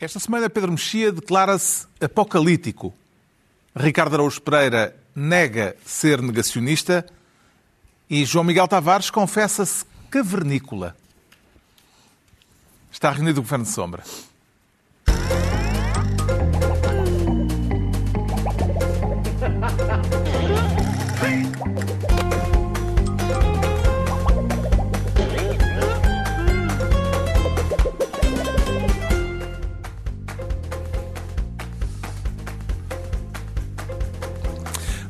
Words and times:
Esta 0.00 0.18
semana 0.18 0.48
Pedro 0.48 0.72
Mexia 0.72 1.12
declara-se 1.12 1.86
apocalíptico. 2.00 2.94
Ricardo 3.76 4.14
Araújo 4.14 4.40
Pereira 4.40 4.96
nega 5.14 5.76
ser 5.84 6.22
negacionista 6.22 7.04
e 8.08 8.24
João 8.24 8.42
Miguel 8.42 8.66
Tavares 8.66 9.10
confessa-se 9.10 9.84
cavernícola. 10.08 10.96
Está 12.90 13.10
reunido 13.10 13.40
o 13.40 13.42
Governo 13.42 13.66
de 13.66 13.72
Sombra. 13.72 14.02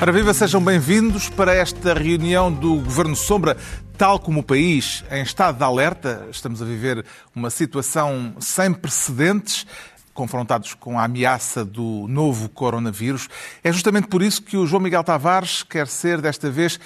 Ora 0.03 0.13
viva, 0.13 0.33
sejam 0.33 0.65
bem-vindos 0.65 1.29
para 1.29 1.55
esta 1.55 1.93
reunião 1.93 2.51
do 2.51 2.77
Governo 2.77 3.15
Sombra. 3.15 3.55
Tal 3.99 4.19
como 4.19 4.41
o 4.41 4.43
país 4.43 5.05
em 5.11 5.23
estado 5.23 5.59
de 5.59 5.63
alerta, 5.63 6.27
estamos 6.31 6.63
a 6.63 6.65
viver 6.65 7.05
uma 7.37 7.51
situação 7.51 8.35
sem 8.41 8.73
precedentes, 8.73 9.67
confrontados 10.15 10.73
com 10.73 10.99
a 10.99 11.05
ameaça 11.05 11.67
do 11.67 12.07
novo 12.09 12.49
coronavírus. 12.49 13.29
É 13.63 13.71
justamente 13.71 14.09
por 14.09 14.23
isso 14.23 14.41
que 14.43 14.57
o 14.57 14.67
João 14.67 14.81
Miguel 14.83 15.05
Tavares 15.05 15.63
quer 15.63 15.87
ser, 15.87 16.23
desta 16.23 16.51
vez, 16.51 16.81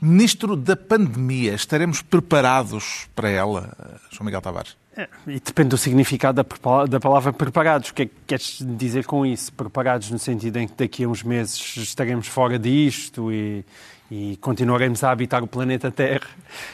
Ministro 0.00 0.56
da 0.56 0.76
Pandemia. 0.76 1.54
Estaremos 1.54 2.02
preparados 2.02 3.08
para 3.14 3.28
ela, 3.28 3.72
João 4.10 4.26
Miguel 4.26 4.40
Tavares? 4.40 4.76
É, 4.96 5.08
e 5.26 5.38
depende 5.38 5.68
do 5.68 5.78
significado 5.78 6.42
da, 6.42 6.86
da 6.86 6.98
palavra 7.00 7.32
preparados. 7.32 7.90
O 7.90 7.94
que 7.94 8.02
é 8.02 8.06
que 8.06 8.14
queres 8.26 8.58
dizer 8.76 9.06
com 9.06 9.24
isso? 9.24 9.52
Preparados 9.52 10.10
no 10.10 10.18
sentido 10.18 10.56
em 10.56 10.66
que 10.66 10.74
daqui 10.74 11.04
a 11.04 11.08
uns 11.08 11.22
meses 11.22 11.76
estaremos 11.76 12.26
fora 12.26 12.58
disto 12.58 13.32
e, 13.32 13.64
e 14.10 14.38
continuaremos 14.40 15.04
a 15.04 15.10
habitar 15.10 15.42
o 15.42 15.46
planeta 15.46 15.90
Terra. 15.90 16.26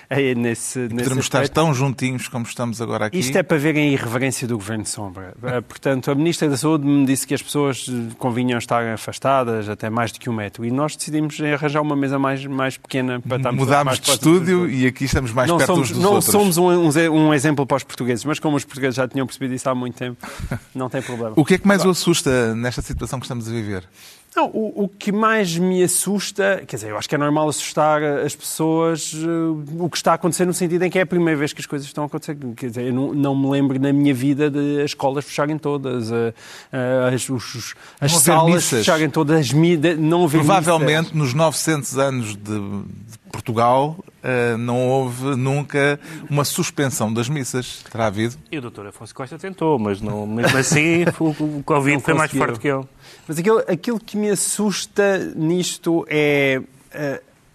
É 0.08 0.34
nesse, 0.34 0.78
e 0.78 0.88
poderemos 0.88 1.24
estar 1.24 1.48
tão 1.48 1.74
juntinhos 1.74 2.28
como 2.28 2.46
estamos 2.46 2.80
agora 2.80 3.06
aqui. 3.06 3.18
Isto 3.18 3.36
é 3.36 3.42
para 3.42 3.56
verem 3.56 3.88
a 3.88 3.92
irreverência 3.92 4.46
do 4.46 4.56
Governo 4.56 4.84
de 4.84 4.90
Sombra. 4.90 5.34
Eh, 5.44 5.60
portanto, 5.60 6.10
a 6.10 6.14
Ministra 6.14 6.48
da 6.48 6.56
Saúde 6.56 6.86
me 6.86 7.04
disse 7.04 7.26
que 7.26 7.34
as 7.34 7.42
pessoas 7.42 7.86
convinham 8.18 8.58
estar 8.58 8.82
afastadas 8.88 9.68
até 9.68 9.90
mais 9.90 10.10
de 10.10 10.18
que 10.18 10.30
um 10.30 10.32
metro. 10.32 10.64
E 10.64 10.70
nós 10.70 10.96
decidimos 10.96 11.38
arranjar 11.40 11.82
uma 11.82 11.94
mesa 11.94 12.18
mais, 12.18 12.44
mais 12.46 12.78
pequena 12.78 13.20
para 13.20 13.36
estarmos 13.36 13.60
Mudámos 13.60 14.00
de 14.00 14.10
estúdio 14.10 14.68
e 14.70 14.86
aqui 14.86 15.04
estamos 15.04 15.32
mais 15.32 15.48
não 15.48 15.58
perto 15.58 15.74
somos, 15.74 15.90
uns 15.90 15.94
dos 15.94 16.02
não 16.02 16.14
outros. 16.14 16.32
somos 16.32 16.56
um, 16.56 16.68
um, 16.70 17.28
um, 17.28 17.34
exemplo 17.34 17.66
para 17.66 17.76
os 17.76 17.84
portugueses, 17.84 18.24
mas 18.24 18.38
como 18.38 18.56
os 18.56 18.64
portugueses 18.64 18.96
já 18.96 19.06
tinham 19.06 19.26
percebido 19.26 19.54
isso 19.54 19.68
há 19.68 19.74
muito 19.74 19.96
tempo, 19.96 20.16
não 20.74 20.88
tem 20.88 21.02
problema. 21.02 21.34
o 21.36 21.44
que 21.44 21.54
é 21.54 21.58
que 21.58 21.68
mais 21.68 21.84
o 21.84 21.90
assusta 21.90 22.54
nesta 22.54 22.80
situação 22.80 23.20
que 23.20 23.26
estamos 23.26 23.46
a 23.46 23.50
viver? 23.50 23.84
Não, 24.36 24.46
o, 24.46 24.84
o, 24.84 24.88
que 24.88 25.12
mais 25.12 25.56
me 25.56 25.80
assusta, 25.80 26.64
quer 26.66 26.74
dizer, 26.74 26.90
eu 26.90 26.98
acho 26.98 27.08
que 27.08 27.14
é 27.14 27.18
normal 27.18 27.48
assustar 27.48 28.02
as 28.02 28.34
pessoas 28.34 29.12
uh, 29.14 29.64
o 29.78 29.88
que 29.88 29.96
está 29.96 30.10
a 30.10 30.14
acontecer 30.14 30.44
no 30.44 30.52
sentido 30.52 30.82
em 30.82 30.90
que 30.90 30.98
é 30.98 31.02
a 31.02 31.06
primeira 31.06 31.38
vez 31.38 31.52
que 31.52 31.60
as 31.60 31.66
coisas 31.66 31.86
estão 31.86 32.02
a 32.02 32.06
acontecer. 32.08 32.36
Quer 32.56 32.68
dizer, 32.68 32.86
eu 32.86 32.92
não, 32.92 33.14
não 33.14 33.36
me 33.36 33.48
lembro 33.48 33.78
na 33.78 33.92
minha 33.92 34.12
vida 34.12 34.50
de 34.50 34.80
as 34.80 34.90
escolas 34.90 35.24
fecharem 35.24 35.56
todas, 35.56 36.10
uh, 36.10 36.34
uh, 36.72 37.14
as, 37.14 37.28
os, 37.28 37.74
as 38.00 38.16
salas 38.16 38.68
fecharem 38.68 39.08
todas, 39.08 39.38
as, 39.38 39.52
não 39.52 40.24
haver 40.24 40.38
Provavelmente 40.38 41.14
missas. 41.14 41.16
nos 41.16 41.34
900 41.34 41.98
anos 41.98 42.26
de, 42.34 42.42
de 42.42 43.18
Portugal 43.34 43.96
não 44.58 44.88
houve 44.88 45.36
nunca 45.36 45.98
uma 46.30 46.44
suspensão 46.44 47.12
das 47.12 47.28
missas. 47.28 47.82
Terá 47.90 48.06
havido? 48.06 48.36
E 48.50 48.56
o 48.56 48.60
doutor 48.60 48.86
Afonso 48.86 49.14
Costa 49.14 49.36
tentou, 49.36 49.76
mas 49.78 50.00
não, 50.00 50.26
mesmo 50.26 50.56
assim 50.56 51.04
o, 51.18 51.62
Covid 51.64 52.00
foi 52.00 52.14
mais 52.14 52.30
forte 52.30 52.60
que 52.60 52.68
ele. 52.68 52.84
Mas 53.26 53.38
aquilo, 53.38 53.58
aquilo 53.68 54.00
que 54.00 54.16
me 54.16 54.30
assusta 54.30 55.18
nisto 55.34 56.06
é 56.08 56.62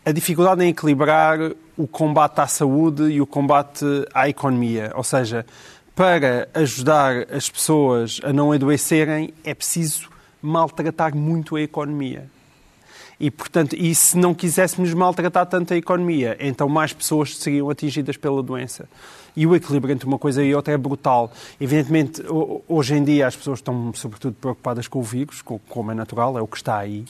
a, 0.06 0.10
a 0.10 0.12
dificuldade 0.12 0.64
em 0.64 0.70
equilibrar 0.70 1.40
o 1.78 1.88
combate 1.88 2.40
à 2.42 2.48
saúde 2.48 3.04
e 3.04 3.22
o 3.22 3.26
combate 3.26 3.86
à 4.14 4.28
economia. 4.28 4.92
Ou 4.96 5.04
seja, 5.04 5.46
para 5.96 6.50
ajudar 6.54 7.26
as 7.32 7.50
pessoas 7.50 8.20
a 8.24 8.34
não 8.34 8.52
adoecerem, 8.52 9.34
é 9.44 9.54
preciso 9.54 10.10
maltratar 10.42 11.16
muito 11.16 11.56
a 11.56 11.62
economia. 11.62 12.30
E, 13.20 13.30
portanto, 13.30 13.76
e 13.76 13.94
se 13.94 14.18
não 14.18 14.34
quiséssemos 14.34 14.94
maltratar 14.94 15.46
tanto 15.46 15.74
a 15.74 15.78
economia, 15.78 16.38
então 16.40 16.70
mais 16.70 16.94
pessoas 16.94 17.38
seriam 17.38 17.70
atingidas 17.70 18.16
pela 18.16 18.42
doença. 18.42 18.88
E 19.36 19.46
o 19.46 19.56
equilíbrio 19.56 19.94
entre 19.94 20.08
uma 20.08 20.18
coisa 20.18 20.44
e 20.44 20.56
outra 20.56 20.74
é 20.74 20.78
brutal. 20.78 21.32
Evidentemente, 21.60 22.24
hoje 22.68 22.96
em 22.96 23.04
dia 23.04 23.28
as 23.28 23.36
pessoas 23.36 23.60
estão 23.60 23.94
sobretudo 23.94 24.36
preocupadas 24.40 24.88
com 24.88 25.00
o 25.00 25.04
vírus, 25.04 25.42
como 25.42 25.92
é 25.92 25.94
natural, 25.94 26.38
é 26.38 26.42
o 26.42 26.48
que 26.48 26.58
está 26.58 26.78
aí. 26.78 27.06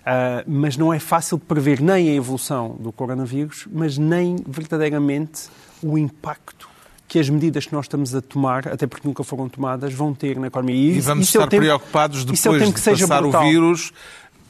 Uh, 0.00 0.42
mas 0.46 0.76
não 0.76 0.94
é 0.94 0.98
fácil 0.98 1.36
de 1.36 1.44
prever 1.44 1.80
nem 1.80 2.08
a 2.10 2.14
evolução 2.14 2.76
do 2.80 2.90
coronavírus, 2.90 3.66
mas 3.70 3.98
nem 3.98 4.36
verdadeiramente 4.46 5.48
o 5.82 5.98
impacto 5.98 6.70
que 7.10 7.18
as 7.18 7.28
medidas 7.28 7.66
que 7.66 7.72
nós 7.72 7.86
estamos 7.86 8.14
a 8.14 8.20
tomar, 8.20 8.68
até 8.68 8.86
porque 8.86 9.06
nunca 9.06 9.24
foram 9.24 9.48
tomadas, 9.48 9.92
vão 9.92 10.14
ter 10.14 10.38
na 10.38 10.46
economia. 10.46 10.76
E, 10.76 10.98
e 10.98 11.00
vamos 11.00 11.26
estar 11.26 11.42
é 11.42 11.46
tempo, 11.48 11.62
preocupados 11.62 12.24
depois 12.24 12.62
é 12.62 12.94
de 12.94 13.00
passar 13.00 13.24
o 13.24 13.32
vírus 13.40 13.92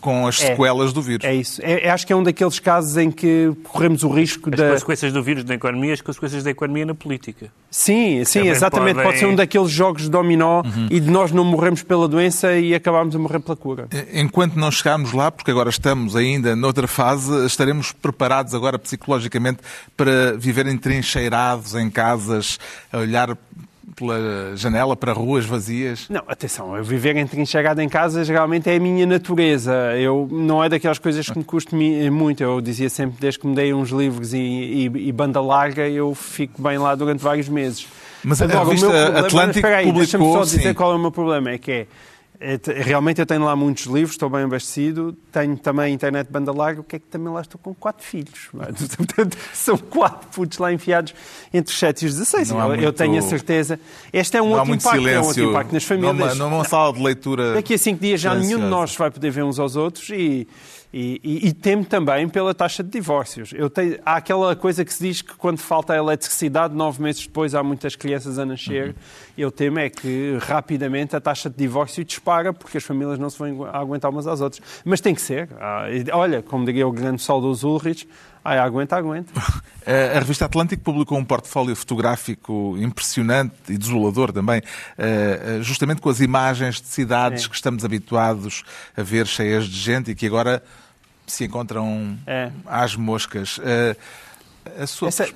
com 0.01 0.27
as 0.27 0.41
é, 0.43 0.47
sequelas 0.49 0.93
do 0.93 1.03
vírus. 1.03 1.25
É 1.25 1.35
isso. 1.35 1.61
É, 1.63 1.91
acho 1.91 2.07
que 2.07 2.13
é 2.13 2.17
um 2.17 2.23
daqueles 2.23 2.59
casos 2.59 2.97
em 2.97 3.11
que 3.11 3.53
corremos 3.65 4.03
o 4.03 4.09
risco 4.09 4.51
as 4.51 4.59
da... 4.59 4.67
As 4.67 4.73
consequências 4.75 5.13
do 5.13 5.23
vírus 5.23 5.45
na 5.45 5.55
economia, 5.55 5.93
as 5.93 6.01
consequências 6.01 6.43
da 6.45 6.51
economia 6.51 6.87
na 6.87 6.95
política. 6.95 7.53
Sim, 7.71 8.25
sim, 8.25 8.41
Também 8.41 8.53
exatamente. 8.53 8.95
Podem... 8.95 9.11
Pode 9.11 9.19
ser 9.19 9.27
um 9.27 9.35
daqueles 9.35 9.71
jogos 9.71 10.03
de 10.03 10.11
dominó 10.11 10.63
uhum. 10.63 10.89
e 10.91 10.99
de 10.99 11.11
nós 11.11 11.31
não 11.31 11.45
morremos 11.45 11.83
pela 11.83 12.09
doença 12.09 12.53
e 12.55 12.75
acabamos 12.75 13.15
a 13.15 13.19
morrer 13.19 13.41
pela 13.41 13.57
cura. 13.57 13.89
Enquanto 14.13 14.57
não 14.57 14.71
chegarmos 14.71 15.13
lá, 15.13 15.31
porque 15.31 15.51
agora 15.51 15.71
estamos 15.71 16.17
ainda 16.17 16.57
noutra 16.57 16.89
fase, 16.89 17.47
estaremos 17.47 17.93
preparados 17.93 18.55
agora 18.55 18.79
psicologicamente 18.79 19.59
para 19.97 20.37
viver 20.37 20.67
entrincheirados 20.67 21.75
em 21.75 21.91
casas, 21.91 22.59
a 22.93 22.99
olhar 22.99 23.37
pela 24.01 24.57
janela 24.57 24.97
para 24.97 25.13
ruas 25.13 25.45
vazias? 25.45 26.07
Não, 26.09 26.23
atenção, 26.27 26.75
eu 26.75 26.83
viver 26.83 27.17
entrincheirado 27.17 27.83
em 27.83 27.89
casa 27.89 28.25
geralmente 28.25 28.71
é 28.71 28.77
a 28.77 28.81
minha 28.81 29.05
natureza. 29.05 29.73
Eu, 29.99 30.27
não 30.33 30.65
é 30.65 30.69
daquelas 30.71 30.99
coisas 30.99 31.29
que 31.29 31.37
me 31.37 31.45
custa 31.45 31.77
muito. 32.11 32.43
Eu 32.43 32.61
dizia 32.63 32.89
sempre, 32.89 33.19
desde 33.21 33.39
que 33.39 33.47
me 33.47 33.55
dei 33.55 33.75
uns 33.75 33.91
livros 33.91 34.33
e, 34.33 34.39
e, 34.39 34.85
e 34.85 35.13
banda 35.13 35.41
larga, 35.41 35.87
eu 35.87 36.15
fico 36.15 36.63
bem 36.63 36.79
lá 36.79 36.95
durante 36.95 37.23
vários 37.23 37.49
meses. 37.49 37.87
Mas 38.25 38.41
Agora, 38.41 38.61
a 38.61 38.65
revista 38.65 38.89
o 38.89 38.91
meu 38.91 39.03
problema, 39.03 39.27
Atlântico 39.27 39.67
aí, 39.67 39.75
publicou... 39.87 39.99
Deixa-me 39.99 40.33
só 40.33 40.41
dizer 40.43 40.63
sim. 40.63 40.75
qual 40.75 40.93
é 40.93 40.95
o 40.95 40.99
meu 40.99 41.11
problema. 41.11 41.51
É 41.51 41.59
que 41.59 41.71
é 41.71 41.87
Realmente 42.41 43.21
eu 43.21 43.27
tenho 43.27 43.45
lá 43.45 43.55
muitos 43.55 43.85
livros, 43.85 44.13
estou 44.13 44.31
bem 44.31 44.45
abastecido, 44.45 45.15
tenho 45.31 45.59
também 45.59 45.93
internet 45.93 46.27
de 46.27 46.33
banda 46.33 46.51
larga, 46.51 46.81
o 46.81 46.85
que 46.85 46.97
é 46.97 46.99
que 46.99 47.05
também 47.05 47.31
lá 47.31 47.43
estou 47.43 47.61
com 47.63 47.75
quatro 47.75 48.03
filhos. 48.03 48.49
Portanto, 48.97 49.37
são 49.53 49.77
quatro 49.77 50.27
putos 50.31 50.57
lá 50.57 50.73
enfiados 50.73 51.15
entre 51.53 51.71
os 51.71 51.79
7 51.79 52.03
e 52.03 52.07
os 52.07 52.15
16. 52.15 52.51
Eu, 52.51 52.57
muito... 52.57 52.93
tenho 52.93 53.19
a 53.19 53.23
certeza. 53.23 53.79
Este 54.11 54.39
é 54.39 54.43
um 54.43 54.53
outro 54.53 54.75
impacto, 54.75 54.97
silêncio. 54.97 55.11
é 55.11 55.21
um 55.21 55.27
outro 55.27 55.51
impacto 55.51 55.73
nas 55.75 55.85
famílias. 55.85 56.39
Numa, 56.39 56.51
numa 56.51 56.65
sala 56.65 56.95
de 56.95 57.03
leitura. 57.03 57.53
Daqui 57.53 57.75
a 57.75 57.79
cinco 57.79 58.01
dias 58.01 58.19
já 58.19 58.35
nenhum 58.35 58.59
de 58.59 58.67
nós 58.67 58.97
vai 58.97 59.11
poder 59.11 59.31
ver 59.31 59.45
uns 59.45 59.59
aos 59.59 59.77
outros 59.77 60.09
e 60.09 60.49
e, 60.93 61.21
e, 61.23 61.49
e, 61.49 61.53
temo 61.53 61.85
também 61.85 62.29
pela 62.29 62.53
taxa 62.53 62.83
de 62.83 62.91
divórcios. 62.91 63.53
Eu 63.55 63.71
tenho, 63.71 63.99
há 64.05 64.17
aquela 64.17 64.57
coisa 64.57 64.85
que 64.85 64.93
se 64.93 65.01
diz 65.01 65.23
que 65.23 65.35
quando 65.37 65.59
falta 65.59 65.93
a 65.93 65.97
eletricidade, 65.97 66.75
nove 66.75 67.01
meses 67.01 67.25
depois 67.25 67.55
há 67.55 67.63
muitas 67.63 67.95
crianças 67.95 68.41
a 68.41 68.45
nascer. 68.45 68.89
Uhum. 68.89 68.95
Eu 69.39 69.51
temo 69.53 69.79
é 69.79 69.89
que 69.89 70.37
rapidamente 70.41 71.15
a 71.15 71.21
taxa 71.21 71.49
de 71.49 71.57
divórcio 71.57 72.05
dispara 72.05 72.53
porque 72.53 72.79
as 72.79 72.83
famílias 72.83 73.21
não 73.21 73.31
se 73.31 73.39
vão 73.39 73.65
aguentar 73.67 74.11
umas 74.11 74.27
às 74.27 74.41
outras. 74.41 74.61
Mas 74.85 75.01
tem 75.01 75.15
que 75.15 75.23
ser. 75.23 75.49
Ah, 75.61 75.87
olha, 76.13 76.43
como 76.43 76.65
diria 76.65 76.89
o 76.89 76.91
grande 76.91 77.23
saudoso 77.23 77.69
Ulrich, 77.69 78.09
ah, 78.45 78.61
aguenta, 78.61 78.97
aguenta. 78.97 79.33
A 79.87 80.19
revista 80.19 80.45
Atlântico 80.45 80.83
publicou 80.83 81.19
um 81.19 81.25
portfólio 81.25 81.75
fotográfico 81.75 82.77
impressionante 82.79 83.55
e 83.69 83.79
desolador 83.79 84.31
também, 84.33 84.63
eh, 84.97 85.59
justamente 85.63 86.01
com 86.01 86.09
as 86.09 86.21
imagens 86.21 86.81
de 86.81 86.87
cidades 86.87 87.45
é. 87.45 87.49
que 87.49 87.55
estamos 87.55 87.85
habituados 87.85 88.63
a 88.97 89.03
ver 89.03 89.27
cheias 89.27 89.67
de 89.67 89.77
gente 89.77 90.11
e 90.11 90.15
que 90.15 90.27
agora 90.27 90.63
se 91.31 91.45
encontram 91.45 92.19
é. 92.27 92.51
às 92.67 92.97
moscas. 92.97 93.61
Eh, 93.63 93.97
a 94.79 94.87
sua 94.87 95.09
Essa, 95.09 95.27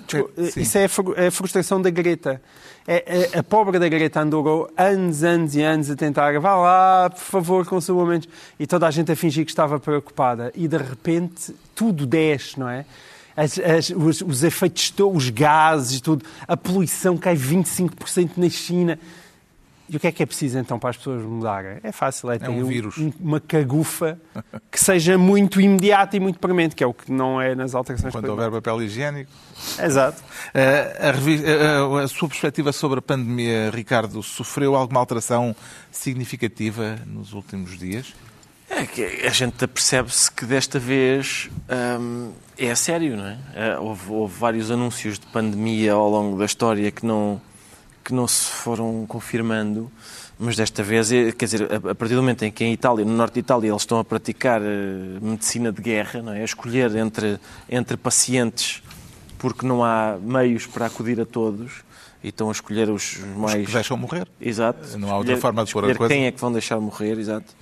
isso 0.56 0.78
é, 0.78 0.86
é 1.16 1.26
a 1.26 1.30
frustração 1.30 1.80
da 1.80 1.90
Greta. 1.90 2.40
É, 2.86 3.30
é, 3.34 3.38
a 3.38 3.42
pobre 3.42 3.78
da 3.78 3.88
Greta 3.88 4.20
andou 4.20 4.70
anos, 4.76 5.24
anos 5.24 5.54
e 5.54 5.62
anos 5.62 5.90
a 5.90 5.96
tentar, 5.96 6.38
vá 6.38 6.54
lá, 6.54 7.10
por 7.10 7.20
favor, 7.20 7.66
consuma 7.66 8.04
menos. 8.04 8.28
E 8.58 8.66
toda 8.66 8.86
a 8.86 8.90
gente 8.90 9.10
a 9.10 9.16
fingir 9.16 9.44
que 9.44 9.50
estava 9.50 9.80
preocupada. 9.80 10.52
E 10.54 10.68
de 10.68 10.76
repente 10.76 11.54
tudo 11.74 12.06
desce, 12.06 12.60
não 12.60 12.68
é? 12.68 12.84
As, 13.36 13.58
as, 13.58 13.90
os, 13.90 14.20
os, 14.20 14.44
efeitos, 14.44 14.92
os 14.98 15.30
gases, 15.30 16.00
tudo, 16.00 16.24
a 16.46 16.56
poluição 16.56 17.16
cai 17.16 17.34
25% 17.34 18.32
na 18.36 18.48
China. 18.48 18.98
E 19.88 19.96
o 19.96 20.00
que 20.00 20.06
é 20.06 20.12
que 20.12 20.22
é 20.22 20.26
preciso 20.26 20.58
então 20.58 20.78
para 20.78 20.90
as 20.90 20.96
pessoas 20.96 21.22
mudarem? 21.22 21.78
É 21.82 21.92
fácil, 21.92 22.30
é 22.30 22.38
ter 22.38 22.48
um 22.48 22.64
vírus. 22.64 22.96
uma 23.20 23.38
cagufa 23.38 24.18
que 24.70 24.80
seja 24.80 25.18
muito 25.18 25.60
imediata 25.60 26.16
e 26.16 26.20
muito 26.20 26.38
premente, 26.38 26.74
que 26.74 26.82
é 26.82 26.86
o 26.86 26.94
que 26.94 27.12
não 27.12 27.40
é 27.40 27.54
nas 27.54 27.74
alterações 27.74 28.12
Quando 28.12 28.28
houver 28.28 28.50
papel 28.50 28.82
higiênico. 28.82 29.30
Exato. 29.78 30.22
Uh, 30.54 31.82
a, 31.82 31.86
uh, 31.86 31.96
a 31.98 32.08
sua 32.08 32.28
perspectiva 32.28 32.72
sobre 32.72 33.00
a 33.00 33.02
pandemia, 33.02 33.70
Ricardo, 33.70 34.22
sofreu 34.22 34.74
alguma 34.74 35.00
alteração 35.00 35.54
significativa 35.90 36.98
nos 37.06 37.34
últimos 37.34 37.78
dias? 37.78 38.14
É 38.70 38.86
que 38.86 39.04
a 39.04 39.30
gente 39.30 39.66
percebe-se 39.66 40.30
que 40.30 40.46
desta 40.46 40.78
vez 40.78 41.50
hum, 42.00 42.32
é 42.58 42.70
a 42.70 42.76
sério, 42.76 43.16
não 43.16 43.26
é? 43.26 43.38
Eh, 43.54 43.78
houve, 43.78 44.10
houve 44.10 44.38
vários 44.38 44.70
anúncios 44.70 45.18
de 45.18 45.26
pandemia 45.26 45.92
ao 45.92 46.08
longo 46.08 46.38
da 46.38 46.44
história 46.44 46.90
que 46.90 47.04
não, 47.04 47.40
que 48.04 48.12
não 48.12 48.28
se 48.28 48.50
foram 48.50 49.06
confirmando, 49.06 49.90
mas 50.38 50.56
desta 50.56 50.82
vez, 50.82 51.10
eh, 51.10 51.32
quer 51.32 51.46
dizer, 51.46 51.72
a, 51.72 51.94
partir 51.94 52.14
do 52.14 52.20
momento 52.20 52.44
em 52.44 52.52
que 52.52 52.64
em 52.64 52.72
Itália, 52.72 53.04
no 53.04 53.12
norte 53.14 53.34
de 53.34 53.40
Itália, 53.40 53.70
eles 53.70 53.82
estão 53.82 53.98
a 53.98 54.04
praticar 54.04 54.60
eh, 54.60 55.18
medicina 55.22 55.72
de 55.72 55.80
guerra, 55.80 56.20
não 56.20 56.32
é? 56.32 56.42
A 56.42 56.44
escolher 56.44 56.94
entre, 56.96 57.40
entre 57.68 57.96
pacientes 57.96 58.82
porque 59.38 59.66
não 59.66 59.84
há 59.84 60.16
meios 60.20 60.66
para 60.66 60.86
acudir 60.86 61.20
a 61.20 61.26
todos 61.26 61.84
e 62.22 62.28
estão 62.28 62.48
a 62.48 62.52
escolher 62.52 62.88
os 62.88 63.18
mais. 63.36 63.66
Que 63.66 63.72
deixam 63.72 63.96
morrer. 63.96 64.26
Exato. 64.40 64.98
Não 64.98 65.10
há 65.10 65.18
outra 65.18 65.36
forma 65.36 65.64
de 65.64 65.72
pôr 65.72 65.84
a 65.84 65.94
coisa. 65.94 66.14
quem 66.14 66.26
é 66.26 66.32
que 66.32 66.40
vão 66.40 66.50
deixar 66.50 66.80
morrer, 66.80 67.18
exato. 67.18 67.54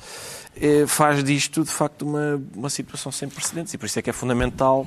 Eh, 0.57 0.87
Faz 0.87 1.23
disto, 1.25 1.65
de 1.65 1.71
facto, 1.71 2.03
uma, 2.03 2.41
uma 2.55 2.71
situação 2.71 3.11
sem 3.11 3.29
precedentes. 3.29 3.75
E 3.75 3.79
por 3.79 3.87
isso 3.87 3.99
é 3.99 4.03
que 4.03 4.11
é 4.11 4.13
fundamental 4.13 4.87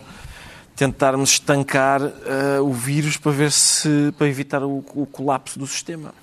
tentarmos 0.76 1.32
estancar 1.32 2.02
eh, 2.02 2.60
o 2.60 2.74
vírus 2.74 3.18
para 3.18 3.32
ver 3.32 3.52
se 3.52 4.14
para 4.18 4.28
evitar 4.28 4.64
o, 4.64 4.84
o 4.94 5.06
colapso 5.06 5.58
do 5.58 5.66
sistema. 5.66 6.14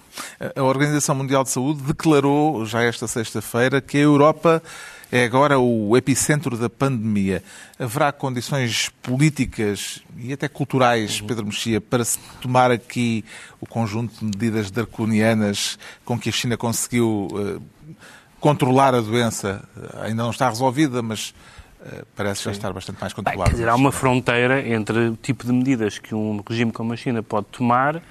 A 0.54 0.62
Organização 0.62 1.14
Mundial 1.14 1.42
de 1.42 1.50
Saúde 1.50 1.82
declarou, 1.82 2.66
já 2.66 2.82
esta 2.82 3.08
sexta-feira, 3.08 3.80
que 3.80 3.96
a 3.96 4.00
Europa 4.00 4.62
é 5.10 5.24
agora 5.24 5.58
o 5.58 5.96
epicentro 5.96 6.56
da 6.56 6.70
pandemia. 6.70 7.42
Haverá 7.78 8.12
condições 8.12 8.90
políticas 9.02 10.00
e 10.16 10.32
até 10.32 10.48
culturais, 10.48 11.20
Pedro 11.20 11.46
Mexia, 11.46 11.80
para 11.80 12.04
se 12.04 12.18
tomar 12.40 12.70
aqui 12.70 13.24
o 13.60 13.66
conjunto 13.66 14.18
de 14.18 14.24
medidas 14.24 14.70
draconianas 14.70 15.78
com 16.04 16.18
que 16.18 16.28
a 16.28 16.32
China 16.32 16.56
conseguiu 16.56 17.28
eh, 17.34 17.94
controlar 18.40 18.94
a 18.94 19.00
doença? 19.00 19.62
Ainda 20.02 20.22
não 20.22 20.30
está 20.30 20.48
resolvida, 20.48 21.02
mas 21.02 21.34
eh, 21.84 22.04
parece 22.16 22.44
já 22.44 22.50
estar 22.52 22.72
bastante 22.72 23.00
mais 23.00 23.12
Bem, 23.12 23.24
controlada. 23.24 23.50
quer 23.50 23.56
dizer, 23.56 23.68
há 23.68 23.74
uma 23.74 23.90
fronteira 23.92 24.66
entre 24.68 25.08
o 25.08 25.16
tipo 25.16 25.44
de 25.46 25.52
medidas 25.52 25.98
que 25.98 26.14
um 26.14 26.42
regime 26.48 26.70
como 26.72 26.92
a 26.92 26.96
China 26.96 27.22
pode 27.22 27.46
tomar 27.46 28.02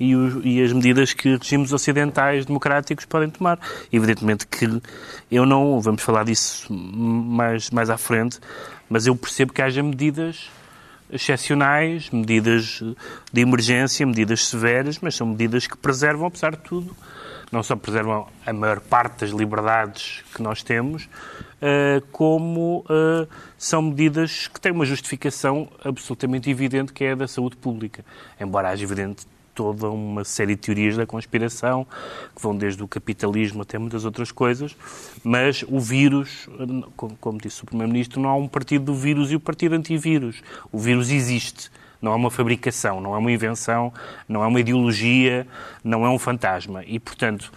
e, 0.00 0.14
os- 0.14 0.44
e 0.44 0.62
as 0.62 0.72
medidas 0.72 1.12
que 1.12 1.36
regimes 1.36 1.72
ocidentais 1.72 2.46
democráticos 2.46 3.04
podem 3.04 3.28
tomar. 3.30 3.58
Evidentemente 3.92 4.46
que 4.46 4.80
eu 5.30 5.44
não, 5.44 5.80
vamos 5.80 6.02
falar 6.02 6.24
disso 6.24 6.72
mais, 6.72 7.70
mais 7.70 7.90
à 7.90 7.98
frente, 7.98 8.38
mas 8.88 9.06
eu 9.06 9.14
percebo 9.16 9.52
que 9.52 9.60
haja 9.62 9.82
medidas 9.82 10.48
excepcionais, 11.10 12.10
medidas 12.10 12.82
de 13.32 13.40
emergência, 13.40 14.06
medidas 14.06 14.46
severas, 14.46 14.98
mas 15.00 15.14
são 15.16 15.26
medidas 15.26 15.66
que 15.66 15.76
preservam, 15.76 16.26
apesar 16.26 16.50
de 16.52 16.58
tudo, 16.58 16.94
não 17.50 17.62
só 17.62 17.76
preservam 17.76 18.26
a 18.44 18.52
maior 18.52 18.80
parte 18.80 19.20
das 19.20 19.30
liberdades 19.30 20.22
que 20.34 20.42
nós 20.42 20.62
temos, 20.62 21.08
eh, 21.60 22.02
como 22.12 22.84
eh, 22.88 23.26
são 23.56 23.82
medidas 23.82 24.46
que 24.46 24.60
têm 24.60 24.72
uma 24.72 24.84
justificação 24.84 25.68
absolutamente 25.84 26.50
evidente, 26.50 26.92
que 26.92 27.04
é 27.04 27.12
a 27.12 27.14
da 27.14 27.26
saúde 27.26 27.56
pública. 27.56 28.04
Embora 28.40 28.68
haja 28.68 28.84
evidente 28.84 29.26
toda 29.58 29.90
uma 29.90 30.22
série 30.22 30.54
de 30.54 30.60
teorias 30.60 30.96
da 30.96 31.04
conspiração, 31.04 31.84
que 32.36 32.40
vão 32.40 32.56
desde 32.56 32.80
o 32.80 32.86
capitalismo 32.86 33.62
até 33.62 33.76
muitas 33.76 34.04
outras 34.04 34.30
coisas, 34.30 34.76
mas 35.24 35.64
o 35.66 35.80
vírus, 35.80 36.48
eh, 36.60 36.88
como, 36.96 37.38
disse 37.38 37.62
o 37.64 37.66
Primeiro-Ministro, 37.66 38.20
não 38.20 38.28
há 38.28 38.36
um 38.36 38.46
partido 38.46 38.84
do 38.84 38.94
vírus 38.94 39.32
e 39.32 39.36
o 39.36 39.40
partido 39.40 39.74
antivírus. 39.74 40.42
O 40.70 40.78
vírus 40.78 41.10
existe. 41.10 41.72
Não 42.00 42.12
é 42.12 42.14
uma 42.14 42.30
fabricação, 42.30 43.00
não 43.00 43.14
é 43.14 43.18
uma 43.18 43.32
invenção, 43.32 43.92
não 44.28 44.42
é 44.42 44.46
uma 44.46 44.60
ideologia, 44.60 45.46
não 45.82 46.04
é 46.06 46.08
um 46.10 46.18
fantasma. 46.18 46.84
E, 46.86 46.98
portanto, 47.00 47.52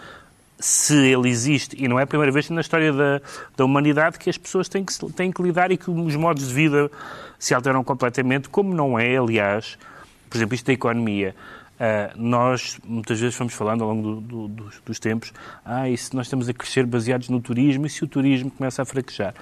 se 0.60 0.96
ele 0.96 1.30
existe, 1.30 1.76
e 1.84 1.88
não 1.88 2.00
é 2.00 2.04
a 2.04 2.08
primeira 2.08 2.32
vez 2.32 2.50
na 2.50 2.62
história 2.62 2.92
da, 2.94 3.22
da 3.58 3.66
humanidade 3.66 4.18
que 4.20 4.30
as 4.30 4.38
pessoas 4.38 4.68
têm 4.70 4.84
que, 4.86 4.94
têm 5.14 5.32
que 5.32 5.42
lidar 5.42 5.72
e 5.72 5.78
que 5.78 5.90
os 5.90 6.16
modos 6.16 6.48
de 6.48 6.54
vida 6.54 6.90
se 7.40 7.54
alteram 7.54 7.84
completamente, 7.84 8.50
como 8.50 8.74
não 8.74 8.98
é, 8.98 9.18
aliás, 9.18 9.78
por 10.30 10.38
exemplo, 10.38 10.56
isto 10.56 10.66
da 10.68 10.74
economia. 10.74 11.36
Ah, 11.80 12.12
nós 12.16 12.78
muitas 12.86 13.20
vezes 13.20 13.34
fomos 13.36 13.56
falando 13.56 13.84
ao 13.84 13.90
longo 13.90 14.22
do- 14.22 14.22
do- 14.22 14.48
dos, 14.50 14.82
dos 14.86 15.00
tempos, 15.00 15.34
ah, 15.66 15.90
e 15.90 15.98
se 15.98 16.16
nós 16.16 16.28
estamos 16.28 16.48
a 16.48 16.54
crescer 16.54 16.86
baseados 16.86 17.28
no 17.30 17.42
turismo, 17.42 17.88
e 17.88 17.90
se 17.90 18.04
o 18.04 18.08
turismo 18.08 18.52
começa 18.52 18.84
a 18.84 18.86
fraquejar? 18.86 19.34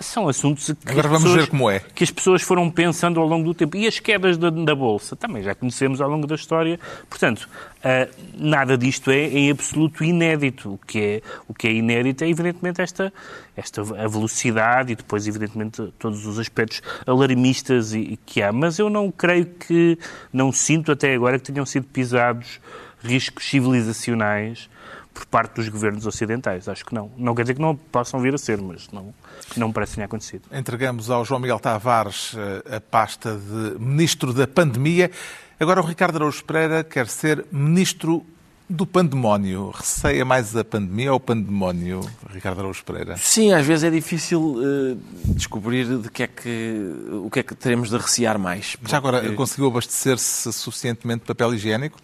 São 0.00 0.28
assuntos 0.28 0.66
que 0.66 0.90
Agora 0.92 1.06
as 1.08 1.12
vamos 1.12 1.22
pessoas- 1.24 1.44
ver 1.44 1.50
como 1.50 1.68
é. 1.70 1.80
que 1.80 2.04
as 2.04 2.10
pessoas 2.10 2.42
foram 2.42 2.70
pensando 2.70 3.18
ao 3.18 3.26
longo 3.26 3.44
do 3.44 3.54
tempo. 3.54 3.76
E 3.76 3.86
as 3.86 3.98
quedas 3.98 4.36
da, 4.36 4.50
da 4.50 4.74
Bolsa 4.74 5.16
também 5.16 5.42
já 5.42 5.54
conhecemos 5.54 6.00
ao 6.00 6.08
longo 6.08 6.26
da 6.26 6.34
história. 6.36 6.78
Portanto, 7.08 7.48
ah, 7.82 8.06
nada 8.36 8.76
disto 8.78 9.10
é 9.10 9.24
em 9.26 9.50
absoluto 9.50 10.04
inédito. 10.04 10.74
O 10.74 10.78
que 10.86 11.00
é, 11.00 11.22
o 11.48 11.54
que 11.54 11.66
é 11.66 11.72
inédito 11.72 12.22
é, 12.22 12.28
evidentemente, 12.28 12.80
esta, 12.80 13.12
esta 13.56 13.80
a 13.80 14.06
velocidade 14.06 14.92
e 14.92 14.96
depois, 14.96 15.26
evidentemente, 15.26 15.82
todos 15.98 16.24
os 16.26 16.38
aspectos 16.38 16.80
alarmistas 17.06 17.94
e, 17.94 17.98
e 18.00 18.16
que 18.18 18.40
há. 18.42 18.52
Mas 18.52 18.78
eu 18.78 18.88
não 18.88 19.10
creio 19.10 19.46
que, 19.46 19.98
não 20.32 20.52
sinto 20.52 20.92
até 20.92 21.14
agora 21.14 21.38
que 21.38 21.50
tenham 21.50 21.66
sido 21.66 21.86
pisados 21.86 22.60
riscos 23.02 23.48
civilizacionais 23.48 24.68
por 25.18 25.26
parte 25.26 25.54
dos 25.56 25.68
governos 25.68 26.06
ocidentais. 26.06 26.68
Acho 26.68 26.84
que 26.84 26.94
não. 26.94 27.10
Não 27.16 27.34
quer 27.34 27.42
dizer 27.42 27.54
que 27.54 27.60
não 27.60 27.74
possam 27.74 28.20
vir 28.20 28.32
a 28.34 28.38
ser, 28.38 28.60
mas 28.60 28.88
não, 28.92 29.12
não 29.56 29.68
me 29.68 29.74
parece 29.74 29.90
que 29.92 29.96
tenha 29.96 30.06
acontecido. 30.06 30.42
Entregamos 30.52 31.10
ao 31.10 31.24
João 31.24 31.40
Miguel 31.40 31.58
Tavares 31.58 32.34
eh, 32.36 32.76
a 32.76 32.80
pasta 32.80 33.36
de 33.36 33.78
Ministro 33.82 34.32
da 34.32 34.46
Pandemia. 34.46 35.10
Agora 35.58 35.80
o 35.80 35.84
Ricardo 35.84 36.16
Araújo 36.16 36.44
Pereira 36.44 36.84
quer 36.84 37.08
ser 37.08 37.44
Ministro 37.50 38.24
do 38.70 38.86
Pandemónio. 38.86 39.70
Receia 39.70 40.24
mais 40.24 40.54
a 40.54 40.62
pandemia 40.62 41.10
ou 41.10 41.16
o 41.16 41.20
pandemónio, 41.20 42.00
Ricardo 42.30 42.60
Araújo 42.60 42.84
Pereira? 42.84 43.16
Sim, 43.16 43.52
às 43.52 43.66
vezes 43.66 43.82
é 43.84 43.90
difícil 43.90 44.56
eh, 44.62 44.96
descobrir 45.24 45.98
de 45.98 46.08
que 46.10 46.22
é 46.22 46.26
que, 46.28 46.94
o 47.24 47.28
que 47.30 47.40
é 47.40 47.42
que 47.42 47.54
teremos 47.56 47.90
de 47.90 47.96
recear 47.96 48.38
mais. 48.38 48.76
Já 48.86 48.98
agora, 48.98 49.20
Porque- 49.20 49.34
conseguiu 49.34 49.66
abastecer-se 49.68 50.52
suficientemente 50.52 51.20
de 51.22 51.26
papel 51.26 51.54
higiênico? 51.54 51.98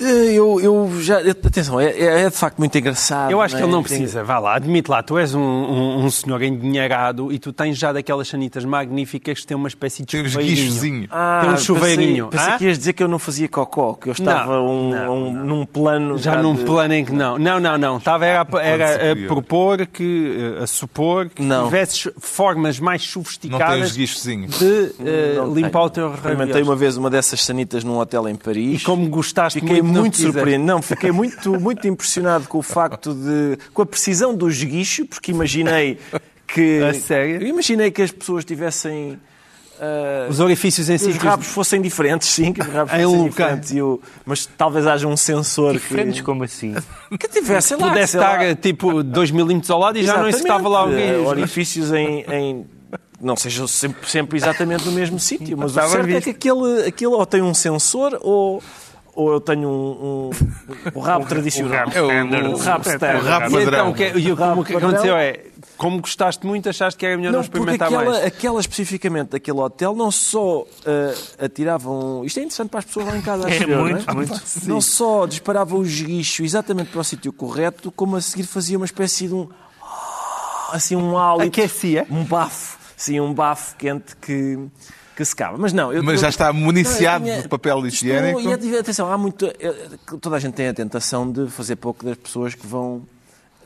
Eu, 0.00 0.60
eu 0.60 1.00
já. 1.00 1.18
Atenção, 1.18 1.80
é, 1.80 1.86
é- 1.90 2.22
é 2.22 2.30
de 2.30 2.36
facto 2.36 2.58
muito 2.58 2.76
engraçado. 2.76 3.30
Eu 3.30 3.40
acho 3.40 3.54
que 3.56 3.60
é? 3.62 3.64
ele 3.64 3.72
não 3.72 3.82
precisa. 3.82 4.22
Vá 4.24 4.38
lá, 4.38 4.54
admite 4.56 4.90
lá, 4.90 5.02
tu 5.02 5.16
és 5.18 5.34
um, 5.34 5.40
um, 5.40 6.04
um 6.04 6.10
senhor 6.10 6.42
endinheirado 6.42 7.32
e 7.32 7.38
tu 7.38 7.52
tens 7.52 7.76
já 7.78 7.92
daquelas 7.92 8.28
sanitas 8.28 8.64
magníficas 8.64 9.40
que 9.40 9.46
têm 9.46 9.56
uma 9.56 9.68
espécie 9.68 10.02
de 10.04 10.08
Tem 10.08 10.22
uns 10.22 10.32
chuveirinho. 10.32 11.08
Ah, 11.10 11.40
Tem 11.42 11.50
um 11.50 11.56
chuveirinho. 11.56 12.26
Pensei, 12.28 12.38
pensei 12.46 12.54
Hã? 12.54 12.58
que 12.58 12.64
ias 12.66 12.78
dizer 12.78 12.92
que 12.92 13.02
eu 13.02 13.08
não 13.08 13.18
fazia 13.18 13.48
cocó, 13.48 13.94
que 13.94 14.08
eu 14.08 14.12
estava 14.12 14.52
Não, 14.56 14.66
um- 14.68 14.90
não, 14.90 15.16
um- 15.28 15.32
num 15.44 15.66
plano. 15.66 16.18
Já 16.18 16.42
num 16.42 16.54
de- 16.54 16.64
plano 16.64 16.94
em 16.94 17.04
que 17.04 17.12
não. 17.12 17.38
Não, 17.38 17.58
não, 17.60 17.78
não. 17.78 17.96
Estava 17.98 18.26
era, 18.26 18.42
a- 18.50 18.62
era 18.62 19.12
a 19.12 19.26
propor 19.26 19.86
que, 19.86 20.56
eh, 20.58 20.62
a 20.62 20.66
supor 20.66 21.28
que 21.28 21.42
Não. 21.42 21.64
tivesses 21.66 22.08
formas 22.18 22.78
mais 22.78 23.02
Não 23.02 23.08
sofisticadas 23.22 23.92
de 23.94 24.02
Não 25.36 25.54
limpar 25.54 25.70
tenho. 25.70 25.84
o 25.84 25.90
teu 25.90 26.14
Experimentei 26.14 26.46
rabiosco. 26.46 26.70
uma 26.70 26.76
vez 26.76 26.96
uma 26.96 27.10
dessas 27.10 27.42
sanitas 27.44 27.84
num 27.84 27.98
hotel 27.98 28.28
em 28.28 28.34
Paris. 28.34 28.80
E 28.80 28.84
como 28.84 29.08
gostaste 29.38 29.60
Fiquei 29.60 29.80
muito, 29.82 30.00
muito 30.00 30.16
surpreendido. 30.16 30.64
Não, 30.64 30.82
fiquei 30.82 31.10
muito, 31.12 31.58
muito 31.60 31.86
impressionado 31.86 32.46
com 32.48 32.58
o 32.58 32.62
facto 32.62 33.14
de. 33.14 33.58
com 33.72 33.82
a 33.82 33.86
precisão 33.86 34.34
do 34.34 34.48
esguicho, 34.48 35.06
porque 35.06 35.30
imaginei 35.32 35.98
que. 36.46 36.82
A 36.88 36.92
sério? 36.94 37.40
Eu 37.42 37.46
imaginei 37.48 37.90
que 37.90 38.02
as 38.02 38.10
pessoas 38.10 38.44
tivessem. 38.44 39.18
ah, 39.80 40.26
Os 40.28 40.40
orifícios 40.40 40.88
em 40.90 40.98
que 40.98 41.06
os 41.08 41.16
rabos 41.16 41.46
fossem 41.46 41.80
diferentes, 41.80 42.28
sim, 42.28 42.52
que 42.52 42.60
os 42.60 42.66
rabos 42.68 42.92
Em 42.98 43.02
fossem 43.04 43.18
local. 43.18 43.28
diferentes. 43.30 43.70
E 43.72 43.82
o- 43.82 44.00
mas 44.26 44.46
talvez 44.46 44.86
haja 44.86 45.06
um 45.06 45.16
sensor 45.16 45.72
Diferentes 45.72 46.20
que, 46.20 46.24
como 46.26 46.42
assim? 46.44 46.74
que 47.18 47.28
tivesse, 47.28 47.74
lá, 47.76 47.88
pudesse 47.88 48.12
sei 48.12 48.20
lá, 48.20 48.42
estar 48.44 48.56
tipo 48.56 49.02
2 49.02 49.30
milímetros 49.30 49.70
ao 49.70 49.78
lado 49.78 49.98
e 49.98 50.02
já 50.04 50.14
não 50.18 50.28
Exatamente, 50.28 50.42
estava 50.42 50.68
lá 50.68 50.80
alguém. 50.80 51.16
Orifícios 51.26 51.92
em. 51.92 52.24
em- 52.30 52.66
não 53.20 53.34
sejam 53.34 53.66
sempre, 53.66 54.08
sempre 54.08 54.36
exatamente 54.38 54.86
no 54.86 54.92
mesmo 54.92 55.18
sítio, 55.18 55.58
mas 55.58 55.72
o 55.72 55.74
certo 55.74 55.96
é 55.96 56.02
visto. 56.04 56.22
que 56.22 56.30
aquele, 56.30 56.86
aquele 56.86 57.10
ou 57.12 57.26
tem 57.26 57.42
um 57.42 57.52
sensor 57.52 58.16
ou, 58.22 58.62
ou 59.20 59.32
eu 59.32 59.40
tenho 59.40 59.68
um, 59.68 60.30
um, 60.30 60.30
o 60.94 61.00
rabo 61.00 61.26
tradicional. 61.26 61.88
É 61.92 62.00
o- 62.00 62.06
standard. 62.10 62.48
o 62.54 62.56
rabo 62.56 62.88
standard. 62.88 63.18
o 63.18 63.28
rabo 63.28 63.58
E 63.58 63.62
então, 63.64 63.90
o 63.90 63.94
que, 63.94 64.04
e 64.04 64.36
como 64.36 64.60
o 64.60 64.64
que 64.64 64.72
Padrão. 64.72 64.88
aconteceu 64.90 65.16
é, 65.16 65.40
como 65.76 66.00
gostaste 66.00 66.46
muito, 66.46 66.68
achaste 66.68 66.96
que 66.98 67.04
era 67.04 67.16
melhor 67.16 67.32
não, 67.32 67.40
Não, 67.40 67.44
porque 67.48 67.58
experimentar 67.58 67.88
aquela, 67.88 68.04
mais. 68.12 68.24
aquela 68.26 68.60
especificamente 68.60 69.30
daquele 69.30 69.58
hotel 69.58 69.94
não 69.94 70.10
só 70.12 70.64
eh, 70.86 71.14
atiravam. 71.44 72.24
Isto 72.24 72.38
é 72.38 72.42
interessante 72.42 72.68
para 72.70 72.78
as 72.78 72.84
pessoas 72.84 73.06
lá 73.06 73.16
em 73.16 73.22
casa, 73.22 73.48
acho 73.48 73.62
É, 73.64 73.74
eu, 73.74 73.80
muito, 73.80 74.06
não 74.06 74.12
é? 74.12 74.16
muito. 74.16 74.42
Não 74.68 74.80
só 74.80 75.26
disparava 75.26 75.76
o 75.76 75.82
esguicho 75.82 76.44
exatamente 76.44 76.90
para 76.90 77.00
o 77.00 77.04
sítio 77.04 77.32
correto, 77.32 77.90
como 77.90 78.14
a 78.16 78.20
seguir 78.20 78.44
fazia 78.44 78.76
uma 78.76 78.86
espécie 78.86 79.26
de 79.28 79.34
um. 79.34 79.48
Assim, 80.72 80.94
um 80.96 81.16
hálito. 81.18 81.48
Aquecia? 81.60 82.06
Um 82.10 82.24
bafo. 82.24 82.78
Sim, 82.96 83.20
um 83.20 83.32
bafo 83.32 83.74
quente 83.76 84.14
que, 84.16 84.58
que 85.18 85.24
secava. 85.24 85.58
Mas 85.58 85.72
não. 85.72 85.92
Eu, 85.92 86.02
Mas 86.04 86.20
já 86.20 86.28
está 86.28 86.52
municiado 86.52 87.24
Não, 87.24 87.28
eu 87.28 87.32
tinha- 87.34 87.42
de 87.42 87.48
papel 87.48 87.84
higiênico. 87.86 88.40
não- 88.40 88.52
E 88.52 88.76
atenção, 88.78 89.12
há 89.12 89.18
muito. 89.18 89.46
eh, 89.46 89.74
Toda 90.20 90.36
a 90.36 90.38
gente 90.38 90.54
tem 90.54 90.68
a 90.68 90.74
tentação 90.74 91.30
de 91.30 91.48
fazer 91.50 91.74
pouco 91.76 92.04
das 92.04 92.16
pessoas 92.16 92.54
que 92.54 92.64
vão 92.66 93.02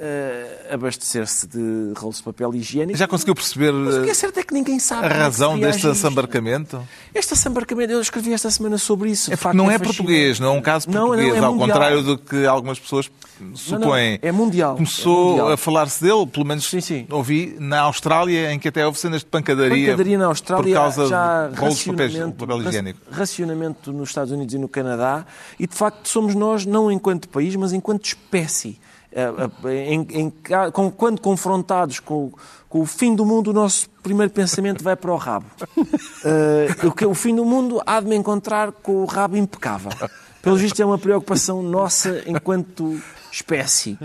eh, 0.04 0.66
abastecer-se 0.73 1.47
de 1.47 1.92
rolos 1.97 2.16
de 2.16 2.25
papel 2.25 2.52
higiênico. 2.56 2.99
Já 2.99 3.06
conseguiu 3.06 3.37
perceber 3.37 3.73
Mas 3.73 3.94
o 3.99 4.02
que 4.02 4.09
é 4.09 4.11
eh, 4.11 4.14
certo 4.14 4.40
é 4.40 4.42
que 4.42 4.52
ninguém 4.52 4.80
sabe 4.80 5.06
a 5.06 5.11
é 5.11 5.12
razão 5.12 5.56
deste 5.56 5.87
assambarcamento? 5.87 6.82
Este 7.14 7.35
assambarcamento, 7.35 7.92
eu 7.92 8.00
escrevi 8.00 8.32
esta 8.32 8.50
semana 8.50 8.78
sobre 8.78 9.11
isso. 9.12 9.32
É 9.32 9.37
facto, 9.37 9.56
não 9.56 9.66
é 9.71 9.75
fascinante. 9.78 9.97
português, 9.97 10.40
não 10.40 10.49
é 10.49 10.59
um 10.59 10.61
caso 10.61 10.90
Não, 10.90 11.02
não, 11.02 11.06
português, 11.09 11.35
é 11.37 11.38
ao 11.38 11.52
mundial. 11.52 11.68
contrário 11.68 12.02
do 12.02 12.18
que 12.18 12.44
algumas 12.44 12.80
pessoas 12.80 13.09
supõem. 13.54 14.18
é 14.21 14.32
mundial, 14.32 14.75
Começou 14.75 15.26
é 15.26 15.30
mundial. 15.30 15.52
a 15.52 15.56
falar-se 15.56 16.02
dele, 16.02 16.26
pelo 16.26 16.47
menos 16.47 16.68
Sim, 16.68 16.80
sim. 16.80 17.06
ouvi 17.09 17.56
na 17.61 17.80
Austrália, 17.82 18.52
em 18.52 18.59
que 18.59 18.66
até 18.68 18.85
houve 18.85 18.99
cenas 18.99 19.21
de 19.21 19.26
pancadaria, 19.26 19.87
Pancadaria 19.87 20.18
na 20.18 20.26
Austrália, 20.26 20.64
por 20.64 20.73
causa 20.75 21.06
já 21.06 21.47
de 21.47 21.56
rolos 21.61 21.78
de 21.78 21.85
papel, 21.92 22.32
papel 22.32 22.62
higiênico. 22.62 22.99
Racionamento 23.09 23.92
nos 23.92 24.09
Estados 24.09 24.32
Unidos 24.32 24.52
e 24.52 24.59
no 24.59 24.68
Canadá. 24.68 25.25
E, 25.61 25.66
de 25.66 25.75
facto, 25.76 26.09
somos 26.09 26.35
nós, 26.35 26.66
não 26.66 26.90
enquanto 26.90 27.28
país, 27.28 27.54
mas 27.54 27.73
enquanto 27.73 28.04
espécie. 28.04 28.80
Eh, 29.12 29.31
eh, 29.64 29.92
em- 29.95 30.07
em 30.11 30.33
com- 30.73 30.90
quando 30.90 31.21
confrontados 31.21 32.00
com, 32.00 32.33
com 32.69 32.81
o 32.81 32.87
fim 32.87 33.14
do 33.14 33.26
mundo, 33.26 33.49
o 33.49 33.52
nosso 33.52 33.88
primeiro 34.02 34.33
pensamento 34.33 34.83
vai 34.83 34.97
para 34.97 35.12
o 35.12 35.16
rabo. 35.16 35.47
Eh, 36.25 36.87
o, 36.87 36.92
que, 36.92 37.04
o 37.04 37.14
fim 37.14 37.35
do 37.37 37.45
mundo 37.45 37.81
há 37.87 38.00
de 38.00 38.07
me 38.07 38.16
encontrar 38.16 38.73
com 38.73 39.02
o 39.02 39.04
rabo 39.04 39.37
impecável. 39.37 39.90
Pelo 40.40 40.57
visto, 40.57 40.81
é 40.81 40.85
uma 40.85 40.99
preocupação 40.99 41.62
nossa 41.62 42.23
enquanto 42.26 43.00
espécie. 43.31 43.97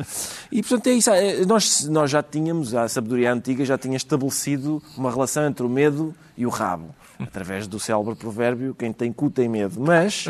E, 0.51 0.61
portanto, 0.61 0.87
é 0.87 0.93
isso. 0.93 1.09
Nós, 1.47 1.85
nós 1.89 2.11
já 2.11 2.21
tínhamos, 2.21 2.75
a 2.75 2.87
sabedoria 2.87 3.33
antiga 3.33 3.65
já 3.65 3.77
tinha 3.77 3.97
estabelecido 3.97 4.81
uma 4.97 5.09
relação 5.11 5.45
entre 5.47 5.65
o 5.65 5.69
medo 5.69 6.13
e 6.37 6.45
o 6.45 6.49
rabo, 6.49 6.93
através 7.19 7.65
do 7.65 7.79
célebre 7.79 8.13
provérbio: 8.15 8.75
quem 8.77 8.93
tem 8.93 9.11
cu 9.11 9.29
tem 9.31 9.49
medo. 9.49 9.79
Mas 9.79 10.27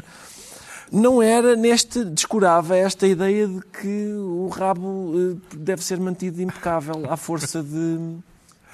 não 0.91 1.21
era 1.21 1.55
neste, 1.55 2.03
descurava 2.05 2.75
esta 2.75 3.07
ideia 3.07 3.47
de 3.47 3.61
que 3.61 4.13
o 4.13 4.47
rabo 4.47 5.13
eh, 5.15 5.55
deve 5.55 5.83
ser 5.83 5.99
mantido 5.99 6.41
impecável 6.41 7.11
à 7.11 7.17
força 7.17 7.61
de 7.61 8.17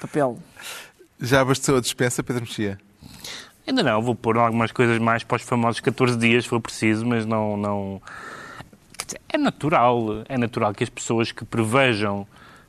papel. 0.00 0.38
Já 1.20 1.40
abasteceu 1.40 1.76
a 1.76 1.80
dispensa, 1.80 2.22
Pedro 2.22 2.42
Mexia? 2.42 2.78
Ainda 3.66 3.82
não, 3.82 4.02
vou 4.02 4.14
pôr 4.14 4.36
algumas 4.36 4.70
coisas 4.70 4.98
mais 4.98 5.24
para 5.24 5.36
os 5.36 5.42
famosos 5.42 5.80
14 5.80 6.18
dias, 6.18 6.44
se 6.44 6.50
for 6.50 6.60
preciso, 6.60 7.04
mas 7.06 7.24
não. 7.24 7.56
não... 7.56 8.02
Dizer, 9.04 9.20
é 9.28 9.38
natural, 9.38 10.22
é 10.28 10.36
natural 10.36 10.74
que 10.74 10.84
as 10.84 10.90
pessoas 10.90 11.32
que 11.32 11.44
prevejam 11.44 12.26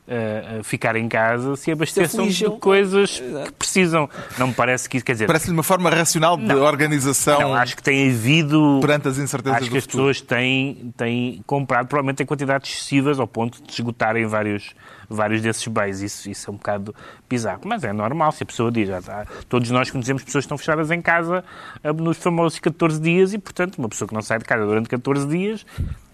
eh, 0.07 0.59
ficar 0.63 0.95
em 0.95 1.07
casa 1.09 1.55
se 1.55 1.71
abasteçam 1.71 2.27
de 2.27 2.45
coisas 2.59 3.19
que 3.19 3.51
precisam. 3.53 4.09
Não 4.37 4.47
me 4.49 4.53
parece 4.53 4.87
que 4.87 4.97
isso 4.97 5.05
quer 5.05 5.13
dizer. 5.13 5.27
Parece-lhe 5.27 5.53
uma 5.53 5.63
forma 5.63 5.89
racional 5.89 6.37
de 6.37 6.43
Não. 6.45 6.61
organização 6.61 7.39
Não, 7.39 7.53
acho 7.55 7.75
que 7.75 7.81
tem 7.83 8.09
havido. 8.09 8.77
perante 8.81 9.07
as 9.07 9.17
incertezas 9.17 9.57
Acho 9.57 9.65
do 9.69 9.71
que 9.71 9.77
as 9.77 9.83
futuro. 9.85 10.03
pessoas 10.09 10.21
têm, 10.21 10.93
têm 10.95 11.43
comprado, 11.47 11.87
provavelmente 11.87 12.21
em 12.21 12.25
quantidades 12.25 12.69
excessivas, 12.71 13.19
ao 13.19 13.27
ponto 13.27 13.61
de 13.63 13.71
esgotarem 13.71 14.25
vários, 14.27 14.73
vários 15.09 15.41
desses 15.41 15.65
bens. 15.67 16.01
Isso, 16.01 16.29
isso 16.29 16.49
é 16.49 16.53
um 16.53 16.57
bocado 16.57 16.93
bizarro. 17.29 17.61
Mas 17.65 17.83
é 17.83 17.91
normal, 17.91 18.31
se 18.31 18.43
a 18.43 18.45
pessoa 18.45 18.71
diz. 18.71 18.87
Já 18.87 18.99
está, 18.99 19.25
todos 19.49 19.71
nós 19.71 19.89
conhecemos 19.89 20.23
pessoas 20.23 20.43
que 20.43 20.45
estão 20.45 20.57
fechadas 20.57 20.91
em 20.91 21.01
casa 21.01 21.43
ah, 21.83 21.91
nos 21.93 22.17
famosos 22.17 22.59
14 22.59 22.99
dias 23.01 23.33
e, 23.33 23.37
portanto, 23.39 23.77
uma 23.79 23.89
pessoa 23.89 24.07
que 24.07 24.13
não 24.13 24.21
sai 24.21 24.37
de 24.37 24.45
casa 24.45 24.65
durante 24.65 24.87
14 24.89 25.27
dias 25.27 25.65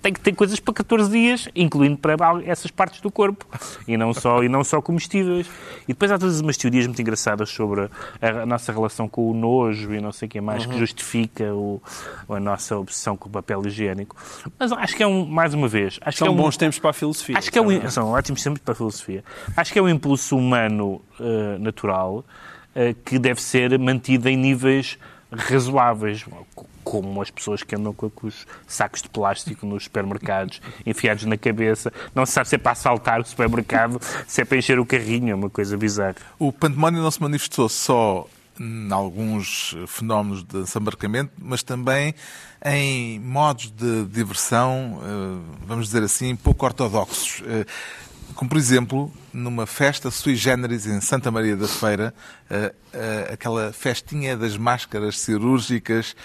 tem 0.01 0.11
que 0.11 0.19
ter 0.19 0.33
coisas 0.33 0.59
para 0.59 0.73
14 0.73 1.11
dias, 1.11 1.47
incluindo 1.55 1.97
para 1.97 2.15
essas 2.45 2.71
partes 2.71 3.01
do 3.01 3.11
corpo 3.11 3.45
e 3.87 3.95
não 3.95 4.13
só, 4.13 4.43
e 4.43 4.49
não 4.49 4.63
só 4.63 4.81
comestíveis. 4.81 5.47
E 5.83 5.93
depois 5.93 6.11
há 6.11 6.17
todas 6.17 6.41
umas 6.41 6.57
teorias 6.57 6.87
muito 6.87 7.01
engraçadas 7.01 7.49
sobre 7.49 7.89
a, 8.21 8.45
nossa 8.45 8.71
relação 8.71 9.07
com 9.07 9.29
o 9.29 9.33
nojo 9.33 9.93
e 9.93 10.01
não 10.01 10.11
sei 10.11 10.27
o 10.27 10.29
que 10.29 10.41
mais 10.41 10.65
que 10.65 10.77
justifica 10.77 11.53
o, 11.53 11.81
a 12.27 12.39
nossa 12.39 12.77
obsessão 12.77 13.15
com 13.15 13.29
o 13.29 13.31
papel 13.31 13.65
higiênico. 13.65 14.15
Mas 14.57 14.71
acho 14.71 14.95
que 14.95 15.03
é 15.03 15.07
um, 15.07 15.25
mais 15.25 15.53
uma 15.53 15.67
vez, 15.67 15.99
acho 16.01 16.17
São 16.17 16.27
que 16.27 16.33
é 16.33 16.33
um, 16.33 16.37
bons 16.37 16.57
tempos 16.57 16.79
para 16.79 16.89
a 16.89 16.93
filosofia. 16.93 17.37
Acho 17.37 17.51
que 17.51 17.59
é 17.59 17.61
um, 17.61 17.89
são 17.89 18.11
ótimos 18.11 18.41
tempos 18.41 18.61
para 18.61 18.71
a 18.71 18.75
filosofia. 18.75 19.23
Acho 19.55 19.71
que 19.71 19.79
é 19.79 19.81
um 19.81 19.89
impulso 19.89 20.35
humano 20.35 21.01
eh, 21.19 21.57
natural 21.59 22.25
eh, 22.73 22.95
que 23.05 23.19
deve 23.19 23.41
ser 23.41 23.77
mantido 23.77 24.27
em 24.27 24.35
níveis 24.35 24.97
razoáveis, 25.31 26.25
como 26.83 27.21
as 27.21 27.29
pessoas 27.29 27.63
que 27.63 27.75
andam 27.75 27.93
com, 27.93 28.11
os 28.23 28.45
sacos 28.67 29.01
de 29.01 29.09
plástico 29.09 29.65
nos 29.65 29.83
supermercados 29.83 30.61
enfiados 30.85 31.25
na 31.25 31.37
cabeça. 31.37 31.91
Não 32.13 32.25
se 32.25 32.33
sabe 32.33 32.49
se 32.49 32.55
é 32.55 32.57
para 32.57 32.71
assaltar 32.71 33.19
o 33.19 33.25
supermercado, 33.25 33.99
se 34.27 34.41
é 34.41 34.45
para 34.45 34.57
encher 34.57 34.79
o 34.79 34.85
carrinho, 34.85 35.31
é 35.31 35.35
uma 35.35 35.49
coisa 35.49 35.77
bizarra. 35.77 36.15
O 36.37 36.51
pandemónio 36.51 37.01
não 37.01 37.11
se 37.11 37.21
manifestou 37.21 37.69
só 37.69 38.27
em 38.59 38.91
alguns 38.91 39.75
fenómenos 39.87 40.43
de 40.43 40.61
desembarcamento, 40.63 41.31
mas 41.39 41.63
também 41.63 42.13
em 42.63 43.19
modos 43.19 43.71
de 43.71 44.05
diversão, 44.05 45.01
eh, 45.03 45.55
vamos 45.65 45.87
dizer 45.87 46.03
assim, 46.03 46.35
pouco 46.35 46.65
ortodoxos. 46.65 47.41
Eh, 47.45 47.65
Como, 48.35 48.49
por 48.49 48.57
exemplo, 48.57 49.11
numa 49.33 49.65
festa 49.65 50.09
sui 50.09 50.35
generis 50.35 50.87
em 50.87 51.01
Santa 51.01 51.29
Maria 51.29 51.55
da 51.55 51.67
Feira, 51.67 52.13
eh, 52.49 52.73
aquela 53.33 53.73
festinha 53.73 54.37
das 54.37 54.55
máscaras 54.55 55.19
cirúrgicas, 55.19 56.15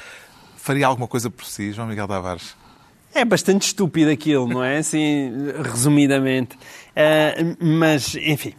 faria 0.66 0.87
alguma 0.88 1.06
coisa 1.06 1.30
por 1.30 1.44
si, 1.44 1.70
João 1.73 1.87
Miguel 1.87 2.08
Tavares? 2.08 2.56
É 3.14 3.25
bastante 3.25 3.62
estúpido 3.68 4.11
aquilo, 4.11 4.49
não 4.49 4.62
é? 4.64 4.78
Assim, 4.78 5.30
resumidamente. 5.62 6.58
Ah, 6.94 7.35
mas, 7.61 8.14
enfim, 8.16 8.52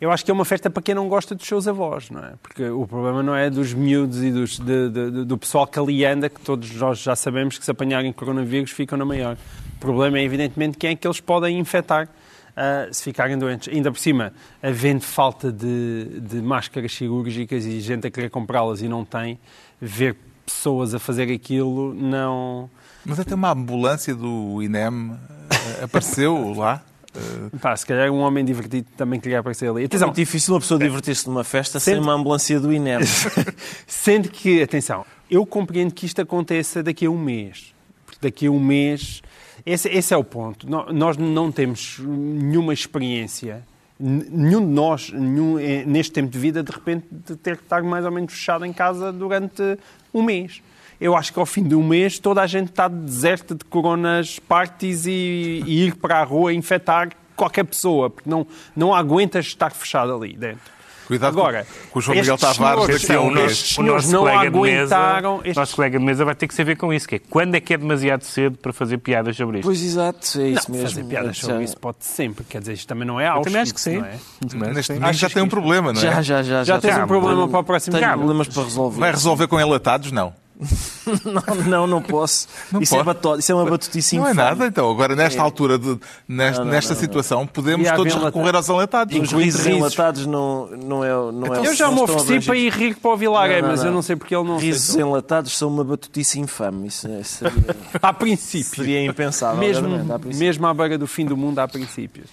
eu 0.00 0.10
acho 0.12 0.22
que 0.24 0.30
é 0.30 0.34
uma 0.34 0.44
festa 0.44 0.68
para 0.68 0.82
quem 0.82 0.94
não 0.94 1.08
gosta 1.08 1.34
dos 1.34 1.46
seus 1.46 1.66
avós, 1.66 2.10
não 2.10 2.20
é? 2.22 2.34
Porque 2.42 2.62
o 2.68 2.86
problema 2.86 3.22
não 3.22 3.34
é 3.34 3.48
dos 3.48 3.72
miúdos 3.72 4.22
e 4.22 4.30
dos, 4.30 4.58
de- 4.58 4.90
de- 4.90 5.24
do 5.24 5.38
pessoal 5.38 5.66
que 5.66 5.78
ali 5.78 6.04
anda, 6.04 6.28
que 6.28 6.40
todos 6.40 6.70
nós 6.72 6.98
já 6.98 7.16
sabemos 7.16 7.58
que 7.58 7.64
se 7.64 7.70
apanharem 7.70 8.12
coronavírus 8.12 8.70
ficam 8.70 8.98
na 8.98 9.04
maior. 9.04 9.36
O 9.76 9.80
problema 9.80 10.18
é, 10.18 10.22
evidentemente, 10.24 10.76
quem 10.76 10.90
é 10.90 10.94
que 10.94 11.06
eles 11.06 11.20
podem 11.20 11.58
infectar. 11.58 12.08
ah, 12.54 12.88
se 12.92 13.02
ficarem 13.02 13.36
doentes. 13.38 13.72
Ainda 13.74 13.90
por 13.90 13.98
cima, 13.98 14.32
havendo 14.62 15.00
falta 15.02 15.50
de, 15.50 16.20
de 16.20 16.36
máscaras 16.40 16.92
cirúrgicas 16.94 17.64
e 17.66 17.80
gente 17.80 18.06
a 18.06 18.10
querer 18.10 18.30
comprá-las 18.30 18.80
e 18.82 18.88
não 18.88 19.04
tem, 19.04 19.38
ver 19.80 20.16
pessoas 20.46 20.94
a 20.94 20.98
fazer 20.98 21.30
aquilo 21.32 21.92
não. 21.94 22.70
Mas 23.04 23.20
até 23.20 23.34
uma 23.34 23.50
ambulância 23.52 24.14
do 24.14 24.62
INEM 24.62 25.12
eh, 25.50 25.84
apareceu 25.84 26.52
lá. 26.56 26.82
Eh, 27.14 27.56
Pá, 27.60 27.76
se 27.76 27.84
calhar 27.84 28.10
um 28.10 28.20
homem 28.20 28.44
divertido 28.44 28.86
também 28.96 29.18
queria 29.20 29.40
aparecer 29.40 29.68
ali. 29.70 29.82
É 29.82 29.86
Atenção, 29.86 30.08
muito 30.08 30.16
difícil 30.16 30.54
uma 30.54 30.60
pessoa 30.60 30.78
divertir-se 30.80 31.26
numa 31.28 31.44
festa 31.44 31.78
sem 31.80 31.94
Sente- 31.94 32.04
uma 32.06 32.14
ambulância 32.14 32.58
do 32.60 32.72
INEM. 32.72 33.00
sendo 33.86 34.28
que, 34.28 34.62
atenção, 34.62 35.04
eu 35.30 35.44
compreendo 35.44 35.92
que 35.92 36.06
isto 36.06 36.20
aconteça 36.22 36.82
daqui 36.82 37.06
a 37.06 37.10
um 37.10 37.18
mês. 37.18 37.74
Porque 38.04 38.18
daqui 38.22 38.46
a 38.46 38.50
um 38.50 38.60
mês, 38.60 39.22
esse, 39.64 39.88
esse 39.88 40.14
é 40.14 40.16
o 40.16 40.24
ponto. 40.24 40.66
Nós 40.92 41.16
não 41.16 41.50
temos 41.50 41.98
nenhuma 42.00 42.72
experiência, 42.72 43.62
nenhum 43.98 44.60
de 44.60 44.72
nós, 44.72 45.10
nenhum, 45.10 45.58
eh, 45.58 45.84
neste 45.86 46.12
tempo 46.12 46.30
de 46.30 46.38
vida, 46.38 46.62
de 46.62 46.70
repente, 46.70 47.06
de 47.10 47.34
ter 47.36 47.56
que 47.56 47.62
estar 47.64 47.82
mais 47.82 48.04
ou 48.04 48.10
menos 48.12 48.32
fechado 48.32 48.64
em 48.64 48.72
casa 48.72 49.12
durante 49.12 49.78
um 50.18 50.22
mês. 50.22 50.62
Eu 51.00 51.14
acho 51.14 51.32
que 51.32 51.38
ao 51.38 51.46
fim 51.46 51.62
de 51.62 51.74
um 51.74 51.86
mês 51.86 52.18
toda 52.18 52.40
a 52.40 52.46
gente 52.46 52.70
está 52.70 52.88
deserta 52.88 53.54
de 53.54 53.64
coronas 53.64 54.38
parties 54.38 55.06
e, 55.06 55.62
e 55.66 55.86
ir 55.86 55.96
para 55.96 56.20
a 56.20 56.24
rua 56.24 56.52
infectar 56.52 57.10
qualquer 57.34 57.64
pessoa, 57.64 58.08
porque 58.08 58.28
não, 58.28 58.46
não 58.74 58.94
aguentas 58.94 59.46
estar 59.46 59.70
fechado 59.70 60.14
ali 60.14 60.34
dentro. 60.36 60.75
Cuidado 61.06 61.38
Agora, 61.38 61.66
com, 61.90 61.98
o 61.98 62.02
João 62.02 62.16
Miguel 62.18 62.34
estes 62.34 62.56
Tavares 62.56 62.86
daqui 63.00 63.12
a 63.12 63.20
um 63.20 63.30
mês. 63.30 63.52
estes 63.52 63.74
senhores 63.76 64.10
não 64.10 64.20
colega 64.20 64.40
de 64.40 64.46
aguentaram 64.48 65.32
mesa, 65.36 65.40
estes- 65.44 65.56
nosso 65.56 65.76
colega 65.76 65.98
de 66.00 66.04
mesa 66.04 66.24
vai 66.24 66.34
ter 66.34 66.48
que 66.48 66.54
saber 66.54 66.76
com 66.76 66.92
isso, 66.92 67.06
que 67.08 67.14
é 67.14 67.18
quando 67.18 67.54
é 67.54 67.60
que 67.60 67.72
é 67.74 67.78
demasiado 67.78 68.22
cedo 68.24 68.58
para 68.58 68.72
fazer 68.72 68.98
piadas 68.98 69.36
sobre 69.36 69.58
isto. 69.58 69.66
Pois 69.66 69.82
exato, 69.82 70.40
é 70.40 70.48
isso 70.48 70.68
não, 70.70 70.76
mesmo. 70.78 70.88
fazer 70.90 71.04
piadas 71.04 71.36
Já- 71.36 71.46
sobre 71.48 71.64
isso 71.64 71.76
pode 71.76 71.98
sempre. 72.00 72.44
Quer 72.44 72.58
dizer, 72.60 72.72
isto 72.72 72.88
também 72.88 73.06
não 73.06 73.20
é 73.20 73.26
Eu 73.26 73.32
Auschwitz, 73.34 73.46
também 73.52 73.62
acho 73.62 73.74
que 73.74 73.80
sim. 73.80 73.98
não 73.98 74.04
é? 74.06 74.18
Também 74.48 74.74
Neste 74.74 74.92
momento 74.94 75.14
já 75.16 75.30
tem 75.30 75.42
um 75.42 75.48
problema, 75.48 75.92
não 75.92 76.00
é? 76.00 76.02
Já, 76.02 76.22
já, 76.22 76.42
já. 76.42 76.64
Já 76.64 76.80
tens 76.80 76.98
um 76.98 77.06
problema 77.06 77.46
para 77.48 77.60
o 77.60 77.64
próximo 77.64 77.96
Tenho 77.98 78.12
problemas 78.12 78.48
para 78.48 78.62
resolver. 78.64 78.98
Vai 79.00 79.10
resolver 79.12 79.46
com 79.46 79.60
enlatados? 79.60 80.10
Não. 80.10 80.32
Não, 81.24 81.54
não, 81.64 81.86
não 81.86 82.02
posso. 82.02 82.48
Não 82.72 82.80
isso, 82.80 82.94
É 82.94 83.04
pode. 83.04 83.06
bato- 83.20 83.38
isso 83.38 83.52
é 83.52 83.54
uma 83.54 83.66
batutice 83.66 84.16
Não 84.16 84.26
é 84.26 84.32
infame. 84.32 84.48
nada, 84.48 84.66
então. 84.66 84.90
Agora, 84.90 85.14
nesta 85.14 85.42
altura, 85.42 85.78
de, 85.78 85.98
nesta, 86.26 86.60
Não, 86.60 86.64
não, 86.66 86.72
nesta 86.72 86.94
não, 86.94 87.00
situação, 87.00 87.46
podemos 87.46 87.90
todos 87.92 88.14
recorrer 88.14 88.56
aos 88.56 88.68
enlatados. 88.68 89.16
Os 89.16 89.32
risos 89.32 89.66
enlatados 89.66 90.26
não, 90.26 90.66
não 90.68 91.04
é, 91.04 91.10
não 91.32 91.54
é 91.54 91.66
Eu 91.66 91.74
já 91.74 91.90
me 91.90 92.00
ofereci 92.00 92.44
para 92.46 92.56
ir 92.56 92.72
rir 92.72 92.96
para 92.96 93.10
o 93.10 93.16
não, 93.16 93.68
mas 93.68 93.84
eu 93.84 93.92
não. 93.92 94.02
sei 94.02 94.16
porque 94.16 94.34
ele 94.34 94.44
não 94.44 94.56
Risos 94.56 94.96
enlatados 94.96 95.56
são 95.56 95.68
uma 95.68 95.84
batutice 95.84 96.40
infame. 96.40 96.88
Isso 96.88 97.06
é- 97.06 97.22
seria, 97.22 97.52
Há 98.02 98.12
princípios. 98.12 98.74
seria 98.74 99.04
impensável. 99.04 99.60
Mesmo, 99.60 99.88
princípio. 100.18 100.38
mesmo 100.38 100.66
à 100.66 100.72
beira 100.74 100.96
do 100.98 101.06
fim 101.06 101.26
do 101.26 101.36
mundo 101.36 101.58
há 101.58 101.68
princípios. 101.68 102.30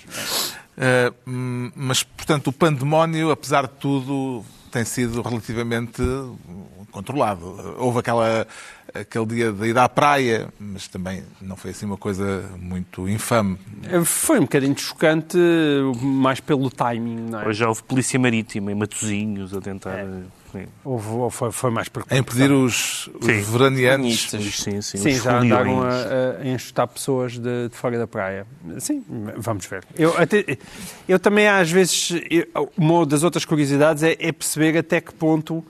Uh, 0.78 1.14
mas, 1.76 2.02
portanto, 2.04 2.48
o 2.48 2.54
pandemónio, 2.54 3.30
apesar 3.32 3.64
de 3.68 3.74
tudo, 3.80 4.44
tem 4.72 4.84
sido 4.84 5.22
relativamente 5.22 6.02
controlado. 6.94 7.76
Houve 7.78 8.00
aquela, 8.00 8.48
aquele 8.94 9.26
dia 9.26 9.52
de 9.52 9.66
ir 9.68 9.78
à 9.78 9.90
praia, 9.90 10.48
mas 10.60 10.88
também 10.88 11.24
não 11.42 11.56
foi 11.58 11.72
assim 11.72 11.86
uma 11.86 11.98
coisa 11.98 12.50
muito 12.60 13.10
infame. 13.10 13.58
Foi 14.06 14.38
um 14.40 14.44
bocadinho 14.44 14.78
chocante, 14.78 15.38
mais 16.02 16.40
pelo 16.40 16.70
timing, 16.70 17.30
não 17.32 17.42
é? 17.42 17.48
Hoje 17.48 17.60
já 17.60 17.68
houve 17.68 17.84
polícia 17.84 18.20
marítima 18.20 18.72
em 18.72 18.76
Matosinhos 18.76 19.54
a 19.54 19.60
tentar... 19.60 19.98
É. 19.98 20.08
Sim. 20.54 20.68
Houve, 20.86 21.36
foi, 21.36 21.52
foi 21.52 21.72
mais 21.72 21.90
por 21.90 22.06
A 22.08 22.16
impedir 22.16 22.52
os, 22.52 23.08
os 23.20 23.26
Sim. 23.26 23.42
veraneantes. 23.42 24.30
Sim, 24.30 24.82
sim, 24.84 24.98
Sim, 25.00 25.10
os 25.10 25.24
já 25.24 25.40
andaram 25.40 25.78
foliões. 25.78 25.96
a, 26.06 26.42
a 26.44 26.48
enxutar 26.48 26.88
pessoas 26.90 27.40
de, 27.40 27.70
de 27.70 27.76
fora 27.76 27.98
da 27.98 28.06
praia. 28.06 28.46
Sim, 28.78 29.04
vamos 29.36 29.66
ver. 29.66 29.84
Eu, 29.98 30.16
até- 30.16 30.60
eu 31.10 31.18
também, 31.18 31.48
às 31.48 31.72
vezes, 31.72 32.12
eu- 32.30 32.72
uma 32.78 33.04
das 33.04 33.24
outras 33.24 33.46
curiosidades 33.46 34.04
é, 34.04 34.16
é 34.20 34.32
perceber 34.32 34.78
até 34.78 35.02
que 35.02 35.12
ponto 35.12 35.66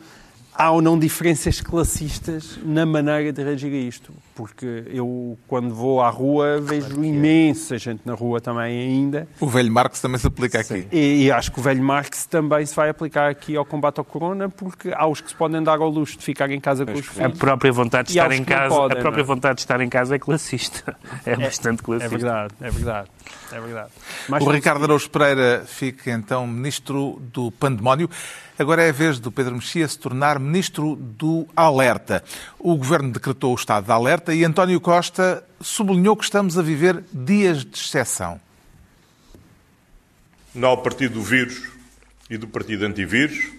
há 0.55 0.71
ou 0.71 0.81
não 0.81 0.97
diferenças 0.97 1.59
classistas 1.61 2.57
na 2.63 2.85
maneira 2.85 3.31
de 3.33 3.43
reagir 3.43 3.71
a 3.73 3.77
isto. 3.77 4.13
Porque 4.35 4.83
eu, 4.87 5.37
quando 5.47 5.73
vou 5.75 6.01
à 6.01 6.09
rua, 6.09 6.59
vejo 6.59 7.03
imensa 7.03 7.77
gente 7.77 8.01
na 8.03 8.13
rua 8.13 8.41
também 8.41 8.79
ainda. 8.79 9.27
O 9.39 9.47
velho 9.47 9.71
Marcos 9.71 9.99
também 9.99 10.17
se 10.19 10.25
aplica 10.25 10.59
aqui. 10.59 10.87
E, 10.91 11.25
e 11.25 11.31
acho 11.31 11.51
que 11.51 11.59
o 11.59 11.61
velho 11.63 11.83
Marx 11.83 12.25
também 12.25 12.65
se 12.65 12.75
vai 12.75 12.89
aplicar 12.89 13.29
aqui 13.29 13.55
ao 13.55 13.63
combate 13.63 13.99
ao 13.99 14.05
corona, 14.05 14.49
porque 14.49 14.91
há 14.95 15.05
os 15.07 15.21
que 15.21 15.29
se 15.29 15.35
podem 15.35 15.61
dar 15.61 15.77
ao 15.79 15.89
luxo 15.89 16.17
de 16.17 16.23
ficar 16.23 16.49
em 16.49 16.59
casa 16.59 16.83
com 16.85 16.93
os 16.93 16.99
A 16.99 17.03
filhos. 17.03 17.37
própria 17.37 17.71
vontade 17.71 18.07
de 18.07 18.17
estar 18.17 18.31
em 18.31 18.43
casa, 18.43 18.73
podem, 18.75 18.97
a 18.97 19.01
própria 19.01 19.23
não 19.23 19.31
é? 19.31 19.35
vontade 19.35 19.55
de 19.57 19.61
estar 19.61 19.81
em 19.81 19.89
casa 19.89 20.15
é 20.15 20.19
classista. 20.19 20.95
É, 21.25 21.35
bastante 21.37 21.79
É 21.79 21.83
classista. 21.83 22.09
verdade, 22.17 22.53
é 22.59 22.69
verdade, 22.71 23.07
é 23.51 23.59
verdade. 23.61 23.89
Mais 24.27 24.43
O 24.43 24.49
Ricardo 24.49 24.83
Araújo 24.83 25.09
Pereira 25.09 25.63
fica 25.65 26.11
então 26.11 26.45
ministro 26.47 27.21
do 27.31 27.51
pandemónio. 27.51 28.09
Agora 28.63 28.81
é 28.81 28.91
a 28.91 28.93
vez 28.93 29.19
do 29.19 29.29
Pedro 29.29 29.55
Mexia 29.55 29.85
se 29.85 29.99
tornar 29.99 30.39
ministro 30.39 30.95
do 30.95 31.45
alerta. 31.53 32.23
O 32.57 32.77
governo 32.77 33.11
decretou 33.11 33.51
o 33.51 33.55
estado 33.55 33.83
de 33.83 33.91
alerta 33.91 34.33
e 34.33 34.45
António 34.45 34.79
Costa 34.79 35.45
sublinhou 35.59 36.15
que 36.15 36.23
estamos 36.23 36.57
a 36.57 36.61
viver 36.61 37.03
dias 37.11 37.65
de 37.65 37.77
exceção. 37.77 38.39
Não 40.55 40.69
ao 40.69 40.81
partido 40.81 41.15
do 41.15 41.21
vírus 41.21 41.61
e 42.29 42.37
do 42.37 42.47
partido 42.47 42.85
antivírus. 42.85 43.51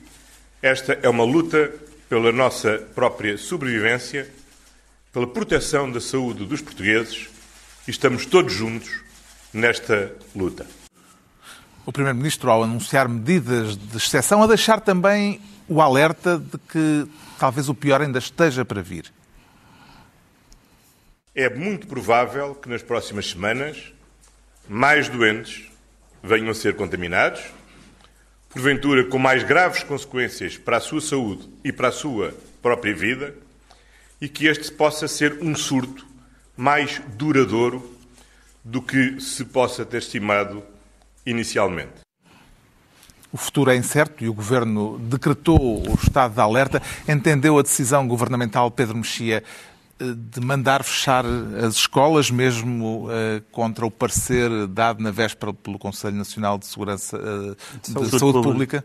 Esta 0.62 0.98
é 1.02 1.08
uma 1.10 1.24
luta 1.24 1.70
pela 2.08 2.32
nossa 2.32 2.78
própria 2.94 3.36
sobrevivência, 3.36 4.26
pela 5.12 5.26
proteção 5.26 5.92
da 5.92 6.00
saúde 6.00 6.46
dos 6.46 6.62
portugueses 6.62 7.28
e 7.86 7.90
estamos 7.90 8.24
todos 8.24 8.54
juntos 8.54 9.02
nesta 9.52 10.14
luta. 10.34 10.64
O 11.86 11.92
Primeiro-Ministro, 11.92 12.50
ao 12.50 12.62
anunciar 12.62 13.06
medidas 13.08 13.76
de 13.76 13.96
exceção, 13.98 14.42
a 14.42 14.46
deixar 14.46 14.80
também 14.80 15.38
o 15.68 15.82
alerta 15.82 16.38
de 16.38 16.56
que 16.56 17.06
talvez 17.38 17.68
o 17.68 17.74
pior 17.74 18.00
ainda 18.00 18.18
esteja 18.18 18.64
para 18.64 18.80
vir. 18.80 19.12
É 21.34 21.54
muito 21.54 21.86
provável 21.86 22.54
que 22.54 22.70
nas 22.70 22.82
próximas 22.82 23.28
semanas 23.28 23.92
mais 24.66 25.10
doentes 25.10 25.70
venham 26.22 26.48
a 26.48 26.54
ser 26.54 26.74
contaminados, 26.74 27.42
porventura 28.48 29.04
com 29.04 29.18
mais 29.18 29.42
graves 29.42 29.82
consequências 29.82 30.56
para 30.56 30.78
a 30.78 30.80
sua 30.80 31.02
saúde 31.02 31.50
e 31.62 31.70
para 31.70 31.88
a 31.88 31.92
sua 31.92 32.34
própria 32.62 32.94
vida, 32.94 33.34
e 34.22 34.26
que 34.26 34.46
este 34.46 34.72
possa 34.72 35.06
ser 35.06 35.38
um 35.42 35.54
surto 35.54 36.06
mais 36.56 37.02
duradouro 37.08 37.94
do 38.64 38.80
que 38.80 39.20
se 39.20 39.44
possa 39.44 39.84
ter 39.84 39.98
estimado 39.98 40.62
inicialmente. 41.26 42.04
O 43.32 43.36
futuro 43.36 43.70
é 43.70 43.76
incerto 43.76 44.22
e 44.22 44.28
o 44.28 44.34
Governo 44.34 44.98
decretou 44.98 45.58
o 45.58 45.94
estado 45.94 46.34
de 46.34 46.40
alerta. 46.40 46.80
Entendeu 47.08 47.58
a 47.58 47.62
decisão 47.62 48.06
governamental, 48.06 48.70
Pedro 48.70 48.96
Mexia, 48.96 49.42
eh, 49.98 50.04
de 50.16 50.40
mandar 50.40 50.84
fechar 50.84 51.24
as 51.26 51.74
escolas, 51.74 52.30
mesmo 52.30 53.08
eh, 53.10 53.42
contra 53.50 53.84
o 53.84 53.90
parecer 53.90 54.68
dado 54.68 55.02
na 55.02 55.10
véspera 55.10 55.52
pelo 55.52 55.80
Conselho 55.80 56.16
Nacional 56.16 56.58
de 56.58 56.66
Segurança 56.66 57.16
eh, 57.16 57.56
de 57.82 57.90
Saúde 57.90 58.18
Saúde, 58.18 58.40
Pública. 58.40 58.82
Pública? 58.82 58.84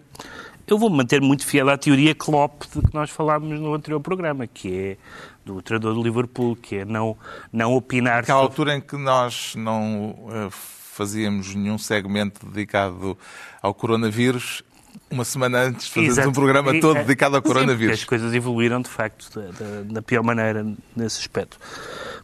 Eu 0.65 0.77
vou 0.77 0.89
manter 0.89 1.19
muito 1.19 1.45
fiel 1.45 1.69
à 1.69 1.77
teoria 1.77 2.13
Klopp 2.13 2.63
de 2.73 2.81
que 2.81 2.93
nós 2.93 3.09
falámos 3.09 3.59
no 3.59 3.73
anterior 3.73 3.99
programa, 3.99 4.45
que 4.45 4.71
é 4.71 4.97
do 5.43 5.61
treinador 5.63 5.95
do 5.95 6.03
Liverpool, 6.03 6.55
que 6.55 6.77
é 6.77 6.85
não, 6.85 7.17
não 7.51 7.73
opinar 7.73 8.17
Naquela 8.17 8.41
sobre... 8.41 8.51
altura 8.51 8.75
em 8.75 8.81
que 8.81 8.95
nós 8.95 9.55
não 9.55 10.15
eh, 10.31 10.49
fazíamos 10.99 11.55
nenhum 11.55 11.77
segmento 11.77 12.45
dedicado 12.45 13.17
ao 13.61 13.73
coronavírus, 13.73 14.61
uma 15.09 15.23
semana 15.23 15.59
antes 15.59 15.87
fazemos 15.87 16.11
Exato. 16.17 16.29
um 16.29 16.33
programa 16.33 16.77
todo 16.81 16.97
é- 16.97 17.03
dedicado 17.03 17.37
ao 17.37 17.41
Sim, 17.41 17.47
coronavírus. 17.47 17.99
As 17.99 18.03
coisas 18.03 18.33
evoluíram, 18.33 18.81
de 18.81 18.89
facto, 18.89 19.29
da, 19.33 19.47
da- 19.51 19.81
da 19.93 20.01
pior 20.01 20.23
maneira 20.23 20.65
nesse 20.95 21.19
aspecto. 21.21 21.57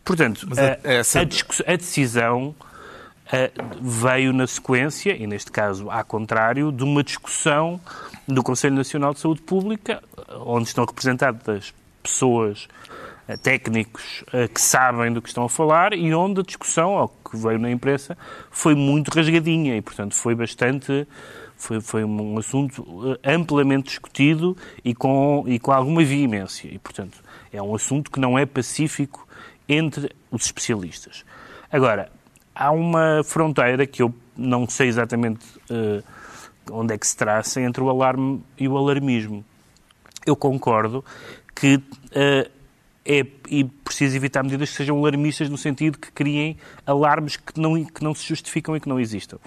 Portanto, 0.03 0.45
é- 0.57 0.79
a, 0.83 0.91
é 0.91 0.95
essa- 0.97 1.21
a 1.21 1.23
discuss- 1.23 1.63
a 1.65 1.75
decisão 1.77 2.53
eh, 3.31 3.51
veio 3.81 4.31
na 4.33 4.45
sequência, 4.45 5.15
e 5.15 5.25
neste 5.25 5.51
caso, 5.51 5.89
ao 5.89 6.03
contrário, 6.05 6.71
de 6.71 6.83
uma 6.83 7.01
discussão 7.03 7.79
do 8.27 8.43
Conselho 8.43 8.75
Nacional 8.75 9.13
de 9.15 9.19
Saúde 9.21 9.41
Pública, 9.41 10.03
onde 10.45 10.67
estão 10.67 10.85
representadas 10.85 11.73
pessoas, 12.03 12.67
eh, 12.67 12.84
técnicos 13.41 14.23
eh, 14.31 14.47
que 14.47 14.61
sabem 14.61 15.11
do 15.11 15.21
que 15.21 15.27
estão 15.27 15.45
a 15.45 15.49
falar 15.49 15.93
e 15.93 16.13
onde 16.13 16.41
a 16.41 16.43
discussão, 16.43 16.97
ao 16.97 17.09
que 17.09 17.35
veio 17.35 17.57
na 17.57 17.71
imprensa, 17.71 18.17
foi 18.51 18.75
muito 18.75 19.09
rasgadinha 19.09 19.75
e, 19.75 19.81
portanto, 19.81 20.15
foi 20.15 20.35
bastante. 20.35 21.07
Foi, 21.57 21.79
foi 21.79 22.03
um 22.03 22.37
assunto 22.37 23.17
eh, 23.23 23.33
amplamente 23.33 23.89
discutido 23.89 24.57
e 24.83 24.93
com, 24.93 25.45
e 25.47 25.57
com 25.57 25.71
alguma 25.71 26.03
veemência. 26.03 26.67
E, 26.67 26.77
portanto, 26.77 27.23
é 27.51 27.61
um 27.61 27.73
assunto 27.73 28.11
que 28.11 28.19
não 28.19 28.37
é 28.37 28.45
pacífico 28.45 29.25
entre 29.67 30.11
os 30.29 30.45
especialistas. 30.45 31.23
Agora, 31.71 32.11
há 32.53 32.71
uma 32.71 33.21
fronteira 33.23 33.87
que 33.87 34.01
eu 34.01 34.13
não 34.37 34.67
sei 34.67 34.87
exatamente 34.87 35.45
eh, 35.69 36.03
onde 36.71 36.93
é 36.93 36.97
que 36.97 37.07
se 37.07 37.15
traça 37.15 37.61
entre 37.61 37.81
o 37.81 37.89
alarme 37.89 38.43
e 38.57 38.67
o 38.67 38.77
alarmismo. 38.77 39.43
Eu 40.25 40.35
concordo 40.35 41.03
que 41.55 41.81
eh, 42.11 42.49
é 43.05 43.25
e 43.47 43.63
preciso 43.63 44.15
evitar 44.15 44.43
medidas 44.43 44.71
que 44.71 44.75
sejam 44.75 44.97
alarmistas 44.97 45.47
no 45.47 45.57
sentido 45.57 45.97
que 45.99 46.11
criem 46.11 46.57
alarmes 46.85 47.37
que 47.37 47.59
não, 47.59 47.85
que 47.85 48.03
não 48.03 48.15
se 48.15 48.27
justificam 48.27 48.75
e 48.75 48.79
que 48.79 48.89
não 48.89 48.99
existam. 48.99 49.37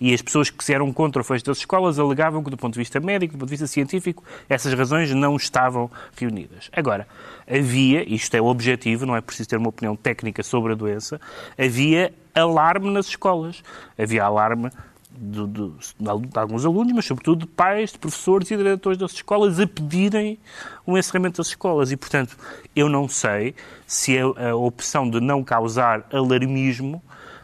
E 0.00 0.14
as 0.14 0.22
pessoas 0.22 0.48
que 0.48 0.72
eram 0.72 0.92
contra 0.92 1.20
o 1.20 1.24
fecho 1.24 1.44
das 1.44 1.58
escolas 1.58 1.98
alegavam 1.98 2.42
que, 2.42 2.50
do 2.50 2.56
ponto 2.56 2.72
de 2.72 2.78
vista 2.78 2.98
médico, 2.98 3.34
do 3.34 3.40
ponto 3.40 3.48
de 3.48 3.52
vista 3.52 3.66
científico, 3.66 4.24
essas 4.48 4.72
razões 4.72 5.12
não 5.12 5.36
estavam 5.36 5.90
reunidas. 6.16 6.70
Agora, 6.72 7.06
havia, 7.46 8.02
isto 8.12 8.34
é 8.34 8.40
o 8.40 8.46
objetivo, 8.46 9.04
não 9.04 9.14
é 9.14 9.20
preciso 9.20 9.48
ter 9.50 9.58
uma 9.58 9.68
opinião 9.68 9.94
técnica 9.94 10.42
sobre 10.42 10.72
a 10.72 10.74
doença, 10.74 11.20
havia 11.58 12.12
alarme 12.34 12.90
nas 12.90 13.06
escolas. 13.06 13.62
Havia 13.98 14.24
alarme 14.24 14.70
de, 15.16 15.46
de- 15.46 15.72
de 16.00 16.38
alguns 16.38 16.64
alunos, 16.64 16.92
mas 16.92 17.04
sobretudo 17.04 17.40
de 17.40 17.46
pais, 17.46 17.92
de 17.92 17.98
professores 17.98 18.50
e 18.50 18.56
diretores 18.56 18.98
das 18.98 19.12
escolas 19.12 19.58
a 19.60 19.66
pedirem 19.66 20.38
o 20.86 20.96
encerramento 20.98 21.38
das 21.38 21.48
escolas. 21.48 21.92
E, 21.92 21.96
portanto, 21.96 22.36
eu 22.74 22.88
não 22.88 23.08
sei 23.08 23.54
se 23.86 24.18
a, 24.18 24.50
a 24.50 24.56
opção 24.56 25.08
de 25.08 25.20
não 25.20 25.42
causar 25.44 26.06
alarmismo 26.12 27.02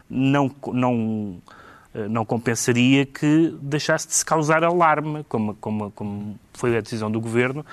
não, 0.09 0.51
não, 0.73 1.37
eh, 1.93 2.07
não 2.07 2.25
compensaria 2.25 3.05
que 3.05 3.55
deixasse 3.61 4.07
de 4.07 4.13
se 4.15 4.25
causar 4.25 4.63
alarme, 4.63 5.23
como, 5.29 5.53
como, 5.55 5.91
como 5.91 6.39
foi 6.53 6.75
a 6.77 6.81
decisão 6.81 7.11
do 7.11 7.19
Governo. 7.21 7.65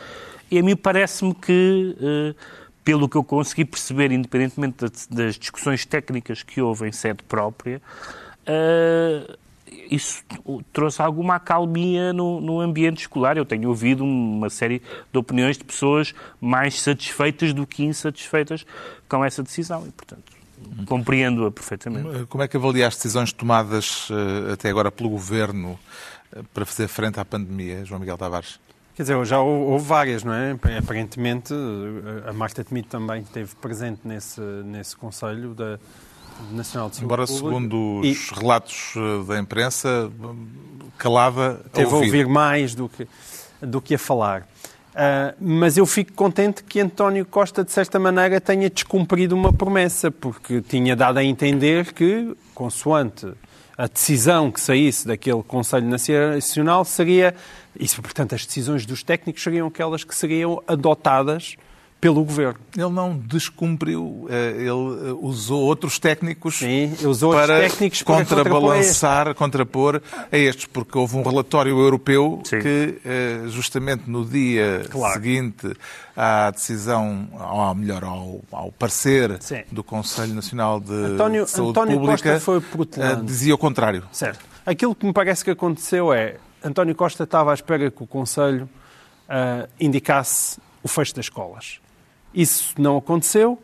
E 0.50 0.58
a 0.58 0.62
mim 0.62 0.76
parece-me 0.76 1.34
que, 1.34 1.96
eh, 2.00 2.34
pelo 2.84 3.08
que 3.08 3.16
eu 3.16 3.24
consegui 3.24 3.64
perceber, 3.64 4.12
independentemente 4.12 4.76
das, 4.84 5.06
das 5.08 5.34
discussões 5.36 5.84
técnicas 5.84 6.42
que 6.42 6.60
houve 6.60 6.86
em 6.86 6.92
sede 6.92 7.22
própria, 7.24 7.80
eh, 8.46 9.36
isso 9.90 10.22
trouxe 10.72 11.00
alguma 11.02 11.36
acalmia 11.36 12.12
no, 12.12 12.40
no 12.40 12.60
ambiente 12.60 13.00
escolar. 13.02 13.36
Eu 13.36 13.44
tenho 13.44 13.68
ouvido 13.68 14.04
uma 14.04 14.50
série 14.50 14.82
de 15.12 15.18
opiniões 15.18 15.56
de 15.58 15.64
pessoas 15.64 16.14
mais 16.40 16.80
satisfeitas 16.80 17.52
do 17.52 17.66
que 17.66 17.84
insatisfeitas 17.84 18.66
com 19.08 19.24
essa 19.24 19.42
decisão 19.42 19.84
e, 19.86 19.90
portanto, 19.90 20.24
compreendo-a 20.86 21.50
perfeitamente. 21.50 22.26
Como 22.26 22.42
é 22.42 22.48
que 22.48 22.56
avalia 22.56 22.86
as 22.86 22.94
decisões 22.96 23.32
tomadas 23.32 24.08
eh, 24.10 24.52
até 24.52 24.68
agora 24.70 24.90
pelo 24.90 25.10
Governo 25.10 25.78
eh, 26.32 26.40
para 26.54 26.64
fazer 26.66 26.88
frente 26.88 27.20
à 27.20 27.24
pandemia, 27.24 27.84
João 27.84 28.00
Miguel 28.00 28.18
Tavares? 28.18 28.58
Quer 28.94 29.02
dizer, 29.02 29.24
já 29.26 29.38
hou- 29.40 29.68
houve 29.72 29.84
várias, 29.86 30.24
não 30.24 30.32
é? 30.32 30.56
Aparentemente, 30.78 31.52
a 32.26 32.32
Marta 32.32 32.64
Temido 32.64 32.88
também 32.88 33.20
esteve 33.20 33.54
presente 33.56 34.00
nesse, 34.04 34.40
nesse 34.40 34.96
Conselho 34.96 35.52
da 35.54 35.78
Nacional 36.52 36.88
de 36.90 36.96
Saúde 36.96 37.04
Embora, 37.04 37.26
Pública. 37.26 37.46
segundo 37.48 38.00
E- 38.04 38.12
os 38.12 38.30
relatos 38.30 38.94
eh, 38.96 39.24
da 39.26 39.38
imprensa, 39.38 40.10
calava 40.98 41.60
a 41.64 41.68
teve 41.70 41.90
a 41.90 41.94
ouvir. 41.94 42.06
ouvir 42.06 42.26
mais 42.28 42.74
do 42.74 42.88
que, 42.88 43.06
do 43.60 43.80
que 43.80 43.94
a 43.94 43.98
falar. 43.98 44.46
Ah, 44.94 45.34
mas 45.38 45.76
eu 45.76 45.84
fico 45.84 46.12
contente 46.14 46.62
que 46.64 46.80
António 46.80 47.26
Costa, 47.26 47.62
de 47.62 47.70
certa 47.70 47.98
maneira, 47.98 48.40
tenha 48.40 48.70
descumprido 48.70 49.34
uma 49.34 49.52
promessa, 49.52 50.10
porque 50.10 50.62
tinha 50.62 50.96
dado 50.96 51.18
a 51.18 51.24
entender 51.24 51.92
que, 51.92 52.34
consoante 52.54 53.30
a 53.76 53.86
decisão 53.86 54.50
que 54.50 54.58
saísse 54.58 55.06
daquele 55.06 55.42
Conselho 55.42 55.86
Nacional, 55.86 56.82
seria. 56.84 57.34
Isso, 57.78 58.00
portanto, 58.00 58.34
as 58.34 58.46
decisões 58.46 58.86
dos 58.86 59.02
técnicos 59.02 59.42
seriam 59.42 59.66
aquelas 59.66 60.02
que 60.02 60.14
seriam 60.14 60.62
adotadas 60.66 61.56
pelo 62.06 62.22
governo. 62.24 62.60
Ele 62.76 62.88
não 62.90 63.18
descumpriu, 63.18 64.28
eh, 64.30 64.52
ele 64.58 64.68
eh, 64.68 65.12
usou 65.20 65.60
outros 65.64 65.98
técnicos 65.98 66.58
Sim, 66.58 66.94
usou 67.04 67.32
para 67.32 67.58
técnicos 67.62 68.00
para 68.04 68.16
contrabalançar, 68.24 69.34
contrapor 69.34 70.00
a 70.30 70.38
estes, 70.38 70.66
porque 70.66 70.96
houve 70.96 71.16
um 71.16 71.22
relatório 71.24 71.76
europeu 71.76 72.40
Sim. 72.44 72.60
que, 72.60 72.98
eh, 73.04 73.40
justamente 73.48 74.08
no 74.08 74.24
dia 74.24 74.84
Claro. 74.88 75.14
seguinte 75.14 75.72
à 76.16 76.52
decisão, 76.52 77.28
ou 77.32 77.74
melhor, 77.74 78.04
ao, 78.04 78.40
ao 78.52 78.70
parecer 78.70 79.36
Sim. 79.42 79.62
do 79.72 79.82
Conselho 79.82 80.32
Nacional 80.32 80.78
de 80.78 80.92
António- 80.92 81.48
Saúde 81.48 81.70
António 81.70 81.98
Pública, 81.98 82.40
dizia 83.24 83.52
o 83.52 83.58
contrário. 83.58 84.04
Certo. 84.12 84.44
Aquilo 84.64 84.94
que 84.94 85.04
me 85.04 85.12
parece 85.12 85.44
que 85.44 85.50
aconteceu 85.50 86.12
é 86.12 86.36
António 86.62 86.94
Costa 86.94 87.24
estava 87.24 87.50
à 87.50 87.54
espera 87.54 87.90
que 87.90 88.00
o 88.02 88.06
Conselho 88.06 88.68
ah, 89.28 89.66
indicasse 89.80 90.60
o 90.84 90.88
fecho 90.88 91.16
das 91.16 91.26
escolas. 91.26 91.80
Isso 92.36 92.74
não 92.78 92.98
aconteceu. 92.98 93.58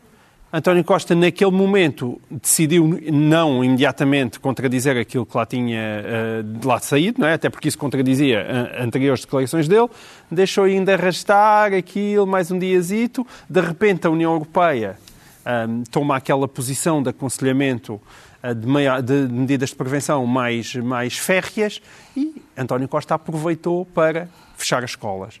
António 0.51 0.83
Costa, 0.83 1.13
naquele 1.15 1.51
momento, 1.51 2.19
decidiu 2.29 2.99
não 3.11 3.63
imediatamente 3.63 4.39
contradizer 4.39 4.97
aquilo 4.97 5.25
que 5.25 5.37
lá 5.37 5.45
tinha 5.45 5.79
ah, 5.79 6.43
de 6.43 6.67
lá 6.67 6.79
saído, 6.79 7.21
não 7.21 7.27
é? 7.27 7.33
até 7.33 7.49
porque 7.49 7.67
isso 7.67 7.77
contradizia 7.77 8.71
ah, 8.75 8.83
anteriores 8.83 9.21
declarações 9.21 9.67
dele, 9.67 9.87
deixou 10.29 10.63
ainda 10.63 10.93
arrastar 10.93 11.73
aquilo 11.73 12.25
mais 12.25 12.49
um 12.51 12.57
diazito. 12.57 13.25
De 13.47 13.61
repente, 13.61 14.07
a 14.07 14.09
União 14.09 14.33
Europeia 14.33 14.97
ah, 15.45 15.67
toma 15.91 16.15
aquela 16.15 16.47
posição 16.47 17.01
de 17.01 17.09
aconselhamento 17.09 18.01
de, 18.43 19.27
de 19.27 19.33
medidas 19.33 19.69
de 19.69 19.75
prevenção 19.75 20.25
mais, 20.25 20.75
mais 20.75 21.17
férreas 21.17 21.81
e 22.15 22.43
António 22.57 22.87
Costa 22.87 23.15
aproveitou 23.15 23.85
para 23.85 24.27
fechar 24.55 24.83
as 24.83 24.91
escolas. 24.91 25.39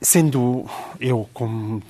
Sendo 0.00 0.66
eu, 1.00 1.26
como 1.32 1.82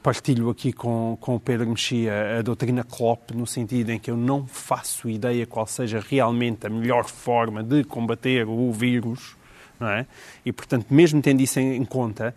partilho 0.00 0.48
aqui 0.48 0.72
com, 0.72 1.18
com 1.20 1.34
o 1.34 1.40
Pedro 1.40 1.68
Mexia, 1.68 2.38
a 2.38 2.42
doutrina 2.42 2.84
Klopp, 2.84 3.32
no 3.32 3.48
sentido 3.48 3.90
em 3.90 3.98
que 3.98 4.10
eu 4.10 4.16
não 4.16 4.46
faço 4.46 5.08
ideia 5.08 5.44
qual 5.44 5.66
seja 5.66 6.00
realmente 6.00 6.66
a 6.68 6.70
melhor 6.70 7.06
forma 7.06 7.62
de 7.62 7.82
combater 7.82 8.46
o 8.46 8.72
vírus, 8.72 9.36
não 9.78 9.88
é? 9.88 10.06
E, 10.46 10.52
portanto, 10.52 10.86
mesmo 10.88 11.20
tendo 11.20 11.40
isso 11.40 11.58
em 11.58 11.76
em 11.76 11.84
conta, 11.84 12.32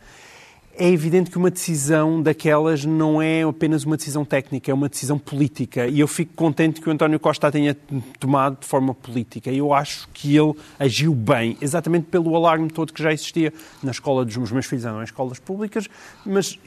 é 0.78 0.90
evidente 0.90 1.30
que 1.30 1.38
uma 1.38 1.52
decisão 1.52 2.22
daquelas 2.22 2.86
não 2.86 3.22
é 3.22 3.44
apenas 3.44 3.84
uma 3.84 3.98
decisão 3.98 4.26
técnica, 4.26 4.72
é 4.72 4.74
uma 4.74 4.90
decisão 4.90 5.18
política. 5.18 5.88
E 5.88 6.00
eu 6.00 6.08
fico 6.08 6.34
contente 6.34 6.82
que 6.82 6.90
o 6.90 6.92
António 6.92 7.20
Costa 7.20 7.48
a 7.48 7.52
tenha 7.52 7.76
tomado 8.20 8.60
de 8.60 8.68
forma 8.68 8.94
política. 8.94 9.52
Eu 9.52 9.74
acho 9.74 10.08
que 10.14 10.36
ele 10.36 10.54
agiu 10.80 11.14
bem, 11.14 11.58
exatamente 11.62 12.06
pelo 12.06 12.36
alarme 12.36 12.70
todo 12.70 12.94
que 12.94 13.02
já 13.02 13.12
existia 13.12 13.54
na 13.82 13.92
escola 13.92 14.26
dos 14.26 14.38
os 14.42 14.52
meus 14.52 14.66
filhos, 14.66 14.86
andam 14.86 15.02
em 15.02 15.04
escolas 15.04 15.40
públicas, 15.40 15.88
mas 16.26 16.60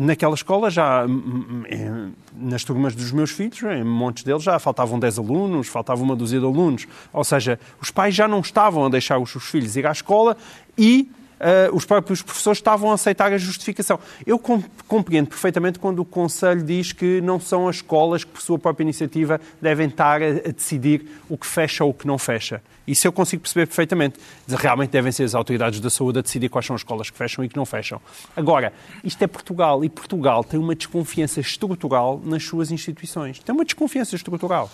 naquela 0.00 0.34
escola 0.34 0.70
já, 0.70 1.04
hum, 1.04 1.44
hum, 1.50 1.62
eh, 1.68 2.08
nas 2.34 2.64
turmas 2.64 2.94
dos 2.94 3.12
meus 3.12 3.30
filhos, 3.30 3.62
em 3.62 3.84
montes 3.84 4.24
deles 4.24 4.42
já 4.42 4.58
faltavam 4.58 4.98
10 4.98 5.18
alunos, 5.18 5.68
faltava 5.68 6.02
uma 6.02 6.16
dúzia 6.16 6.40
de 6.40 6.46
alunos. 6.46 6.86
Ou 7.12 7.24
seja, 7.24 7.60
os 7.80 7.90
pais 7.90 8.14
já 8.14 8.26
não 8.26 8.40
estavam 8.40 8.86
a 8.86 8.88
deixar 8.88 9.18
os 9.18 9.30
seus 9.30 9.44
filhos 9.44 9.76
ir 9.76 9.86
à 9.86 9.92
escola 9.92 10.36
e 10.76 11.10
Uh, 11.38 11.74
os 11.74 11.84
próprios 11.84 12.20
professores 12.20 12.58
estavam 12.58 12.90
a 12.90 12.94
aceitar 12.94 13.32
a 13.32 13.38
justificação. 13.38 13.98
Eu 14.26 14.38
com- 14.38 14.62
compreendo 14.86 15.28
perfeitamente 15.28 15.78
quando 15.78 16.00
o 16.00 16.04
Conselho 16.04 16.62
diz 16.62 16.92
que 16.92 17.20
não 17.20 17.38
são 17.38 17.68
as 17.68 17.76
escolas 17.76 18.24
que, 18.24 18.30
por 18.30 18.40
sua 18.40 18.58
própria 18.58 18.82
iniciativa, 18.82 19.40
devem 19.62 19.86
estar 19.86 20.20
a, 20.20 20.26
a 20.26 20.52
decidir 20.52 21.06
o 21.28 21.38
que 21.38 21.46
fecha 21.46 21.84
ou 21.84 21.90
o 21.90 21.94
que 21.94 22.06
não 22.06 22.18
fecha. 22.18 22.60
Isso 22.86 23.06
eu 23.06 23.12
consigo 23.12 23.42
perceber 23.42 23.66
perfeitamente. 23.66 24.18
Realmente 24.48 24.90
devem 24.90 25.12
ser 25.12 25.22
as 25.24 25.34
autoridades 25.34 25.78
da 25.78 25.90
saúde 25.90 26.18
a 26.18 26.22
decidir 26.22 26.48
quais 26.48 26.66
são 26.66 26.74
as 26.74 26.80
escolas 26.80 27.10
que 27.10 27.16
fecham 27.16 27.44
e 27.44 27.48
que 27.48 27.56
não 27.56 27.66
fecham. 27.66 28.00
Agora, 28.34 28.72
isto 29.04 29.22
é 29.22 29.26
Portugal 29.26 29.84
e 29.84 29.88
Portugal 29.88 30.42
tem 30.42 30.58
uma 30.58 30.74
desconfiança 30.74 31.38
estrutural 31.38 32.20
nas 32.24 32.42
suas 32.44 32.70
instituições. 32.70 33.38
Tem 33.38 33.54
uma 33.54 33.64
desconfiança 33.64 34.16
estrutural. 34.16 34.70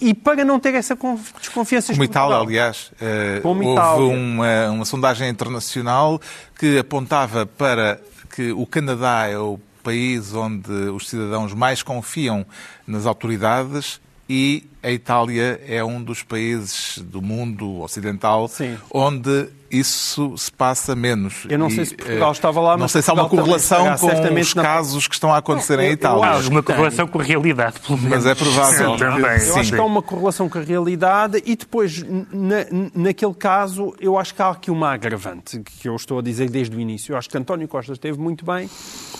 E 0.00 0.14
para 0.14 0.44
não 0.44 0.60
ter 0.60 0.74
essa 0.74 0.94
conf- 0.94 1.32
desconfiança 1.40 1.92
Como 1.92 2.04
Itália, 2.04 2.34
estrutural... 2.36 2.46
aliás, 2.46 2.92
eh, 3.00 3.40
Como 3.42 3.62
houve 3.64 3.72
Itália. 3.80 4.04
uma, 4.16 4.70
uma 4.70 4.84
sondagem 4.84 5.28
internacional 5.28 6.20
que 6.58 6.78
apontava 6.78 7.44
para 7.46 8.00
que 8.34 8.52
o 8.52 8.64
Canadá 8.64 9.26
é 9.26 9.36
o 9.38 9.58
país 9.82 10.34
onde 10.34 10.70
os 10.70 11.08
cidadãos 11.08 11.52
mais 11.54 11.82
confiam 11.82 12.46
nas 12.86 13.06
autoridades 13.06 14.00
e 14.28 14.68
a 14.82 14.90
Itália 14.90 15.60
é 15.66 15.82
um 15.84 16.02
dos 16.02 16.22
países 16.22 16.98
do 16.98 17.20
mundo 17.20 17.80
ocidental 17.80 18.48
Sim. 18.48 18.76
onde 18.92 19.48
isso 19.70 20.32
se 20.38 20.50
passa 20.50 20.96
menos. 20.96 21.44
Eu 21.46 21.58
não 21.58 21.66
E, 21.68 21.72
sei 21.72 21.84
se 21.84 21.94
Portugal 21.94 22.30
eh, 22.30 22.32
estava 22.32 22.58
lá, 22.58 22.72
Não 22.72 22.78
mas 22.84 22.92
sei 22.92 23.02
se 23.02 23.10
há 23.10 23.12
uma 23.12 23.24
Portugal 23.28 23.44
correlação 23.44 23.84
com 23.98 24.40
os 24.40 24.54
na- 24.54 24.62
casos 24.62 25.06
que 25.06 25.12
estão 25.14 25.30
a 25.30 25.36
acontecer 25.36 25.76
Não, 25.76 25.82
em 25.82 25.86
eu- 25.86 25.90
eu 25.90 25.94
Itália. 25.94 26.24
acho- 26.24 26.38
Alguma 26.44 26.62
correlação 26.62 27.06
com 27.06 27.20
a 27.20 27.22
realidade, 27.22 27.78
pelo 27.80 27.98
menos. 27.98 28.24
Mas 28.24 28.26
é 28.26 28.34
provável. 28.34 28.92
Sim, 28.92 28.96
também. 28.96 29.30
Eu 29.32 29.40
Sim. 29.40 29.60
acho 29.60 29.72
que 29.74 29.78
há 29.78 29.84
uma 29.84 30.00
correlação 30.00 30.48
com 30.48 30.58
a 30.58 30.62
realidade 30.62 31.42
e 31.44 31.54
depois, 31.54 32.02
na, 32.32 32.56
naquele 32.94 33.34
caso, 33.34 33.94
eu 34.00 34.16
acho 34.18 34.34
que 34.34 34.40
há 34.40 34.48
aqui 34.48 34.70
uma 34.70 34.90
agravante, 34.94 35.60
que 35.60 35.86
eu 35.86 35.94
estou 35.96 36.18
a 36.18 36.22
dizer 36.22 36.48
desde 36.48 36.74
o 36.74 36.80
início. 36.80 37.12
Eu 37.12 37.18
acho 37.18 37.28
que 37.28 37.36
António 37.36 37.68
Costa 37.68 37.92
esteve 37.92 38.18
muito 38.18 38.46
bem, 38.46 38.70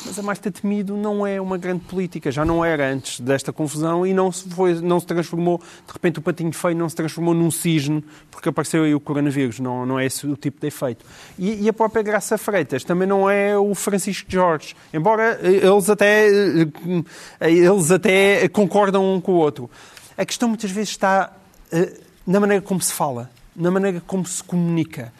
mas 0.07 0.19
a 0.19 0.23
mais 0.23 0.39
ter 0.39 0.51
temido 0.51 0.97
não 0.97 1.27
é 1.27 1.39
uma 1.39 1.59
grande 1.59 1.81
política. 1.85 2.31
Já 2.33 2.47
não 2.47 2.65
era 2.65 2.91
antes 2.91 3.21
desta 3.21 3.53
confusão 3.53 4.07
e 4.07 4.15
não 4.15 4.33
se, 4.33 4.49
foi, 4.49 4.73
não 4.81 4.99
se 4.99 5.05
transformou, 5.07 5.48
de 5.57 5.93
repente 5.93 6.19
o 6.19 6.23
patinho 6.23 6.53
feio 6.53 6.77
não 6.77 6.89
se 6.89 6.95
transformou 6.95 7.33
num 7.33 7.51
cisne 7.51 8.05
porque 8.31 8.51
apareceu 8.51 8.85
aí 8.85 8.95
o 8.95 9.01
coronavírus. 9.01 9.59
Não, 9.59 9.87
não 9.87 9.99
é 9.99 10.05
esse 10.05 10.27
o 10.27 10.37
tipo 10.37 10.61
de 10.61 10.67
efeito. 10.67 11.05
E, 11.39 11.65
e 11.65 11.69
a 11.69 11.73
própria 11.73 12.03
Graça 12.03 12.37
Freitas 12.37 12.85
também 12.85 13.09
não 13.09 13.29
é 13.29 13.57
o 13.57 13.75
Francisco 13.75 14.31
Jorge. 14.31 14.77
Embora 14.93 15.41
eh, 15.43 15.67
eles 15.67 15.89
até, 15.89 16.29
eh, 16.29 17.51
eles 17.51 17.91
até 17.91 18.49
concordam 18.49 19.15
um 19.15 19.21
com 19.21 19.33
o 19.33 19.37
outro. 19.37 19.71
A 20.17 20.25
questão 20.25 20.49
muitas 20.49 20.71
vezes 20.71 20.91
está 20.91 21.33
eh, 21.73 21.95
na 22.27 22.41
maneira 22.41 22.63
como 22.63 22.81
se 22.81 22.93
fala, 22.93 23.31
na 23.57 23.71
maneira 23.71 24.03
como 24.07 24.27
se 24.27 24.43
comunica. 24.43 25.13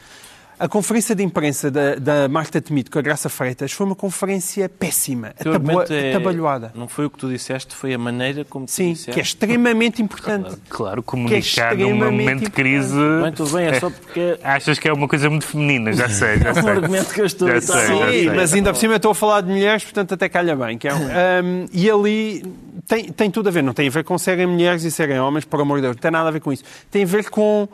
A 0.61 0.67
conferência 0.69 1.15
de 1.15 1.23
imprensa 1.23 1.71
da, 1.71 1.95
da 1.95 2.29
Marta 2.29 2.61
Temido 2.61 2.91
com 2.91 2.99
a 2.99 3.03
Graça 3.03 3.29
Freitas 3.29 3.71
foi 3.71 3.87
uma 3.87 3.95
conferência 3.95 4.69
péssima, 4.69 5.29
atabua- 5.39 5.85
é- 5.89 6.11
atabalhoada. 6.17 6.73
Não 6.75 6.89
foi 6.89 7.07
o 7.07 7.11
que 7.11 7.17
tu 7.17 7.29
disseste, 7.29 7.77
foi 7.77 7.95
a 7.95 7.99
maneira 7.99 8.45
como 8.45 8.67
tu 8.67 8.73
Sim, 8.73 8.93
disseste. 8.93 9.13
que 9.13 9.21
é 9.21 9.23
extremamente 9.23 10.03
importante. 10.03 10.57
Claro, 10.69 11.01
Que 11.01 11.09
é 11.09 11.11
comunicar 11.13 11.77
num 11.77 11.95
momento 11.95 12.45
de 12.45 12.51
crise. 12.51 12.97
Bem, 13.23 13.33
tudo 13.33 13.53
bem, 13.57 13.67
é 13.67 13.79
só 13.79 13.89
porque 13.89 14.37
Achas 14.43 14.81
que 14.81 14.89
é 14.89 14.93
uma 14.93 15.07
coisa 15.07 15.31
muito 15.31 15.47
feminina, 15.47 15.93
já 15.93 16.09
sei, 16.09 16.39
já 16.43 16.49
é 16.49 16.51
um 16.51 16.55
sei. 16.55 16.69
argumento 16.71 17.15
que 17.15 17.21
eu 17.21 17.27
estou 17.27 17.47
Já 17.49 17.55
a 17.57 17.61
sei, 17.61 17.75
já 17.77 17.87
Sim, 17.87 18.11
sei. 18.11 18.31
mas 18.31 18.53
ainda 18.53 18.73
por 18.73 18.79
cima 18.81 18.95
eu 18.95 18.97
estou 18.97 19.13
a 19.13 19.15
falar 19.15 19.43
de 19.43 19.49
mulheres, 19.51 19.85
portanto 19.85 20.15
até 20.15 20.29
calha 20.29 20.57
bem. 20.57 20.77
Que 20.77 20.89
é 20.89 20.95
um, 20.95 21.05
um, 21.05 21.67
e 21.73 21.89
ali 21.89 22.43
tem, 22.89 23.05
tem 23.13 23.31
tudo 23.31 23.49
a 23.49 23.53
ver, 23.53 23.63
não 23.63 23.73
tem 23.73 23.87
a 23.87 23.91
ver 23.93 24.03
com 24.03 24.19
serem 24.19 24.47
mulheres 24.49 24.83
e 24.83 24.91
serem 24.91 25.21
homens, 25.21 25.45
por 25.45 25.61
amor 25.61 25.77
de 25.77 25.83
Deus, 25.83 25.95
não 25.95 26.01
tem 26.03 26.11
nada 26.11 26.29
a 26.29 26.33
ver 26.33 26.41
com 26.41 26.53
isso. 26.53 26.65
Tem 26.91 27.05
a 27.05 27.07
ver 27.07 27.31
com 27.31 27.69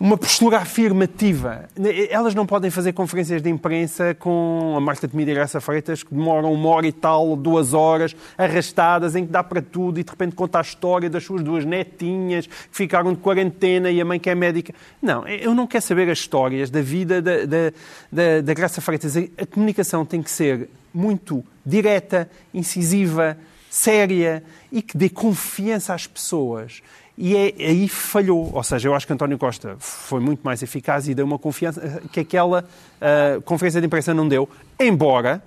uma 0.00 0.16
postura 0.16 0.58
afirmativa. 0.58 1.64
Elas 2.08 2.34
não 2.34 2.46
podem 2.46 2.70
fazer 2.70 2.92
conferências 2.92 3.42
de 3.42 3.50
imprensa 3.50 4.14
com 4.14 4.74
a 4.76 4.80
Marta 4.80 5.08
Temida 5.08 5.30
e 5.30 5.32
a 5.32 5.36
Graça 5.36 5.60
Freitas 5.60 6.04
que 6.04 6.14
demoram 6.14 6.52
uma 6.52 6.68
hora 6.68 6.86
e 6.86 6.92
tal, 6.92 7.34
duas 7.34 7.74
horas, 7.74 8.14
arrastadas, 8.36 9.16
em 9.16 9.26
que 9.26 9.32
dá 9.32 9.42
para 9.42 9.60
tudo 9.60 9.98
e 9.98 10.04
de 10.04 10.10
repente 10.10 10.36
conta 10.36 10.58
a 10.58 10.60
história 10.60 11.10
das 11.10 11.24
suas 11.24 11.42
duas 11.42 11.64
netinhas 11.64 12.46
que 12.46 12.54
ficaram 12.70 13.12
de 13.12 13.18
quarentena 13.18 13.90
e 13.90 14.00
a 14.00 14.04
mãe 14.04 14.20
que 14.20 14.30
é 14.30 14.34
médica. 14.34 14.72
Não, 15.02 15.26
eu 15.26 15.52
não 15.52 15.66
quero 15.66 15.82
saber 15.82 16.08
as 16.08 16.18
histórias 16.18 16.70
da 16.70 16.80
vida 16.80 17.20
da, 17.20 17.44
da, 17.44 17.72
da, 18.12 18.40
da 18.40 18.54
Graça 18.54 18.80
Freitas. 18.80 19.16
A 19.16 19.46
comunicação 19.46 20.04
tem 20.04 20.22
que 20.22 20.30
ser 20.30 20.68
muito 20.94 21.44
direta, 21.66 22.30
incisiva, 22.54 23.36
séria 23.68 24.42
e 24.70 24.80
que 24.80 24.96
dê 24.96 25.08
confiança 25.08 25.92
às 25.92 26.06
pessoas. 26.06 26.82
E 27.20 27.34
é, 27.36 27.52
aí 27.66 27.88
falhou. 27.88 28.50
Ou 28.54 28.62
seja, 28.62 28.88
eu 28.88 28.94
acho 28.94 29.04
que 29.06 29.12
António 29.12 29.36
Costa 29.38 29.74
foi 29.80 30.20
muito 30.20 30.40
mais 30.44 30.62
eficaz 30.62 31.08
e 31.08 31.14
deu 31.14 31.26
uma 31.26 31.38
confiança 31.38 32.00
que 32.12 32.20
aquela 32.20 32.64
ah, 33.00 33.40
conferência 33.44 33.80
de 33.80 33.86
imprensa 33.88 34.14
não 34.14 34.28
deu. 34.28 34.48
Embora, 34.78 35.42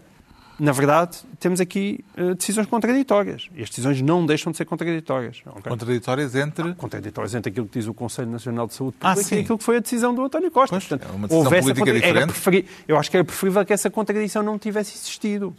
na 0.60 0.74
verdade, 0.74 1.18
temos 1.40 1.60
aqui 1.60 2.04
eh, 2.16 2.36
decisões 2.36 2.68
contraditórias. 2.68 3.48
E 3.56 3.64
as 3.64 3.70
decisões 3.70 4.00
não 4.02 4.24
deixam 4.26 4.52
de 4.52 4.58
ser 4.58 4.66
contraditórias. 4.66 5.42
ok? 5.46 5.64
Contraditórias 5.72 6.36
entre. 6.36 6.74
contraditórias 6.76 7.34
entre 7.34 7.50
aquilo 7.50 7.66
que 7.68 7.80
diz 7.80 7.88
o 7.88 7.94
Conselho 7.96 8.30
Nacional 8.30 8.68
de 8.68 8.76
Saúde 8.76 8.98
Ah, 9.02 9.12
Pública 9.14 9.28
sim. 9.30 9.36
e 9.38 9.40
aquilo 9.40 9.58
que 9.58 9.64
foi 9.64 9.78
a 9.78 9.80
decisão 9.80 10.14
do 10.14 10.24
António 10.24 10.52
Costa. 10.52 10.76
Pois, 10.76 10.86
Portanto, 10.86 11.10
é 11.10 11.16
uma 11.16 11.28
decisão 11.28 11.50
política 11.52 11.94
diferente. 11.94 12.28
preferi- 12.28 12.66
Eu 12.88 12.98
acho 13.00 13.10
que 13.10 13.18
era 13.18 13.24
preferível 13.24 13.66
que 13.66 13.74
essa 13.74 13.90
contradição 13.90 14.44
não 14.44 14.60
tivesse 14.60 14.94
existido. 14.96 15.56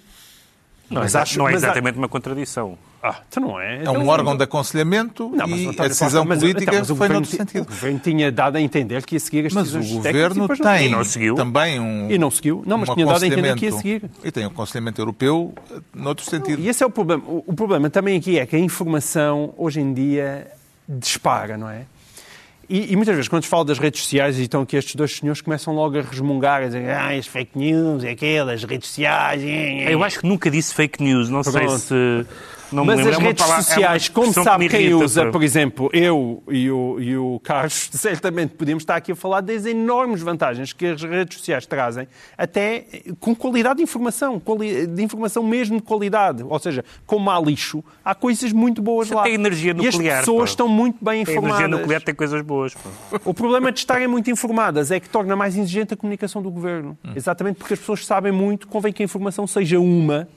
Não, 0.93 1.01
Mas 1.03 1.15
é, 1.15 1.19
acho- 1.19 1.39
não 1.39 1.49
é 1.49 1.53
mas 1.53 1.65
há- 1.65 1.67
exatamente 1.69 1.99
uma 1.99 2.09
contradição. 2.09 2.77
Ah, 3.03 3.17
então 3.29 3.43
não 3.43 3.61
é. 3.61 3.79
É 3.79 3.81
Então, 3.81 3.97
um 3.97 4.07
órgão 4.09 4.37
de 4.37 4.45
aconselhamento 4.45 5.29
Não, 5.31 5.49
mas 5.49 5.61
o 5.61 5.73
e 5.73 5.81
a 5.81 5.89
decisão 5.89 6.25
mas- 6.25 6.39
política 6.39 6.63
então, 6.63 6.75
mas 6.79 6.91
o 6.91 6.95
foi 6.95 7.09
governo 7.09 7.15
noutro 7.15 7.31
ti- 7.31 7.37
sentido. 7.37 7.63
O 7.63 7.67
governo 7.67 7.99
tinha 7.99 8.31
dado 8.31 8.57
a 8.57 8.61
entender 8.61 9.05
que 9.05 9.17
ia 9.17 9.21
seguir 9.21 9.47
as 9.47 9.53
Mas 9.53 9.75
o 9.75 9.79
decisões 9.79 10.03
técnicas 10.05 10.37
e 10.37 10.41
governo 10.41 10.49
não 10.65 10.73
tem 10.77 10.89
não 10.91 11.05
seguiu. 11.05 11.35
também 11.35 11.81
um. 11.81 12.11
E 12.11 12.17
não 12.19 12.31
seguiu. 12.31 12.63
Não, 12.65 12.79
mas 12.79 12.89
um 12.91 12.95
tinha 12.95 13.07
dado 13.07 13.23
a 13.25 13.27
entender 13.27 13.55
que 13.57 13.65
ia 13.65 13.73
seguir. 13.73 14.05
E 14.23 14.31
tem 14.31 14.45
um 14.45 14.49
aconselhamento 14.49 15.01
europeu 15.01 15.53
eh, 15.73 15.81
noutro 15.95 16.25
sentido. 16.25 16.61
E 16.63 16.69
esse 16.69 16.85
é 16.85 16.87
o 16.87 16.91
problema. 16.91 17.25
O, 17.27 17.43
o 17.49 17.55
problema 17.55 17.91
também 17.91 18.17
aqui 18.19 18.39
é 18.39 18.47
que 18.47 18.55
a 18.55 18.59
informação, 18.61 19.53
hoje 19.57 19.81
em 19.81 19.93
dia, 19.93 20.47
dispara, 20.89 21.57
não 21.57 21.69
é? 21.69 21.83
E, 22.69 22.93
e, 22.93 22.97
muitas 22.97 23.15
vezes, 23.15 23.29
quando 23.29 23.43
se 23.43 23.49
fala 23.49 23.65
das 23.65 23.79
redes 23.79 24.03
sociais, 24.03 24.39
e 24.39 24.43
estão 24.43 24.63
aqui 24.63 24.77
estes 24.77 24.95
dois 24.95 25.15
senhores 25.17 25.41
começam 25.41 25.75
logo 25.75 25.99
a 25.99 26.03
resmungar, 26.03 26.63
a 26.63 26.67
dizer, 26.67 26.89
ah, 26.91 27.11
as 27.11 27.27
fake 27.27 27.59
news, 27.59 28.05
é 28.05 28.11
aquelas 28.11 28.65
redes 28.65 28.89
sociais. 28.89 29.43
Eu 29.89 30.03
acho 30.03 30.21
que 30.21 30.27
nunca 30.27 30.51
disse 30.51 30.75
fake 30.75 31.03
news, 31.03 31.29
não 31.29 31.43
Pronto. 31.43 31.79
sei 31.79 31.79
se. 31.79 32.27
Não 32.73 32.85
Mas 32.85 33.01
as 33.01 33.07
é 33.07 33.19
redes 33.19 33.43
palavra, 33.43 33.63
sociais, 33.63 34.09
é 34.09 34.13
como 34.13 34.33
sabe 34.33 34.69
que 34.69 34.77
quem 34.77 34.95
usa, 34.95 35.31
por 35.31 35.43
exemplo, 35.43 35.91
eu 35.93 36.43
e 36.49 36.71
o, 36.71 37.01
e 37.01 37.17
o 37.17 37.41
Carlos, 37.43 37.91
certamente 37.93 38.55
podíamos 38.55 38.83
estar 38.83 38.97
aqui 38.97 39.13
a 39.13 39.17
falar 39.17 39.41
das 39.41 39.67
enormes 39.67 40.23
vantagens 40.23 40.73
que 40.73 40.87
as 40.87 41.03
redes 41.03 41.39
sociais 41.39 41.67
trazem, 41.67 42.09
até 42.37 42.87
com 43.21 43.35
qualidade 43.35 43.79
de 43.79 43.83
informação, 43.83 44.41
de 44.95 45.03
informação 45.03 45.43
mesmo 45.43 45.77
de 45.77 45.83
qualidade. 45.83 46.43
Ou 46.43 46.59
seja, 46.59 46.85
como 47.07 47.31
há 47.31 47.41
lixo, 47.41 47.85
há 48.05 48.15
coisas 48.15 48.53
muito 48.53 48.81
boas 48.81 49.09
Você 49.09 49.15
lá. 49.15 49.23
Tem 49.25 49.35
energia 49.35 49.75
nuclear. 49.75 50.03
E 50.03 50.11
as 50.11 50.19
pessoas 50.21 50.39
pô. 50.39 50.45
estão 50.45 50.69
muito 50.69 51.05
bem 51.05 51.23
informadas. 51.23 51.57
A 51.57 51.61
energia 51.61 51.79
nuclear 51.79 52.03
tem 52.03 52.15
coisas 52.15 52.43
boas. 52.43 52.75
Pô. 52.75 52.89
O 53.33 53.35
problema 53.35 53.71
de 53.71 53.79
estarem 53.79 54.07
muito 54.07 54.31
informadas 54.31 54.91
é 54.91 54.99
que 54.99 55.09
torna 55.09 55.35
mais 55.37 55.57
exigente 55.57 55.95
a 55.95 55.97
comunicação 55.97 56.43
do 56.43 56.51
governo. 56.51 56.99
Hum. 57.05 57.13
Exatamente 57.15 57.57
porque 57.57 57.75
as 57.75 57.81
pessoas 57.81 58.05
sabem 58.05 58.33
muito, 58.33 58.67
convém 58.67 58.93
que 58.93 59.03
a 59.03 59.05
informação 59.05 59.47
seja 59.47 59.79
uma 59.79 60.29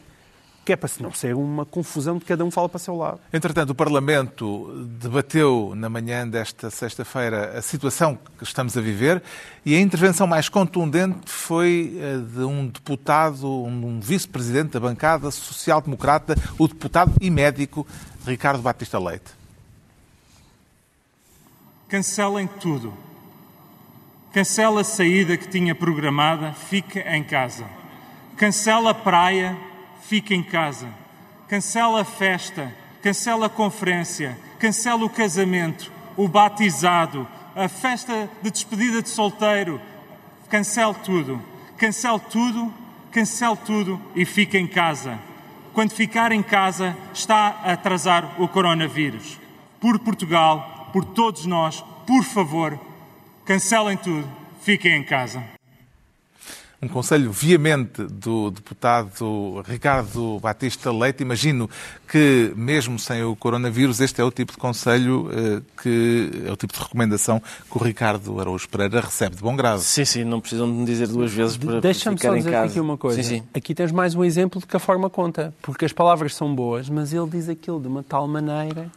que 0.65 0.73
é 0.73 0.75
para 0.75 0.89
não 0.99 1.13
ser 1.13 1.35
uma 1.35 1.63
confusão 1.63 2.17
de 2.17 2.25
cada 2.25 2.43
um 2.43 2.49
fala 2.49 2.67
para 2.67 2.77
o 2.77 2.79
seu 2.79 2.97
lado. 2.97 3.19
Entretanto, 3.31 3.69
o 3.69 3.75
Parlamento 3.75 4.73
debateu 4.99 5.73
na 5.75 5.87
manhã 5.87 6.27
desta 6.27 6.71
sexta-feira 6.71 7.55
a 7.55 7.61
situação 7.61 8.17
que 8.37 8.43
estamos 8.43 8.75
a 8.75 8.81
viver 8.81 9.21
e 9.63 9.75
a 9.75 9.79
intervenção 9.79 10.25
mais 10.25 10.49
contundente 10.49 11.29
foi 11.29 11.95
de 12.33 12.43
um 12.43 12.65
deputado, 12.67 13.47
um 13.47 13.99
vice-presidente 13.99 14.71
da 14.71 14.79
bancada 14.79 15.29
social-democrata, 15.29 16.35
o 16.57 16.67
deputado 16.67 17.13
e 17.21 17.29
médico 17.29 17.85
Ricardo 18.25 18.63
Batista 18.63 18.97
Leite. 18.97 19.31
Cancelem 21.87 22.47
tudo. 22.59 22.91
Cancela 24.33 24.81
a 24.81 24.83
saída 24.83 25.37
que 25.37 25.47
tinha 25.47 25.75
programada, 25.75 26.51
fica 26.53 26.99
em 27.15 27.23
casa. 27.23 27.65
Cancela 28.35 28.89
a 28.89 28.93
praia, 28.93 29.55
fica 30.07 30.33
em 30.33 30.43
casa. 30.43 30.87
Cancela 31.47 32.01
a 32.01 32.05
festa, 32.05 32.73
cancela 33.01 33.47
a 33.47 33.49
conferência, 33.49 34.37
cancela 34.59 35.03
o 35.05 35.09
casamento, 35.09 35.91
o 36.17 36.27
batizado, 36.27 37.27
a 37.55 37.67
festa 37.67 38.29
de 38.41 38.51
despedida 38.51 39.01
de 39.01 39.09
solteiro. 39.09 39.79
Cancele 40.49 40.95
tudo. 41.03 41.41
Cancele 41.77 42.19
tudo, 42.31 42.73
cancele 43.11 43.57
tudo 43.65 44.01
e 44.15 44.25
fique 44.25 44.57
em 44.57 44.67
casa. 44.67 45.19
Quando 45.73 45.91
ficar 45.91 46.31
em 46.31 46.41
casa, 46.41 46.95
está 47.13 47.59
a 47.63 47.73
atrasar 47.73 48.41
o 48.41 48.47
coronavírus. 48.47 49.37
Por 49.79 49.99
Portugal, 49.99 50.89
por 50.93 51.03
todos 51.03 51.45
nós, 51.45 51.83
por 52.07 52.23
favor, 52.23 52.79
cancelem 53.43 53.97
tudo, 53.97 54.27
fiquem 54.61 54.95
em 54.95 55.03
casa 55.03 55.54
um 56.85 56.87
conselho 56.87 57.31
veemente 57.31 58.03
do 58.03 58.51
deputado 58.51 59.61
Ricardo 59.67 60.39
Batista 60.39 60.91
Leite. 60.91 61.23
Imagino 61.23 61.69
que, 62.07 62.53
mesmo 62.55 62.99
sem 62.99 63.23
o 63.23 63.35
coronavírus, 63.35 63.99
este 63.99 64.21
é 64.21 64.23
o 64.23 64.31
tipo 64.31 64.51
de 64.51 64.57
conselho 64.57 65.29
eh, 65.31 65.61
que 65.81 66.43
é 66.45 66.51
o 66.51 66.55
tipo 66.55 66.73
de 66.73 66.79
recomendação 66.79 67.39
que 67.39 67.77
o 67.77 67.83
Ricardo 67.83 68.39
Araújo 68.39 68.69
Pereira 68.69 69.01
recebe 69.01 69.35
de 69.35 69.41
bom 69.41 69.55
grado. 69.55 69.79
Sim, 69.79 70.05
sim, 70.05 70.23
não 70.23 70.39
precisam 70.39 70.67
de 70.67 70.73
me 70.73 70.85
dizer 70.85 71.07
duas 71.07 71.31
vezes 71.31 71.57
para 71.57 71.81
Deixa-me 71.81 72.19
só 72.19 72.33
dizer 72.35 72.55
aqui 72.55 72.79
uma 72.79 72.97
coisa. 72.97 73.21
Sim, 73.21 73.39
sim. 73.39 73.43
Aqui 73.53 73.73
tens 73.73 73.91
mais 73.91 74.13
um 74.13 74.23
exemplo 74.23 74.61
de 74.61 74.67
que 74.67 74.77
a 74.77 74.79
forma 74.79 75.09
conta, 75.09 75.53
porque 75.61 75.85
as 75.85 75.91
palavras 75.91 76.35
são 76.35 76.53
boas, 76.53 76.87
mas 76.87 77.11
ele 77.11 77.27
diz 77.29 77.49
aquilo 77.49 77.81
de 77.81 77.87
uma 77.87 78.03
tal 78.03 78.27
maneira 78.27 78.91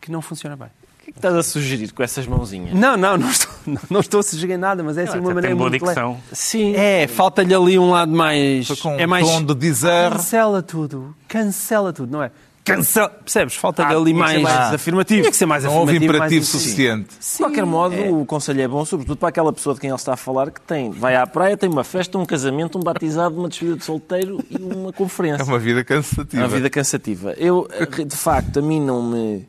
que 0.00 0.10
não 0.10 0.20
funciona 0.20 0.56
bem 0.56 0.68
que, 1.04 1.10
é 1.10 1.12
que 1.12 1.18
estás 1.18 1.34
a 1.34 1.42
sugerir 1.42 1.92
com 1.92 2.02
essas 2.02 2.26
mãozinhas? 2.26 2.74
Não, 2.74 2.96
não, 2.96 3.16
não 3.16 3.30
estou, 3.30 3.50
não, 3.66 3.80
não 3.90 4.00
estou 4.00 4.20
a 4.20 4.22
sugerir 4.22 4.56
nada, 4.56 4.82
mas 4.82 4.96
é 4.96 5.02
assim 5.02 5.18
uma 5.18 5.34
maneira 5.34 5.54
boa 5.54 5.68
muito 5.68 5.84
dicção. 5.84 6.18
Sim. 6.32 6.74
É, 6.74 7.06
falta-lhe 7.06 7.54
ali 7.54 7.78
um 7.78 7.90
lado 7.90 8.12
mais... 8.12 8.68
com 8.80 8.92
é 8.94 9.06
mais... 9.06 9.26
tom 9.26 9.44
de 9.44 9.54
dizer... 9.54 10.10
Cancela 10.10 10.62
tudo, 10.62 11.14
cancela 11.28 11.92
tudo, 11.92 12.12
não 12.12 12.22
é? 12.22 12.30
Cancela, 12.64 13.10
percebes? 13.10 13.54
Falta-lhe 13.56 13.92
ah, 13.92 13.98
ali 13.98 14.14
mais, 14.14 14.40
mais 14.40 14.72
afirmativo. 14.72 15.20
Tinha 15.20 15.30
que 15.30 15.36
ser 15.36 15.44
mais 15.44 15.64
não 15.64 15.70
afirmativo. 15.70 16.00
Não 16.00 16.06
houve 16.06 16.16
imperativo 16.16 16.46
suficiente. 16.46 17.08
Sim. 17.20 17.36
De 17.36 17.42
qualquer 17.44 17.66
modo, 17.66 17.94
é. 17.94 18.10
o 18.10 18.24
conselho 18.24 18.62
é 18.62 18.66
bom, 18.66 18.82
sobretudo 18.86 19.18
para 19.18 19.28
aquela 19.28 19.52
pessoa 19.52 19.74
de 19.74 19.82
quem 19.82 19.90
ele 19.90 19.96
está 19.98 20.14
a 20.14 20.16
falar, 20.16 20.50
que 20.50 20.62
tem, 20.62 20.90
vai 20.90 21.14
à 21.14 21.26
praia, 21.26 21.58
tem 21.58 21.68
uma 21.68 21.84
festa, 21.84 22.16
um 22.16 22.24
casamento, 22.24 22.78
um 22.78 22.82
batizado, 22.82 23.38
uma 23.38 23.50
despedida 23.50 23.76
de 23.76 23.84
solteiro 23.84 24.42
e 24.48 24.56
uma 24.56 24.94
conferência. 24.94 25.42
É 25.42 25.44
uma 25.44 25.58
vida 25.58 25.84
cansativa. 25.84 26.42
É 26.42 26.46
uma 26.46 26.48
vida 26.48 26.70
cansativa. 26.70 27.34
Eu, 27.36 27.68
de 28.06 28.16
facto, 28.16 28.58
a 28.60 28.62
mim 28.62 28.80
não 28.80 29.02
me... 29.02 29.46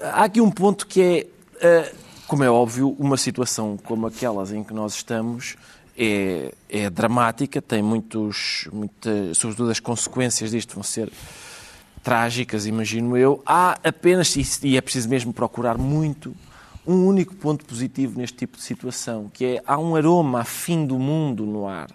Há 0.00 0.24
aqui 0.24 0.40
um 0.40 0.50
ponto 0.50 0.86
que 0.86 1.02
é 1.02 1.26
eh, 1.60 1.92
como 2.28 2.44
é 2.44 2.50
óbvio, 2.50 2.94
uma 2.98 3.16
situação 3.16 3.78
como 3.82 4.06
aquelas 4.06 4.52
em 4.52 4.62
que 4.62 4.74
nós 4.74 4.94
estamos 4.94 5.56
é, 5.96 6.52
é 6.68 6.90
dramática, 6.90 7.60
tem 7.60 7.82
muitos, 7.82 8.68
muitas, 8.70 9.38
sobretudo 9.38 9.70
as 9.70 9.80
consequências 9.80 10.50
disto 10.50 10.74
vão 10.74 10.82
ser 10.82 11.10
trágicas, 12.02 12.66
imagino 12.66 13.16
eu. 13.16 13.42
Há 13.46 13.78
apenas, 13.82 14.36
e 14.62 14.76
é 14.76 14.80
preciso 14.80 15.08
mesmo 15.08 15.32
procurar 15.32 15.78
muito, 15.78 16.36
um 16.86 17.06
único 17.06 17.34
ponto 17.34 17.64
positivo 17.64 18.18
neste 18.18 18.36
tipo 18.36 18.58
de 18.58 18.62
situação, 18.62 19.30
que 19.32 19.44
é 19.44 19.62
há 19.66 19.78
um 19.78 19.96
aroma 19.96 20.42
a 20.42 20.44
fim 20.44 20.86
do 20.86 20.98
mundo 20.98 21.46
no 21.46 21.66
ar 21.66 21.88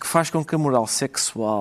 que 0.00 0.06
faz 0.06 0.30
com 0.30 0.44
que 0.44 0.54
a 0.54 0.58
moral 0.58 0.86
sexual 0.86 1.60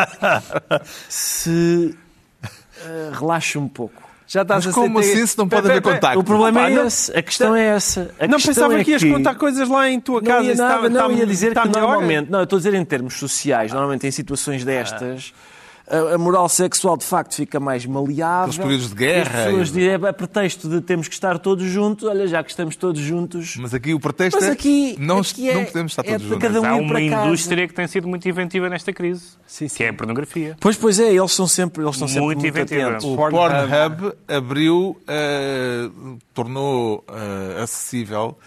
se 1.08 1.96
uh, 2.44 3.18
relaxe 3.18 3.56
um 3.56 3.66
pouco. 3.66 4.11
Já 4.26 4.42
estás 4.42 4.66
Mas 4.66 4.74
como 4.74 4.98
assim 4.98 5.26
se 5.26 5.36
não 5.36 5.48
pode 5.48 5.68
haver 5.68 5.82
contacto? 5.82 6.18
O 6.18 6.24
problema 6.24 6.68
é 6.68 6.86
esse. 6.86 7.16
A 7.16 7.22
questão 7.22 7.54
é 7.54 7.66
essa. 7.66 8.10
A 8.18 8.26
não 8.26 8.38
pensava 8.38 8.78
é 8.78 8.84
que 8.84 8.90
ias 8.92 9.04
contar 9.04 9.34
coisas 9.34 9.68
lá 9.68 9.88
em 9.88 10.00
tua 10.00 10.22
casa. 10.22 10.40
Não 10.40 10.44
ia, 10.44 10.54
nada, 10.54 10.74
está, 10.74 10.88
não, 10.88 11.10
está, 11.10 11.18
ia 11.18 11.26
dizer 11.26 11.48
está 11.48 11.62
que 11.62 11.68
normalmente... 11.68 12.30
Não, 12.30 12.38
eu 12.38 12.44
estou 12.44 12.56
a 12.56 12.60
dizer 12.60 12.74
em 12.74 12.84
termos 12.84 13.14
sociais. 13.14 13.72
Normalmente 13.72 14.06
em 14.06 14.10
situações 14.10 14.64
destas... 14.64 15.32
Ah 15.36 15.52
a 15.86 16.16
moral 16.18 16.48
sexual 16.48 16.96
de 16.96 17.04
facto 17.04 17.34
fica 17.34 17.58
mais 17.58 17.84
maleável. 17.84 18.50
Os 18.50 18.58
períodos 18.58 18.88
de 18.88 18.94
guerra. 18.94 19.40
As 19.40 19.44
pessoas 19.46 19.72
dizem, 19.72 19.88
é 19.88 19.94
a 19.94 20.12
pretexto 20.12 20.68
de 20.68 20.80
temos 20.80 21.08
que 21.08 21.14
estar 21.14 21.38
todos 21.38 21.64
juntos, 21.64 22.08
olha, 22.08 22.26
já 22.26 22.42
que 22.42 22.50
estamos 22.50 22.76
todos 22.76 23.00
juntos. 23.00 23.56
Mas 23.56 23.74
aqui 23.74 23.92
o 23.92 24.00
pretexto 24.00 24.38
Mas 24.40 24.48
aqui, 24.48 24.94
é 24.96 25.00
não, 25.00 25.18
aqui 25.18 25.48
é, 25.48 25.54
não 25.54 25.64
podemos 25.64 25.92
estar 25.92 26.02
é 26.02 26.10
todos 26.12 26.26
é 26.26 26.28
juntos. 26.28 26.42
Cada 26.42 26.60
um 26.60 26.64
Há 26.64 26.76
uma 26.76 27.00
indústria 27.00 27.66
que 27.66 27.74
tem 27.74 27.86
sido 27.86 28.08
muito 28.08 28.28
inventiva 28.28 28.68
nesta 28.68 28.92
crise, 28.92 29.22
sim, 29.46 29.68
sim. 29.68 29.76
que 29.76 29.84
é 29.84 29.88
a 29.88 29.94
pornografia. 29.94 30.56
Pois, 30.60 30.76
pois 30.76 30.98
é, 31.00 31.12
eles 31.12 31.32
são 31.32 31.46
sempre, 31.46 31.82
eles 31.82 31.96
são 31.96 32.06
muito, 32.06 32.12
sempre 32.12 32.26
muito 32.26 32.46
inventiva. 32.46 32.88
Atentos. 32.90 33.06
O 33.06 33.16
Pornhub 33.16 34.12
abriu, 34.28 34.96
uh, 35.02 36.18
tornou 36.32 37.04
uh, 37.08 37.62
acessível 37.62 38.38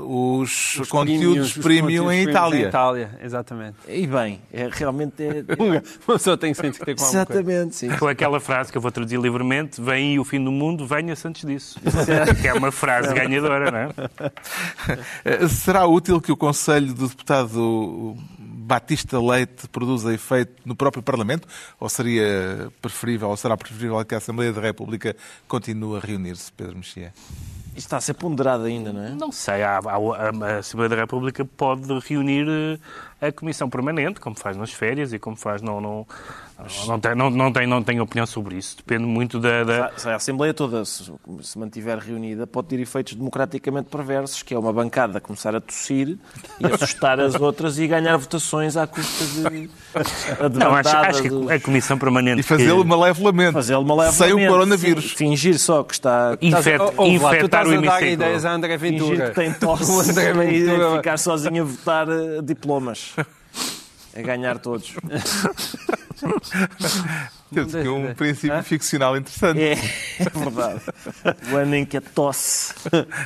os, 0.00 0.76
os, 0.80 0.88
conteúdos 0.88 1.52
premium, 1.52 2.06
os 2.06 2.12
em 2.12 2.22
Itália. 2.22 2.64
Em 2.64 2.68
Itália, 2.68 3.18
exatamente. 3.22 3.76
E 3.86 4.04
bem, 4.06 4.40
é, 4.52 4.68
realmente 4.70 5.22
é... 5.22 5.44
Uma 6.06 6.18
pessoa 6.18 6.36
tem 6.36 6.52
que 6.52 6.60
tem 6.60 6.96
com 6.96 7.04
Exatamente, 7.04 7.76
sim. 7.76 7.88
Com 7.96 8.08
aquela 8.08 8.40
frase 8.40 8.72
que 8.72 8.78
eu 8.78 8.82
vou 8.82 8.90
traduzir 8.90 9.20
livremente, 9.20 9.80
vem 9.80 10.10
aí 10.10 10.18
o 10.18 10.24
fim 10.24 10.42
do 10.42 10.50
mundo, 10.50 10.86
venha-se 10.86 11.26
antes 11.26 11.44
disso. 11.44 11.78
que 12.40 12.48
é 12.48 12.54
uma 12.54 12.72
frase 12.72 13.14
ganhadora, 13.14 13.70
não 13.70 13.78
é? 13.78 14.32
Eh, 15.24 15.48
será 15.48 15.86
útil 15.86 16.20
que 16.20 16.32
o 16.32 16.36
Conselho 16.36 16.92
do 16.92 17.08
Deputado 17.08 18.16
Batista 18.38 19.20
Leite 19.20 19.68
produza 19.68 20.12
efeito 20.12 20.52
no 20.64 20.74
próprio 20.74 21.02
Parlamento? 21.02 21.46
Ou 21.78 21.88
seria 21.88 22.70
preferível, 22.82 23.28
ou 23.28 23.36
será 23.36 23.56
preferível 23.56 24.04
que 24.04 24.14
a 24.14 24.18
Assembleia 24.18 24.52
da 24.52 24.60
República 24.60 25.16
continue 25.46 25.98
a 25.98 26.00
reunir-se, 26.00 26.52
Pedro 26.52 26.76
Mexia? 26.76 27.12
Está 27.76 27.96
a 27.96 28.00
ser 28.00 28.14
ponderado 28.14 28.64
ainda, 28.64 28.92
não 28.92 29.02
é? 29.02 29.10
Não 29.10 29.32
sei. 29.32 29.62
A, 29.62 29.78
a, 29.78 30.46
a 30.46 30.58
Assembleia 30.58 30.88
da 30.88 30.96
República 30.96 31.44
pode 31.44 31.86
reunir 32.00 32.46
eh, 32.48 32.78
a 33.20 33.32
Comissão 33.32 33.68
Permanente, 33.68 34.20
como 34.20 34.38
faz 34.38 34.56
nas 34.56 34.72
férias 34.72 35.12
e 35.12 35.18
como 35.18 35.36
faz 35.36 35.60
no, 35.60 35.80
no, 35.80 36.06
não, 36.86 37.00
tem, 37.00 37.14
não, 37.14 37.30
não, 37.30 37.52
tem, 37.52 37.66
não 37.66 37.82
tenho 37.82 38.02
opinião 38.02 38.26
sobre 38.26 38.56
isso. 38.56 38.76
Depende 38.76 39.04
muito 39.04 39.38
da. 39.38 39.64
da... 39.64 39.92
Se 39.96 40.08
a 40.08 40.16
Assembleia 40.16 40.52
toda 40.52 40.84
se, 40.84 41.10
se 41.42 41.58
mantiver 41.58 41.98
reunida, 41.98 42.46
pode 42.46 42.68
ter 42.68 42.80
efeitos 42.80 43.14
democraticamente 43.14 43.88
perversos, 43.88 44.42
que 44.42 44.52
é 44.52 44.58
uma 44.58 44.72
bancada 44.72 45.20
começar 45.20 45.54
a 45.54 45.60
tossir 45.60 46.18
e 46.58 46.66
assustar 46.66 47.18
as 47.18 47.34
outras 47.40 47.78
e 47.78 47.86
ganhar 47.86 48.16
votações 48.16 48.76
à 48.76 48.86
custa 48.86 49.24
de. 49.24 49.70
Não, 50.58 50.74
acho, 50.74 50.96
acho 50.96 51.22
que 51.22 51.52
a 51.52 51.60
Comissão 51.60 51.98
Permanente. 51.98 52.40
E 52.40 52.42
fazê-lo 52.42 52.84
malevolamente. 52.84 53.52
Fazê-lo 53.52 53.84
malevolamente. 53.84 54.38
Sem 54.38 54.46
o 54.46 54.50
coronavírus. 54.50 55.12
Fingir 55.12 55.58
só 55.58 55.82
que 55.82 55.94
está. 55.94 56.36
Infet, 56.42 56.80
oh, 56.80 56.92
oh, 56.98 57.06
infectar 57.06 57.66
o 57.66 57.72
hemiciclo. 57.72 58.06
ideias 58.06 58.44
a 58.44 58.52
André 58.52 58.76
Ventura. 58.76 59.16
Fingir 59.16 59.28
que 59.30 59.34
tem 59.34 59.52
tosse 59.54 60.10
e 60.10 60.96
ficar 60.96 61.18
sozinho 61.18 61.62
a 61.62 61.66
votar 61.66 62.08
uh, 62.08 62.42
A 64.16 64.22
ganhar 64.22 64.58
todos. 64.58 64.92
Temos 67.52 67.74
aqui 67.74 67.88
um 67.88 68.14
princípio 68.14 68.56
Hã? 68.56 68.62
ficcional 68.62 69.16
interessante. 69.16 69.60
É, 69.60 69.72
é 69.72 70.38
verdade. 70.38 70.80
O 71.50 71.56
ano 71.56 71.74
em 71.74 71.84
que 71.84 71.96
a 71.96 72.00
tosse 72.00 72.74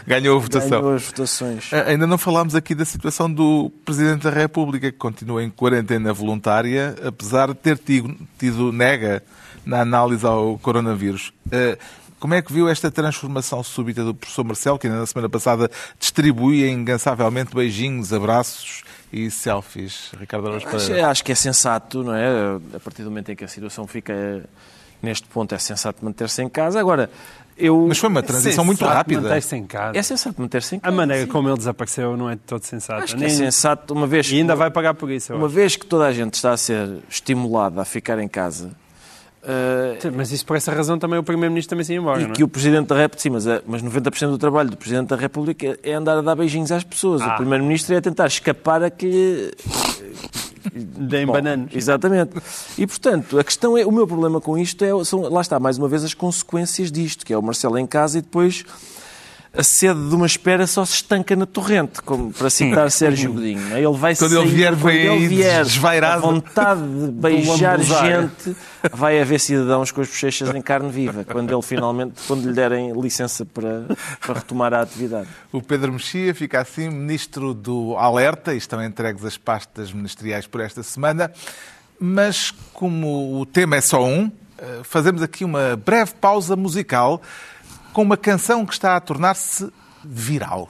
ganhou 0.06 0.38
a 0.38 0.40
votação. 0.40 0.80
Ganhou 0.80 0.94
as 0.94 1.02
votações. 1.04 1.72
Ainda 1.72 2.06
não 2.06 2.16
falámos 2.16 2.54
aqui 2.54 2.74
da 2.74 2.84
situação 2.84 3.30
do 3.32 3.70
Presidente 3.84 4.22
da 4.22 4.30
República, 4.30 4.90
que 4.92 4.98
continua 4.98 5.42
em 5.42 5.50
quarentena 5.50 6.12
voluntária, 6.12 6.94
apesar 7.04 7.48
de 7.48 7.54
ter 7.54 7.78
tido, 7.78 8.16
tido 8.38 8.72
nega 8.72 9.22
na 9.64 9.80
análise 9.80 10.24
ao 10.26 10.58
coronavírus. 10.58 11.32
Como 12.18 12.32
é 12.32 12.40
que 12.40 12.52
viu 12.52 12.68
esta 12.68 12.90
transformação 12.90 13.62
súbita 13.62 14.02
do 14.02 14.14
professor 14.14 14.44
Marcelo, 14.44 14.78
que 14.78 14.86
ainda 14.86 15.00
na 15.00 15.06
semana 15.06 15.28
passada 15.28 15.70
distribuía 15.98 16.70
incansavelmente 16.70 17.54
beijinhos, 17.54 18.12
abraços 18.12 18.82
e 19.12 19.30
selfies? 19.30 20.10
Ricardo 20.18 20.46
Araújo 20.48 20.66
Acho, 20.68 20.86
Pereira. 20.86 21.08
acho 21.08 21.24
que 21.24 21.32
é 21.32 21.34
sensato, 21.34 22.02
não 22.02 22.14
é? 22.14 22.26
A 22.74 22.80
partir 22.80 23.02
do 23.02 23.10
momento 23.10 23.30
em 23.32 23.36
que 23.36 23.44
a 23.44 23.48
situação 23.48 23.86
fica 23.86 24.44
neste 25.02 25.26
ponto, 25.28 25.54
é 25.54 25.58
sensato 25.58 26.04
manter-se 26.04 26.42
em 26.42 26.48
casa. 26.48 26.80
Agora, 26.80 27.10
eu. 27.56 27.84
Mas 27.86 27.98
foi 27.98 28.08
uma 28.08 28.22
transição 28.22 28.64
muito 28.64 28.78
Sensato 28.78 28.96
rápida. 28.96 29.20
Manter-se 29.20 29.56
em 29.56 29.66
casa. 29.66 29.96
É 29.98 30.02
sensato 30.02 30.40
manter-se 30.40 30.74
em 30.74 30.78
A 30.78 30.80
casa. 30.82 30.96
maneira 30.96 31.24
sim. 31.24 31.30
como 31.30 31.48
ele 31.48 31.56
desapareceu 31.58 32.16
não 32.16 32.28
é 32.28 32.34
de 32.34 32.40
todo 32.40 32.62
sensata. 32.64 33.04
Acho 33.04 33.16
que 33.16 33.24
é 33.24 33.28
sensato, 33.28 33.94
uma 33.94 34.06
vez. 34.06 34.30
E 34.32 34.36
ainda 34.38 34.56
vai 34.56 34.70
pagar 34.70 34.94
por 34.94 35.10
isso. 35.10 35.32
Uma 35.34 35.46
acho. 35.46 35.54
vez 35.54 35.76
que 35.76 35.86
toda 35.86 36.06
a 36.06 36.12
gente 36.12 36.34
está 36.34 36.52
a 36.52 36.56
ser 36.56 36.98
estimulada 37.08 37.80
a 37.82 37.84
ficar 37.84 38.18
em 38.18 38.26
casa. 38.28 38.70
Eh, 39.46 39.98
Mas 40.14 40.32
isso 40.32 40.44
por 40.46 40.56
essa 40.56 40.72
razão 40.72 40.98
também 40.98 41.18
o 41.18 41.22
Primeiro-Ministro 41.22 41.70
também 41.70 41.84
se 41.84 41.92
ia 41.92 41.98
embora, 41.98 42.20
E 42.20 42.24
não 42.24 42.30
é? 42.30 42.34
que 42.34 42.42
o 42.44 42.48
Presidente 42.48 42.88
da 42.88 42.94
República, 42.96 43.22
sim, 43.22 43.30
mas, 43.30 43.46
é- 43.46 43.62
mas 43.66 43.82
90% 43.82 44.30
do 44.30 44.38
trabalho 44.38 44.70
do 44.70 44.76
Presidente 44.76 45.08
da 45.08 45.16
República 45.16 45.78
é 45.82 45.92
andar 45.94 46.18
a 46.18 46.20
dar 46.22 46.34
beijinhos 46.34 46.72
às 46.72 46.84
pessoas. 46.84 47.20
Ah. 47.22 47.34
O 47.34 47.36
Primeiro-Ministro 47.36 47.94
é 47.94 48.00
tentar 48.00 48.26
escapar 48.26 48.82
a 48.82 48.90
que 48.90 49.52
Deem 50.74 51.26
Bom, 51.26 51.34
bananas. 51.34 51.68
Exatamente. 51.74 52.32
E, 52.78 52.86
portanto, 52.86 53.38
a 53.38 53.44
questão 53.44 53.76
é, 53.76 53.84
o 53.84 53.92
meu 53.92 54.06
problema 54.06 54.40
com 54.40 54.56
isto 54.56 54.82
é, 54.84 55.04
são, 55.04 55.20
lá 55.20 55.40
está, 55.42 55.60
mais 55.60 55.76
uma 55.78 55.88
vez, 55.88 56.02
as 56.04 56.14
consequências 56.14 56.90
disto, 56.90 57.24
que 57.26 57.32
é 57.32 57.38
o 57.38 57.42
Marcelo 57.42 57.78
em 57.78 57.86
casa 57.86 58.18
e 58.18 58.22
depois 58.22 58.64
a 59.56 59.62
sede 59.62 60.08
de 60.08 60.14
uma 60.14 60.26
espera 60.26 60.66
só 60.66 60.84
se 60.84 60.94
estanca 60.94 61.36
na 61.36 61.46
torrente, 61.46 62.02
como 62.02 62.32
para 62.32 62.50
citar 62.50 62.90
Sérgio 62.90 63.32
Godinho. 63.32 63.74
é? 63.74 63.78
Ele 63.82 63.96
vai 63.96 64.16
Quando 64.16 64.32
ele 64.32 64.48
sair- 64.48 64.54
vier, 64.56 64.76
quando 64.76 64.90
ele 64.94 65.28
vier, 65.28 65.62
desvairado 65.64 66.26
a 66.26 66.30
vontade 66.32 66.80
de 66.82 67.10
beijar 67.12 67.78
gente, 67.80 68.56
vai 68.92 69.20
haver 69.20 69.38
cidadãos 69.38 69.92
com 69.92 70.00
as 70.00 70.08
bochechas 70.08 70.52
em 70.54 70.60
carne 70.60 70.90
viva, 70.90 71.24
quando 71.24 71.52
ele 71.52 71.62
finalmente, 71.62 72.14
quando 72.26 72.46
lhe 72.46 72.52
derem 72.52 72.92
licença 73.00 73.44
para, 73.44 73.84
para 74.20 74.34
retomar 74.34 74.74
a 74.74 74.80
atividade. 74.82 75.28
O 75.52 75.62
Pedro 75.62 75.92
Mexia 75.92 76.34
fica 76.34 76.60
assim 76.60 76.90
ministro 76.90 77.54
do 77.54 77.96
Alerta 77.96 78.52
e 78.54 78.56
estão 78.58 78.82
entregues 78.84 79.24
as 79.24 79.38
pastas 79.38 79.92
ministeriais 79.92 80.46
por 80.46 80.60
esta 80.60 80.82
semana. 80.82 81.30
Mas 81.98 82.52
como 82.72 83.40
o 83.40 83.46
tema 83.46 83.76
é 83.76 83.80
só 83.80 84.04
um, 84.04 84.30
eh, 84.58 84.80
fazemos 84.82 85.22
aqui 85.22 85.44
uma 85.44 85.76
breve 85.76 86.12
pausa 86.20 86.56
musical 86.56 87.22
com 87.94 88.02
uma 88.02 88.16
canção 88.16 88.66
que 88.66 88.72
está 88.72 88.96
a 88.96 89.00
tornar-se 89.00 89.72
viral. 90.04 90.68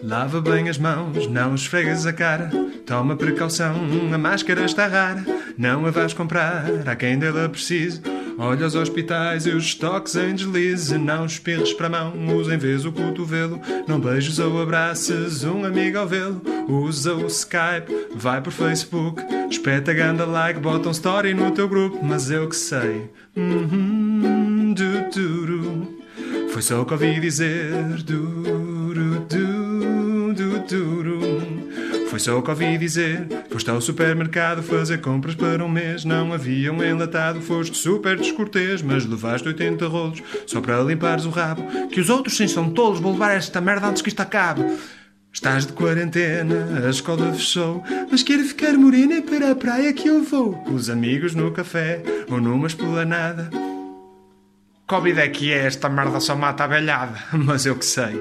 Lava 0.00 0.40
bem 0.40 0.68
as 0.70 0.78
mãos, 0.78 1.26
não 1.26 1.54
esfregas 1.54 2.06
a 2.06 2.12
cara. 2.12 2.48
Toma 2.86 3.16
precaução, 3.16 3.74
a 4.14 4.16
máscara 4.16 4.64
está 4.64 4.86
rara. 4.86 5.24
Não 5.58 5.84
a 5.84 5.90
vais 5.90 6.14
comprar, 6.14 6.64
há 6.86 6.96
quem 6.96 7.18
dela 7.18 7.48
precise. 7.48 8.00
Olha 8.40 8.68
os 8.68 8.76
hospitais 8.76 9.46
e 9.46 9.50
os 9.50 9.64
estoques 9.64 10.14
em 10.14 10.32
deslize. 10.32 10.96
Não 10.96 11.26
espirres 11.26 11.72
para 11.72 11.88
a 11.88 11.90
mão, 11.90 12.36
usa 12.36 12.54
em 12.54 12.58
vez 12.58 12.84
o 12.84 12.92
cotovelo. 12.92 13.60
Não 13.88 13.98
beijes 13.98 14.38
ou 14.38 14.62
abraças 14.62 15.42
um 15.42 15.64
amigo 15.64 15.98
ao 15.98 16.06
vê-lo. 16.06 16.40
Usa 16.68 17.14
o 17.14 17.26
Skype, 17.26 17.92
vai 18.14 18.40
por 18.40 18.52
Facebook. 18.52 19.20
Espeta 19.50 19.92
ganda 19.92 20.24
like, 20.24 20.60
bota 20.60 20.88
um 20.88 20.92
story 20.92 21.34
no 21.34 21.50
teu 21.50 21.68
grupo. 21.68 21.98
Mas 22.00 22.30
eu 22.30 22.48
que 22.48 22.54
sei. 22.54 23.10
Uhum, 23.34 24.72
du, 24.72 25.10
duru. 25.12 25.98
Foi 26.50 26.62
só 26.62 26.80
o 26.80 26.86
que 26.86 26.92
ouvi 26.92 27.18
dizer. 27.18 27.72
Duru, 28.04 28.37
Foi 32.18 32.24
só 32.24 32.36
o 32.36 32.42
que 32.42 32.50
ouvi 32.50 32.76
dizer. 32.76 33.28
Foste 33.48 33.70
ao 33.70 33.80
supermercado 33.80 34.60
fazer 34.60 34.98
compras 34.98 35.36
para 35.36 35.64
um 35.64 35.68
mês. 35.68 36.04
Não 36.04 36.32
havia 36.32 36.72
um 36.72 36.82
enlatado. 36.82 37.40
Foste 37.40 37.76
super 37.76 38.16
descortês, 38.16 38.82
mas 38.82 39.06
levaste 39.06 39.46
80 39.46 39.86
rolos 39.86 40.20
só 40.44 40.60
para 40.60 40.82
limpares 40.82 41.26
o 41.26 41.30
rabo. 41.30 41.62
Que 41.86 42.00
os 42.00 42.10
outros 42.10 42.36
sim 42.36 42.48
são 42.48 42.70
tolos. 42.70 42.98
Vou 42.98 43.12
levar 43.12 43.36
esta 43.36 43.60
merda 43.60 43.86
antes 43.86 44.02
que 44.02 44.08
isto 44.08 44.18
acabe. 44.18 44.64
Estás 45.32 45.64
de 45.64 45.72
quarentena, 45.72 46.88
a 46.88 46.90
escola 46.90 47.32
fechou, 47.32 47.84
mas 48.10 48.24
quero 48.24 48.42
ficar 48.42 48.72
morena 48.72 49.22
para 49.22 49.52
a 49.52 49.54
praia 49.54 49.92
que 49.92 50.08
eu 50.08 50.24
vou. 50.24 50.60
Os 50.72 50.90
amigos 50.90 51.36
no 51.36 51.52
café 51.52 52.02
ou 52.28 52.40
numa 52.40 52.66
esplanada. 52.66 53.48
Covid 54.88 55.20
é 55.20 55.28
que 55.28 55.52
é, 55.52 55.66
esta 55.66 55.88
merda 55.88 56.18
só 56.18 56.34
mata 56.34 56.64
a 56.64 56.66
velhada, 56.66 57.16
mas 57.30 57.64
eu 57.64 57.76
que 57.76 57.84
sei. 57.84 58.16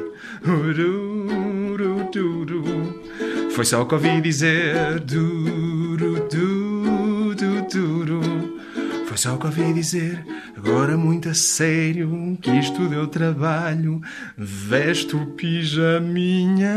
Uru, 0.46 1.72
uru, 1.72 2.10
duru. 2.12 3.07
Foi 3.58 3.66
só 3.66 3.82
o 3.82 3.88
que 3.88 3.96
ouvi 3.96 4.22
dizer. 4.22 5.00
Duru, 5.00 6.28
du, 6.30 7.34
du, 7.34 7.62
duru. 7.68 8.60
Foi 9.08 9.18
só 9.18 9.34
o 9.34 9.40
que 9.40 9.48
ouvi 9.48 9.74
dizer. 9.74 10.24
Agora 10.56 10.96
muito 10.96 11.28
a 11.30 11.34
sério, 11.34 12.38
que 12.40 12.52
isto 12.52 12.88
deu 12.88 13.08
trabalho. 13.08 14.00
Veste 14.38 15.16
o 15.16 15.26
pijaminha 15.32 16.70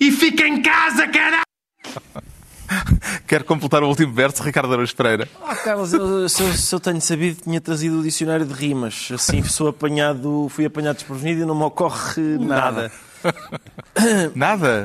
e 0.00 0.10
fica 0.10 0.42
em 0.44 0.60
casa, 0.60 1.06
caralho! 1.06 1.42
Quer 3.28 3.44
completar 3.44 3.84
o 3.84 3.88
último 3.88 4.12
verso, 4.12 4.42
Ricardo 4.42 4.72
Araújo 4.72 4.96
Pereira? 4.96 5.28
Ah, 5.46 5.54
Carlos, 5.54 5.92
eu- 5.92 6.28
se, 6.28 6.42
eu, 6.42 6.52
se 6.52 6.74
eu 6.74 6.80
tenho 6.80 7.00
sabido, 7.00 7.42
tinha 7.44 7.60
trazido 7.60 8.00
o 8.00 8.02
dicionário 8.02 8.44
de 8.44 8.54
rimas. 8.54 9.08
Assim 9.14 9.40
sou 9.44 9.68
apanhado, 9.68 10.48
fui 10.50 10.64
apanhado 10.64 10.96
desprevenido 10.96 11.42
e 11.42 11.44
não 11.46 11.54
me 11.54 11.62
ocorre 11.62 12.22
nada. 12.40 12.90
Nada? 12.90 12.92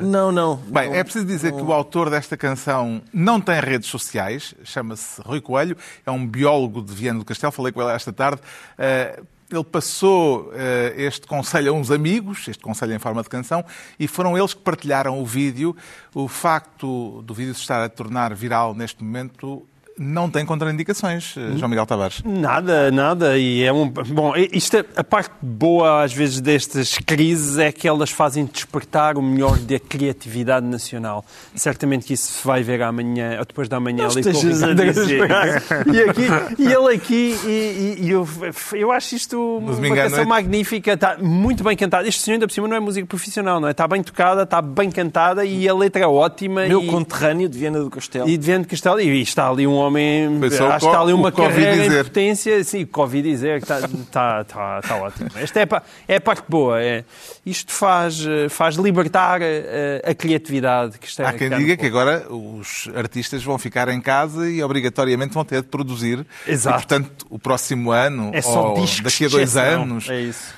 Não, 0.02 0.32
não. 0.32 0.56
Bem, 0.56 0.88
não. 0.88 0.96
é 0.96 1.04
preciso 1.04 1.24
dizer 1.24 1.52
que 1.52 1.62
o 1.62 1.72
autor 1.72 2.10
desta 2.10 2.36
canção 2.36 3.02
não 3.12 3.40
tem 3.40 3.60
redes 3.60 3.88
sociais, 3.88 4.54
chama-se 4.64 5.20
Rui 5.22 5.40
Coelho, 5.40 5.76
é 6.04 6.10
um 6.10 6.26
biólogo 6.26 6.82
de 6.82 6.92
Viana 6.92 7.18
do 7.18 7.24
Castelo, 7.24 7.52
falei 7.52 7.72
com 7.72 7.80
ele 7.82 7.92
esta 7.92 8.12
tarde. 8.12 8.40
Eh, 8.78 9.22
Ele 9.50 9.62
passou 9.62 10.50
eh, 10.54 10.94
este 10.96 11.26
conselho 11.26 11.70
a 11.70 11.74
uns 11.76 11.90
amigos, 11.90 12.48
este 12.48 12.62
conselho 12.62 12.92
em 12.94 12.98
forma 12.98 13.22
de 13.22 13.28
canção, 13.28 13.64
e 14.00 14.08
foram 14.08 14.36
eles 14.36 14.54
que 14.54 14.60
partilharam 14.60 15.20
o 15.20 15.24
vídeo. 15.24 15.76
O 16.14 16.26
facto 16.26 17.22
do 17.22 17.34
vídeo 17.34 17.54
se 17.54 17.60
estar 17.60 17.84
a 17.84 17.88
tornar 17.88 18.34
viral 18.34 18.74
neste 18.74 19.04
momento 19.04 19.64
não 19.98 20.28
tem 20.28 20.44
contraindicações, 20.44 21.36
eh, 21.36 21.56
João 21.56 21.68
Miguel 21.68 21.86
Tavares. 21.86 22.22
Nada, 22.24 22.90
nada. 22.90 23.38
E 23.38 23.62
é 23.62 23.72
um. 23.72 23.88
Bom, 23.88 24.32
isto 24.36 24.76
é, 24.76 24.84
a 24.96 25.04
parte 25.04 25.30
boa, 25.40 26.02
às 26.02 26.12
vezes, 26.12 26.40
destas 26.40 26.98
crises 26.98 27.58
é 27.58 27.70
que 27.70 27.86
elas 27.86 28.10
fazem 28.10 28.44
despertar 28.44 29.16
o 29.16 29.22
melhor 29.22 29.56
da 29.58 29.78
criatividade 29.78 30.66
nacional. 30.66 31.24
Certamente 31.54 32.06
que 32.06 32.14
isso 32.14 32.32
se 32.32 32.46
vai 32.46 32.62
ver 32.62 32.82
amanhã, 32.82 33.36
ou 33.38 33.44
depois 33.44 33.68
da 33.68 33.78
manhã, 33.78 34.06
ali 34.06 34.22
com 34.22 34.28
a 34.30 34.32
dizer. 34.32 35.28
e, 35.92 36.00
aqui, 36.10 36.22
e 36.58 36.66
ele 36.72 36.94
aqui, 36.94 37.36
e, 37.44 37.48
e- 37.48 37.96
e 38.06 38.10
eu, 38.10 38.26
eu 38.72 38.90
acho 38.90 39.14
isto 39.14 39.58
uma 39.58 39.94
canção 39.94 40.24
magnífica, 40.24 40.92
está 40.94 41.16
muito 41.18 41.62
bem 41.62 41.76
cantada. 41.76 42.08
Este 42.08 42.20
senhor, 42.20 42.34
ainda 42.34 42.46
por 42.46 42.52
cima, 42.52 42.66
não 42.66 42.76
é 42.76 42.80
música 42.80 43.06
profissional, 43.06 43.60
não 43.60 43.68
é? 43.68 43.70
Está 43.70 43.86
bem 43.86 44.02
tocada, 44.02 44.42
está 44.42 44.60
bem 44.60 44.90
cantada 44.90 45.44
e 45.44 45.68
a 45.68 45.74
letra 45.74 46.02
é 46.02 46.06
ótima. 46.06 46.66
Meu 46.66 46.82
e, 46.82 46.86
conterrâneo 46.88 47.48
de 47.48 47.58
Viana 47.58 47.78
do 47.80 47.90
Castelo. 47.90 48.28
e 48.28 48.36
de 48.36 48.44
Viana 48.44 48.64
de 48.64 48.68
Castelo, 48.70 49.00
e 49.00 49.22
está 49.22 49.48
ali 49.48 49.66
um 49.66 49.83
homem, 49.86 50.38
Foi 50.38 50.50
só 50.50 50.64
o 50.64 50.72
acho 50.72 50.80
que 50.80 50.86
está 50.86 51.00
ali 51.00 51.12
uma 51.12 51.30
carreira 51.32 52.00
em 52.00 52.04
potência, 52.04 52.62
sim, 52.64 52.84
Covid 52.86 53.28
dizer, 53.28 53.58
que 53.60 53.64
está, 53.64 53.78
está, 53.80 54.40
está, 54.40 54.80
está 54.82 54.96
ótimo. 54.96 55.30
Esta 55.36 55.60
é, 55.60 55.62
a 55.64 55.82
é 56.08 56.16
a 56.16 56.20
parte 56.20 56.44
boa, 56.48 56.82
é, 56.82 57.04
isto 57.44 57.72
faz, 57.72 58.24
eh, 58.26 58.48
faz 58.48 58.76
libertar 58.76 59.40
eh, 59.42 60.02
a, 60.04 60.14
criatividade 60.14 60.98
que 60.98 61.06
está 61.06 61.28
Há 61.28 61.32
quem 61.32 61.50
diga 61.50 61.76
que 61.76 61.86
agora 61.86 62.26
os 62.30 62.88
artistas 62.94 63.42
vão 63.42 63.58
ficar 63.58 63.88
em 63.88 64.00
casa 64.00 64.48
e 64.48 64.62
obrigatoriamente 64.62 65.32
vão 65.34 65.44
ter 65.44 65.62
de 65.62 65.68
produzir. 65.68 66.26
Exato. 66.46 66.76
E, 66.76 66.78
portanto, 66.80 67.26
o 67.30 67.38
próximo 67.38 67.90
ano, 67.90 68.30
É 68.32 68.40
ou 68.46 68.84
daqui 69.02 69.26
a 69.26 69.28
dois 69.28 69.56
anos, 69.56 70.08
É 70.08 70.20
isso. 70.20 70.54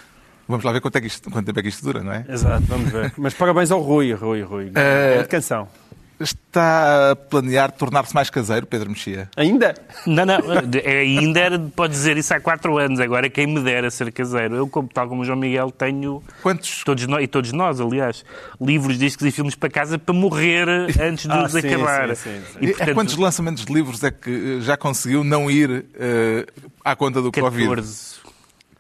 vamos 0.49 0.65
lá 0.65 0.73
ver 0.73 0.81
quanto, 0.81 0.97
é 0.97 1.01
que 1.01 1.07
isto- 1.07 1.31
quanto 1.31 1.47
tempo 1.47 1.59
é 1.59 1.63
que 1.63 1.69
isto 1.69 1.85
dura, 1.85 2.03
não 2.03 2.13
é? 2.13 2.25
Exato, 2.29 2.63
vamos 2.67 2.91
ver. 2.91 3.13
Mas 3.17 3.35
parabéns 3.35 3.71
ao 3.71 3.81
Rui, 3.81 4.13
Rui, 4.13 4.43
Rui. 4.43 4.71
Grande 4.71 5.29
canção. 5.29 5.69
Está 6.19 7.11
a 7.11 7.17
planear 7.17 7.71
tornar-se 7.71 8.15
mais 8.15 8.31
caseiro, 8.31 8.67
Pedro 8.67 8.89
Mexia? 8.89 9.29
Ainda? 9.37 9.75
Não, 10.07 10.25
não, 10.25 10.37
é- 10.83 10.91
ainda 11.03 11.41
era, 11.41 11.59
pode 11.59 11.93
dizer 11.93 12.17
isso 12.17 12.33
há 12.33 12.41
quatro 12.41 12.79
anos, 12.79 12.99
agora 13.01 13.29
quem 13.29 13.47
me 13.47 13.61
dera 13.61 13.91
ser 13.91 14.11
caseiro. 14.11 14.55
Eu, 14.57 14.67
como, 14.69 14.89
tal 14.89 15.09
como 15.09 15.21
o 15.21 15.25
João 15.27 15.39
Miguel, 15.39 15.71
tenho, 15.71 16.23
Quantos, 16.43 16.83
todos 16.85 17.07
nós, 17.07 17.23
e 17.23 17.27
todos 17.27 17.53
nós, 17.53 17.81
aliás, 17.81 18.25
livros, 18.59 18.99
discos 18.99 19.27
e 19.27 19.31
filmes 19.31 19.55
para 19.55 19.69
casa 19.69 19.99
para 19.99 20.15
morrer 20.15 20.67
antes 20.99 21.27
de 21.27 21.33
Ah, 21.37 21.45
os 21.45 21.53
sim, 21.53 21.59
acabar. 21.59 22.17
sim, 22.17 22.31
sim, 22.31 22.43
sim. 22.53 22.59
E, 22.63 22.69
portanto, 22.69 22.95
quantos 22.95 23.17
lançamentos 23.19 23.65
de 23.67 23.73
livros 23.75 24.03
é 24.03 24.11
que 24.11 24.57
eh, 24.59 24.61
já 24.63 24.77
conseguiu 24.77 25.23
não 25.23 25.51
ir 25.51 25.85
eh, 25.95 26.47
à 26.83 26.97
conta 26.97 27.21
do 27.21 27.31
Covid? 27.31 27.69
14. 27.69 28.17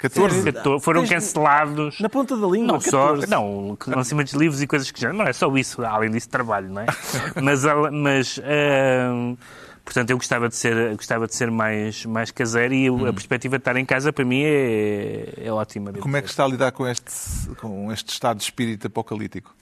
14? 0.08 0.52
14 0.52 0.84
foram 0.84 1.06
cancelados. 1.06 2.00
Na 2.00 2.08
ponta 2.08 2.36
da 2.36 2.46
língua, 2.46 2.74
Não 2.74 2.80
só, 2.80 3.08
14. 3.14 3.30
não, 3.30 3.76
lançamentos 3.86 4.32
de 4.32 4.38
livros 4.38 4.60
e 4.62 4.66
coisas 4.66 4.90
que 4.90 5.00
já. 5.00 5.12
Não 5.12 5.24
é 5.24 5.32
só 5.32 5.54
isso, 5.56 5.84
além 5.84 6.10
disso, 6.10 6.28
trabalho, 6.28 6.68
não 6.70 6.82
é? 6.82 6.86
mas, 7.42 7.62
mas 7.92 8.40
portanto, 9.84 10.10
eu 10.10 10.16
gostava 10.16 10.48
de 10.48 10.56
ser, 10.56 10.96
gostava 10.96 11.26
de 11.26 11.34
ser 11.34 11.50
mais, 11.50 12.04
mais 12.04 12.30
caseiro 12.30 12.74
e 12.74 12.90
Hum. 12.90 13.06
a 13.06 13.12
perspectiva 13.12 13.56
de 13.56 13.60
estar 13.62 13.76
em 13.76 13.84
casa, 13.84 14.12
para 14.12 14.24
mim, 14.24 14.42
é, 14.44 15.34
é 15.44 15.52
ótima. 15.52 15.92
Como 15.92 16.16
é 16.16 16.22
que 16.22 16.28
está 16.28 16.44
a 16.44 16.48
lidar 16.48 16.72
com 16.72 16.86
este, 16.86 17.10
com 17.60 17.92
este 17.92 18.10
estado 18.10 18.38
de 18.38 18.44
espírito 18.44 18.86
apocalíptico? 18.88 19.54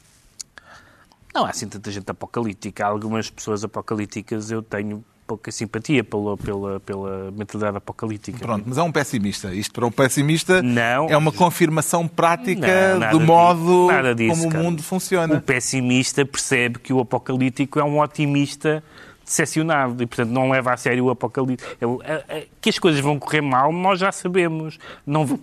Não 1.34 1.44
há 1.44 1.50
assim 1.50 1.68
tanta 1.68 1.90
gente 1.90 2.08
apocalíptica. 2.10 2.84
Há 2.84 2.88
algumas 2.88 3.28
pessoas 3.28 3.64
apocalípticas 3.64 4.50
eu 4.52 4.62
tenho 4.62 5.04
pouca 5.26 5.50
simpatia 5.50 6.04
pela, 6.04 6.36
pela, 6.36 6.80
pela 6.80 7.30
mentalidade 7.30 7.76
apocalíptica. 7.76 8.38
Pronto, 8.38 8.64
mas 8.66 8.76
é 8.78 8.82
um 8.82 8.92
pessimista. 8.92 9.54
Isto 9.54 9.72
para 9.74 9.86
um 9.86 9.90
pessimista 9.90 10.62
Não. 10.62 11.06
é 11.08 11.16
uma 11.16 11.32
confirmação 11.32 12.06
prática 12.06 12.96
Não, 12.98 13.10
do 13.10 13.20
modo 13.20 13.88
disso, 14.16 14.38
como 14.40 14.50
cara. 14.52 14.60
o 14.62 14.64
mundo 14.66 14.82
funciona. 14.82 15.34
O 15.36 15.40
pessimista 15.40 16.24
percebe 16.26 16.78
que 16.78 16.92
o 16.92 17.00
apocalíptico 17.00 17.78
é 17.80 17.84
um 17.84 18.00
otimista 18.00 18.82
decepcionado 19.24 20.02
e, 20.02 20.06
portanto, 20.06 20.30
não 20.30 20.50
leva 20.50 20.72
a 20.74 20.76
sério 20.76 21.06
o 21.06 21.10
apocalipse. 21.10 21.64
A- 21.80 22.34
a- 22.36 22.42
Que 22.60 22.68
as 22.70 22.78
coisas 22.78 23.00
vão 23.00 23.18
correr 23.18 23.40
mal, 23.40 23.72
nós 23.72 23.98
já 23.98 24.12
sabemos. 24.12 24.78
Não 25.06 25.38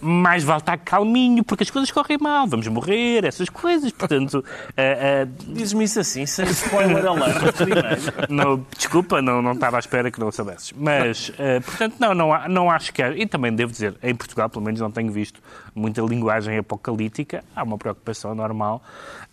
Mais 0.00 0.42
vale 0.44 0.60
estar 0.60 0.76
calminho, 0.78 1.44
porque 1.44 1.62
as 1.62 1.70
coisas 1.70 1.90
correm 1.90 2.18
mal, 2.20 2.46
vamos 2.46 2.66
morrer, 2.68 3.24
essas 3.24 3.48
coisas. 3.48 3.90
Portanto, 3.92 4.44
a- 4.76 5.22
a- 5.22 5.24
Dizes-me 5.48 5.84
isso 5.84 6.00
assim, 6.00 6.26
sem 6.26 6.44
spoiler 6.46 7.04
alert. 7.06 7.52
primeiro. 7.56 7.86
não, 8.28 8.66
desculpa, 8.76 9.20
não, 9.22 9.40
não 9.42 9.52
estava 9.52 9.76
à 9.76 9.80
espera 9.80 10.10
que 10.10 10.18
não 10.20 10.30
soubesses. 10.32 10.72
Mas, 10.76 11.32
eh, 11.38 11.60
portanto, 11.60 11.96
não, 11.98 12.14
não, 12.14 12.32
há- 12.32 12.48
não 12.48 12.70
acho 12.70 12.92
que. 12.92 13.02
E 13.02 13.26
também 13.26 13.54
devo 13.54 13.70
dizer, 13.72 13.94
em 14.02 14.14
Portugal, 14.14 14.48
pelo 14.50 14.64
menos, 14.64 14.80
não 14.80 14.90
tenho 14.90 15.10
visto 15.12 15.40
muita 15.74 16.00
linguagem 16.02 16.58
apocalíptica. 16.58 17.44
Há 17.54 17.62
uma 17.62 17.78
preocupação 17.78 18.34
normal. 18.34 18.82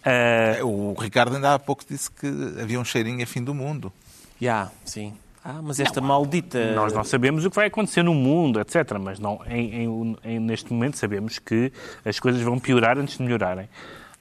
Eh, 0.04 0.60
O 0.64 0.94
Ricardo 1.00 1.36
ainda 1.36 1.54
há 1.54 1.60
pouco 1.60 1.84
disse 1.88 2.10
que 2.12 2.28
havia 2.62 2.80
um 2.80 2.86
cheirinho 2.86 3.24
a 3.24 3.26
fim 3.26 3.44
do 3.44 3.54
mundo. 3.54 3.92
Já, 4.40 4.70
sim. 4.84 5.14
Ah, 5.44 5.60
mas 5.62 5.80
esta 5.80 6.00
maldita... 6.00 6.74
Nós 6.74 6.94
não 6.94 7.04
sabemos 7.04 7.44
o 7.46 7.50
que 7.50 7.56
vai 7.56 7.68
acontecer 7.68 8.04
no 8.04 8.14
mundo, 8.14 8.60
etc. 8.60 8.98
Mas 9.00 9.18
não, 9.20 9.40
em- 9.50 9.84
em- 9.84 10.18
em- 10.24 10.40
neste 10.40 10.72
momento 10.72 10.98
sabemos 10.98 11.40
que 11.40 11.72
as 12.06 12.20
coisas 12.20 12.42
vão 12.42 12.60
piorar 12.60 12.98
antes 13.00 13.18
de 13.18 13.24
melhorarem. 13.24 13.68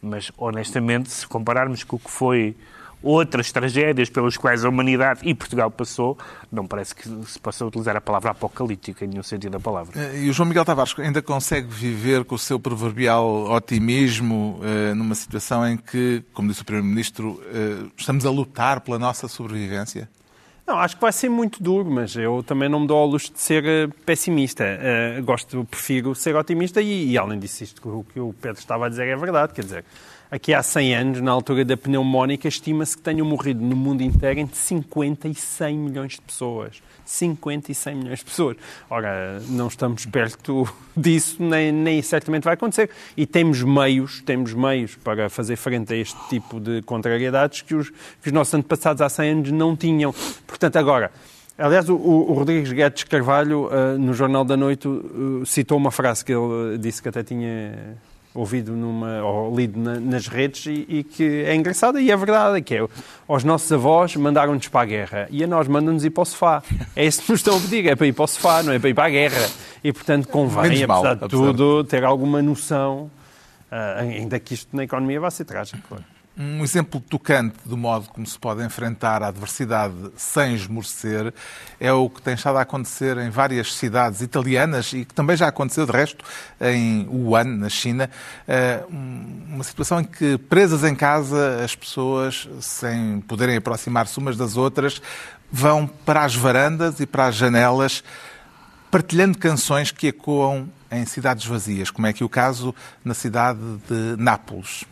Mas, 0.02 0.32
honestamente, 0.38 1.10
se 1.10 1.26
compararmos 1.26 1.84
com 1.84 1.96
o 1.96 1.98
que 1.98 2.10
foi 2.10 2.56
outras 3.02 3.50
tragédias 3.52 4.08
pelas 4.10 4.36
quais 4.36 4.62
a 4.64 4.68
humanidade 4.68 5.20
e 5.24 5.34
Portugal 5.34 5.70
passou, 5.70 6.18
não 6.52 6.66
parece 6.66 6.94
que 6.94 7.08
se 7.26 7.38
possa 7.38 7.64
utilizar 7.66 7.96
a 7.96 8.00
palavra 8.00 8.30
apocalíptica 8.30 9.04
em 9.04 9.08
nenhum 9.08 9.22
sentido 9.22 9.52
da 9.52 9.60
palavra. 9.60 9.98
Eh, 9.98 10.24
E 10.24 10.30
o 10.30 10.32
João 10.34 10.46
Miguel 10.48 10.64
Tavares 10.66 10.94
ainda 10.98 11.20
consegue 11.22 11.66
viver 11.68 12.24
com 12.24 12.34
o 12.34 12.38
seu 12.38 12.58
proverbial 12.60 13.50
otimismo 13.50 14.60
eh, 14.62 14.94
numa 14.94 15.14
situação 15.14 15.66
em 15.66 15.76
que, 15.78 16.22
como 16.34 16.48
disse 16.48 16.60
o 16.62 16.64
Primeiro-Ministro, 16.64 17.42
eh, 17.46 17.86
estamos 17.96 18.24
a 18.26 18.30
lutar 18.30 18.80
pela 18.80 18.98
nossa 18.98 19.28
sobrevivência? 19.28 20.08
Não, 20.70 20.78
acho 20.78 20.94
que 20.94 21.02
vai 21.02 21.10
ser 21.10 21.28
muito 21.28 21.60
duro, 21.60 21.90
mas 21.90 22.14
eu 22.14 22.44
também 22.44 22.68
não 22.68 22.78
me 22.78 22.86
dou 22.86 22.96
ao 22.96 23.04
luxo 23.04 23.32
de 23.32 23.40
ser 23.40 23.64
eh, 23.66 23.88
pessimista. 24.06 24.62
Eh, 24.62 25.20
gosto, 25.20 25.64
prefiro 25.64 26.14
ser 26.14 26.36
otimista 26.36 26.80
e, 26.80 27.10
e, 27.10 27.18
além 27.18 27.40
disso, 27.40 27.64
isto 27.64 27.82
que 27.82 28.20
o 28.20 28.32
Pedro 28.40 28.60
estava 28.60 28.86
a 28.86 28.88
dizer 28.88 29.08
é 29.08 29.16
verdade. 29.16 29.52
Quer 29.52 29.64
dizer, 29.64 29.84
aqui 30.30 30.54
há 30.54 30.62
100 30.62 30.94
anos, 30.94 31.20
na 31.20 31.30
altura 31.32 31.64
da 31.64 31.76
pneumónica, 31.76 32.46
estima-se 32.46 32.96
que 32.96 33.02
tenham 33.02 33.26
morrido 33.26 33.62
no 33.62 33.74
mundo 33.74 34.02
inteiro 34.02 34.40
entre 34.40 34.56
50 34.56 35.28
e 35.28 35.34
100 35.34 35.76
milhões 35.76 36.12
de 36.12 36.20
pessoas. 36.20 36.80
50 37.04 37.72
e 37.72 37.74
100 37.74 37.94
milhões 37.96 38.18
de 38.20 38.24
pessoas. 38.24 38.56
Ora, 38.88 39.40
não 39.48 39.66
estamos 39.66 40.06
perto 40.06 40.68
disso, 40.96 41.42
nem, 41.42 41.72
nem 41.72 42.00
certamente 42.02 42.44
vai 42.44 42.54
acontecer. 42.54 42.90
E 43.16 43.26
temos 43.26 43.62
meios, 43.62 44.22
temos 44.22 44.54
meios 44.54 44.94
para 44.96 45.28
fazer 45.28 45.56
frente 45.56 45.92
a 45.92 45.96
este 45.96 46.18
tipo 46.28 46.60
de 46.60 46.82
contrariedades 46.82 47.62
que 47.62 47.74
os, 47.74 47.90
que 47.90 48.28
os 48.28 48.32
nossos 48.32 48.54
antepassados 48.54 49.02
há 49.02 49.08
100 49.08 49.30
anos 49.30 49.50
não 49.50 49.76
tinham. 49.76 50.14
Portanto, 50.46 50.76
agora, 50.76 51.10
aliás, 51.58 51.88
o, 51.88 51.96
o 51.96 52.32
Rodrigues 52.32 52.72
Guedes 52.72 53.02
Carvalho, 53.02 53.66
uh, 53.66 53.98
no 53.98 54.14
Jornal 54.14 54.44
da 54.44 54.56
Noite, 54.56 54.86
uh, 54.86 55.44
citou 55.44 55.76
uma 55.76 55.90
frase 55.90 56.24
que 56.24 56.32
ele 56.32 56.78
disse 56.78 57.02
que 57.02 57.08
até 57.08 57.24
tinha 57.24 57.98
ouvido 58.34 58.72
numa, 58.72 59.22
ou 59.22 59.54
lido 59.56 59.78
na, 59.78 59.98
nas 59.98 60.28
redes 60.28 60.66
e, 60.66 60.86
e, 60.88 61.04
que 61.04 61.44
é 61.44 61.54
engraçada 61.54 62.00
e 62.00 62.10
é 62.10 62.16
verdade, 62.16 62.62
que 62.62 62.76
é 62.76 62.86
aos 63.26 63.42
nossos 63.44 63.70
avós 63.72 64.14
mandaram-nos 64.16 64.68
para 64.68 64.82
a 64.82 64.84
guerra 64.84 65.28
e 65.30 65.42
a 65.42 65.46
nós 65.46 65.66
mandam-nos 65.66 66.04
ir 66.04 66.10
para 66.10 66.22
o 66.22 66.24
sofá. 66.24 66.62
É 66.94 67.04
isso 67.04 67.22
que 67.22 67.30
nos 67.32 67.40
estão 67.40 67.56
a 67.56 67.60
pedir, 67.60 67.86
é 67.86 67.96
para 67.96 68.06
ir 68.06 68.12
para 68.12 68.24
o 68.24 68.28
sofá, 68.28 68.62
não 68.62 68.72
é 68.72 68.78
para 68.78 68.88
ir 68.88 68.94
para 68.94 69.06
a 69.06 69.10
guerra. 69.10 69.50
E, 69.82 69.92
portanto, 69.92 70.28
convém, 70.28 70.86
mal, 70.86 70.98
apesar 70.98 71.14
de 71.14 71.24
apesar 71.24 71.42
de- 71.46 71.52
tudo, 71.56 71.84
ter 71.84 72.04
alguma 72.04 72.40
noção, 72.40 73.10
uh, 73.70 74.00
ainda 74.00 74.38
que 74.38 74.54
isto 74.54 74.76
na 74.76 74.84
economia 74.84 75.18
vai 75.18 75.30
ser 75.30 75.44
trágico. 75.44 75.80
Claro. 75.88 76.04
Um 76.42 76.64
exemplo 76.64 77.02
tocante 77.02 77.56
do 77.66 77.76
modo 77.76 78.08
como 78.08 78.26
se 78.26 78.38
pode 78.38 78.64
enfrentar 78.64 79.22
a 79.22 79.26
adversidade 79.26 79.94
sem 80.16 80.54
esmorecer 80.54 81.34
é 81.78 81.92
o 81.92 82.08
que 82.08 82.22
tem 82.22 82.32
estado 82.32 82.56
a 82.56 82.62
acontecer 82.62 83.18
em 83.18 83.28
várias 83.28 83.74
cidades 83.74 84.22
italianas 84.22 84.90
e 84.94 85.04
que 85.04 85.12
também 85.12 85.36
já 85.36 85.48
aconteceu, 85.48 85.84
de 85.84 85.92
resto, 85.92 86.24
em 86.58 87.06
Wuhan, 87.10 87.44
na 87.44 87.68
China. 87.68 88.08
Eh, 88.48 88.82
Uma 88.88 89.62
situação 89.62 90.00
em 90.00 90.04
que, 90.04 90.38
presas 90.38 90.82
em 90.82 90.94
casa, 90.94 91.62
as 91.62 91.76
pessoas, 91.76 92.48
sem 92.62 93.20
poderem 93.20 93.58
aproximar-se 93.58 94.16
umas 94.16 94.38
das 94.38 94.56
outras, 94.56 95.02
vão 95.52 95.86
para 95.86 96.24
as 96.24 96.34
varandas 96.34 97.00
e 97.00 97.06
para 97.06 97.26
as 97.26 97.34
janelas 97.34 98.02
partilhando 98.90 99.36
canções 99.36 99.90
que 99.90 100.06
ecoam 100.06 100.70
em 100.90 101.04
cidades 101.04 101.44
vazias, 101.44 101.90
como 101.90 102.06
é 102.06 102.10
aqui 102.10 102.24
o 102.24 102.30
caso 102.30 102.74
na 103.04 103.12
cidade 103.12 103.60
de 103.86 104.16
Nápoles. 104.16 104.86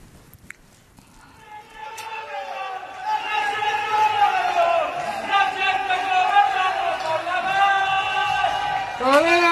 Gente 9.10 9.47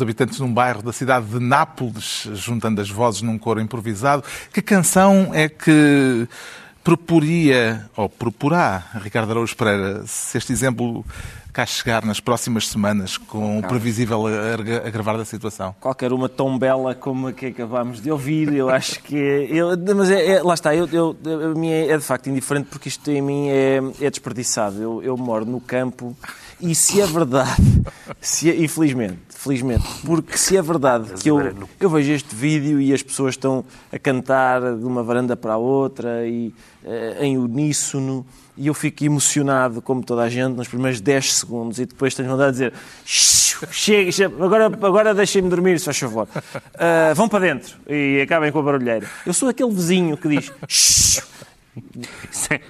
Os 0.00 0.02
habitantes 0.02 0.38
de 0.38 0.42
um 0.42 0.50
bairro 0.54 0.80
da 0.80 0.94
cidade 0.94 1.26
de 1.26 1.38
Nápoles, 1.38 2.26
juntando 2.32 2.80
as 2.80 2.88
vozes 2.88 3.20
num 3.20 3.36
coro 3.36 3.60
improvisado. 3.60 4.24
Que 4.50 4.62
canção 4.62 5.28
é 5.34 5.46
que 5.46 6.26
proporia, 6.82 7.84
ou 7.94 8.08
proporá, 8.08 8.82
Ricardo 9.02 9.30
Araújo 9.32 9.54
Pereira, 9.54 10.02
se 10.06 10.38
este 10.38 10.54
exemplo 10.54 11.04
cá 11.52 11.66
chegar 11.66 12.02
nas 12.06 12.18
próximas 12.18 12.66
semanas, 12.68 13.18
com 13.18 13.58
o 13.58 13.62
previsível 13.62 14.26
agra- 14.26 14.86
agravar 14.86 15.18
da 15.18 15.24
situação? 15.26 15.74
qualquer 15.78 16.12
uma 16.14 16.28
tão 16.30 16.58
bela 16.58 16.94
como 16.94 17.26
a 17.26 17.32
que 17.34 17.46
acabámos 17.46 18.00
de 18.00 18.10
ouvir, 18.10 18.54
eu 18.54 18.70
acho 18.70 19.02
que 19.02 19.16
é. 19.16 19.44
eu- 19.52 19.68
mas 19.94 20.10
é, 20.10 20.36
é- 20.36 20.42
lá 20.42 20.54
está, 20.54 20.74
eu, 20.74 20.88
eu, 20.90 21.14
a 21.52 21.58
minha 21.58 21.92
é 21.92 21.98
de 21.98 22.04
facto 22.04 22.28
indiferente 22.30 22.68
porque 22.70 22.88
isto 22.88 23.10
em 23.10 23.20
mim 23.20 23.48
é, 23.50 23.80
é 24.00 24.08
desperdiçado. 24.08 24.80
Eu, 24.80 25.02
eu 25.02 25.16
moro 25.18 25.44
no 25.44 25.60
campo 25.60 26.16
e 26.60 26.74
se 26.74 27.00
é 27.00 27.06
verdade, 27.06 27.50
se 28.20 28.50
é- 28.50 28.56
infelizmente, 28.62 29.18
felizmente, 29.30 29.84
porque 30.04 30.36
se 30.36 30.56
é 30.56 30.62
verdade 30.62 31.12
que 31.14 31.30
eu, 31.30 31.38
eu 31.80 31.88
vejo 31.90 32.12
este 32.12 32.34
vídeo 32.34 32.80
e 32.80 32.92
as 32.92 33.02
pessoas 33.02 33.34
estão 33.34 33.64
a 33.90 33.98
cantar 33.98 34.60
de 34.76 34.84
uma 34.84 35.02
varanda 35.02 35.34
para 35.36 35.54
a 35.54 35.56
outra 35.56 36.26
e 36.26 36.52
eh, 36.84 37.16
em 37.20 37.38
uníssono. 37.38 38.26
E 38.56 38.66
eu 38.66 38.74
fico 38.74 39.02
emocionado, 39.04 39.80
como 39.80 40.02
toda 40.04 40.20
a 40.22 40.28
gente, 40.28 40.54
nos 40.54 40.68
primeiros 40.68 41.00
10 41.00 41.32
segundos 41.32 41.78
e 41.78 41.86
depois 41.86 42.14
tenho 42.14 42.28
vontade 42.28 42.58
de 42.58 42.64
dizer 42.64 42.72
chega, 43.06 44.12
chega, 44.12 44.44
agora, 44.44 44.66
agora 44.66 45.14
deixem-me 45.14 45.48
dormir, 45.48 45.78
se 45.78 45.86
faz 45.86 45.98
favor. 45.98 46.28
Ah, 46.78 47.12
vão 47.14 47.26
para 47.26 47.40
dentro 47.40 47.76
e 47.88 48.20
acabem 48.20 48.52
com 48.52 48.58
a 48.58 48.62
barulheira. 48.62 49.06
Eu 49.24 49.32
sou 49.32 49.48
aquele 49.48 49.72
vizinho 49.72 50.14
que 50.16 50.28
diz 50.28 50.52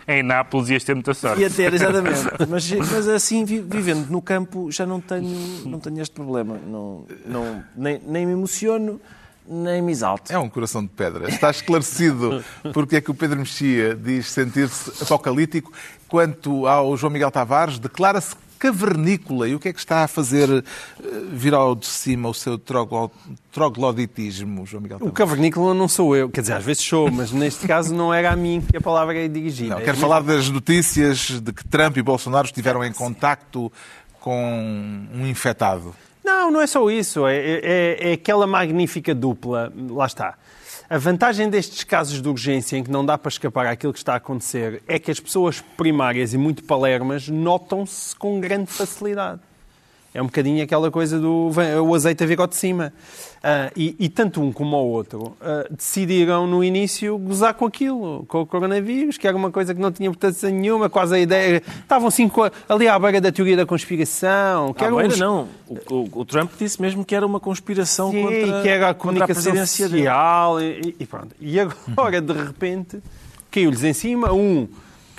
em 0.07 0.23
Nápoles 0.23 0.69
ias 0.69 0.85
ter 0.85 0.95
muita 0.95 1.15
sorte. 1.15 1.41
ia 1.41 1.51
ter, 1.51 1.73
exatamente. 1.73 2.21
Mas, 2.49 2.71
mas 2.71 3.09
assim, 3.09 3.45
vi- 3.45 3.61
vivendo 3.61 4.09
no 4.11 4.21
campo, 4.21 4.71
já 4.71 4.85
não 4.87 5.01
tenho, 5.01 5.29
não 5.67 5.79
tenho 5.81 6.01
este 6.01 6.15
problema. 6.15 6.59
Não, 6.67 7.07
não, 7.27 7.65
nem, 7.77 8.01
nem 8.07 8.27
me 8.27 8.33
emociono, 8.33 9.01
nem 9.49 9.81
me 9.83 9.91
exalto. 9.93 10.33
É 10.33 10.39
um 10.39 10.49
coração 10.49 10.83
de 10.83 10.89
pedra. 10.91 11.29
Está 11.29 11.51
esclarecido 11.51 12.45
porque 12.73 12.97
é 12.97 13.01
que 13.01 13.11
o 13.11 13.15
Pedro 13.15 13.39
Mexia 13.39 13.95
diz 13.95 14.27
sentir-se 14.31 15.03
apocalíptico, 15.03 15.73
quanto 16.07 16.67
ao 16.67 16.97
João 16.97 17.13
Miguel 17.13 17.31
Tavares, 17.31 17.79
declara-se 17.79 18.35
cavernícola. 18.61 19.49
E 19.49 19.55
o 19.55 19.59
que 19.59 19.69
é 19.69 19.73
que 19.73 19.79
está 19.81 20.05
a 20.05 20.09
fazer 20.09 20.49
eh, 20.49 20.63
vir 21.33 21.55
ao 21.55 21.75
de 21.75 21.87
cima 21.87 22.29
o 22.29 22.35
seu 22.35 22.57
troglo- 22.59 23.11
trogloditismo, 23.51 24.65
João 24.67 24.83
Miguel 24.83 24.97
O 24.99 25.01
Tavares? 25.01 25.17
cavernícola 25.19 25.75
não 25.75 25.89
sou 25.89 26.15
eu, 26.15 26.29
quer 26.31 26.43
dizer, 26.43 26.53
às 26.53 26.65
vezes 26.65 26.83
sou, 26.85 27.11
mas 27.11 27.33
neste 27.33 27.67
caso 27.67 27.95
não 27.95 28.13
era 28.15 28.31
a 28.31 28.37
mim 28.37 28.61
que 28.71 28.77
a 28.77 28.81
palavra 28.81 29.17
é 29.19 29.27
dirigida. 29.29 29.75
Não, 29.77 29.83
quero 29.83 29.97
falar 29.97 30.21
das 30.23 30.49
notícias 30.49 31.41
de 31.41 31.53
que 31.53 31.67
Trump 31.67 31.97
e 31.97 32.03
Bolsonaro 32.03 32.47
estiveram 32.47 32.85
em 32.85 32.93
contacto 32.93 33.73
com 34.21 35.07
um 35.15 35.27
infectado. 35.27 35.95
Não, 36.23 36.51
não 36.51 36.61
é 36.61 36.67
só 36.67 36.89
isso. 36.91 37.27
É, 37.27 37.37
é- 37.37 38.11
é 38.11 38.13
aquela 38.13 38.47
magnífica 38.47 39.15
dupla. 39.15 39.73
Lá 39.89 40.07
está. 40.07 40.35
A 40.93 40.99
vantagem 40.99 41.49
destes 41.49 41.85
casos 41.85 42.21
de 42.21 42.29
urgência 42.29 42.77
em 42.77 42.83
que 42.83 42.91
não 42.91 43.07
dá 43.07 43.17
para 43.17 43.29
escapar 43.29 43.65
àquilo 43.65 43.93
que 43.93 44.01
está 44.01 44.15
a 44.15 44.17
acontecer 44.17 44.83
é 44.89 44.99
que 44.99 45.09
as 45.09 45.21
pessoas 45.21 45.61
primárias 45.77 46.35
e 46.35 46.37
muito 46.37 46.65
palermas 46.65 47.29
notam-se 47.29 48.17
com 48.17 48.41
grande 48.41 48.73
facilidade. 48.73 49.41
É 50.13 50.21
um 50.21 50.27
bocadinho 50.27 50.63
aquela 50.63 50.91
coisa 50.91 51.21
do 51.21 51.51
o 51.85 51.95
azeite 51.95 52.25
a 52.25 52.27
vir 52.27 52.41
ao 52.41 52.47
de 52.49 52.57
cima. 52.57 52.93
Uh, 53.39 53.73
e, 53.75 53.97
e, 53.99 54.09
tanto 54.09 54.43
um 54.43 54.53
como 54.53 54.77
o 54.77 54.89
outro 54.91 55.37
uh, 55.41 55.75
decidiram 55.75 56.47
no 56.47 56.63
início 56.63 57.17
gozar 57.17 57.55
com 57.55 57.65
aquilo, 57.65 58.25
com 58.29 58.43
o 58.43 58.47
coronavírus, 58.47 59.17
que 59.17 59.27
era 59.27 59.35
uma 59.35 59.51
coisa 59.51 59.75
que 59.75 59.81
não 59.81 59.91
tinha 59.91 60.09
importância 60.09 60.51
nenhuma, 60.51 60.91
quase 60.91 61.15
a 61.15 61.19
ideia. 61.19 61.63
Estavam 61.81 62.09
assim 62.09 62.31
ali 62.69 62.87
à 62.87 62.99
beira 62.99 63.21
da 63.21 63.33
teoria 63.33 63.57
da 63.57 63.65
conspiração. 63.65 64.75
Que 64.75 64.85
à 64.85 64.91
beira, 64.91 65.09
uns... 65.09 65.19
não. 65.19 65.49
O, 65.67 65.95
o, 65.95 66.21
o, 66.21 66.25
Trump 66.25 66.51
disse 66.59 66.83
mesmo 66.83 67.03
que 67.05 67.15
era 67.15 67.25
uma 67.25 67.41
conspiração 67.41 68.11
Sim, 68.11 68.23
contra, 68.23 68.63
que 68.63 68.69
era 68.69 68.91
a 68.91 68.95
comunicação 68.95 69.53
a 69.53 69.67
social. 69.67 70.61
E, 70.61 70.97
e, 70.99 71.07
pronto. 71.07 71.35
E 71.41 71.59
agora, 71.59 72.21
de 72.21 72.33
repente, 72.33 73.01
caiu-lhes 73.51 73.85
em 73.85 73.95
cima 73.95 74.33
um 74.33 74.69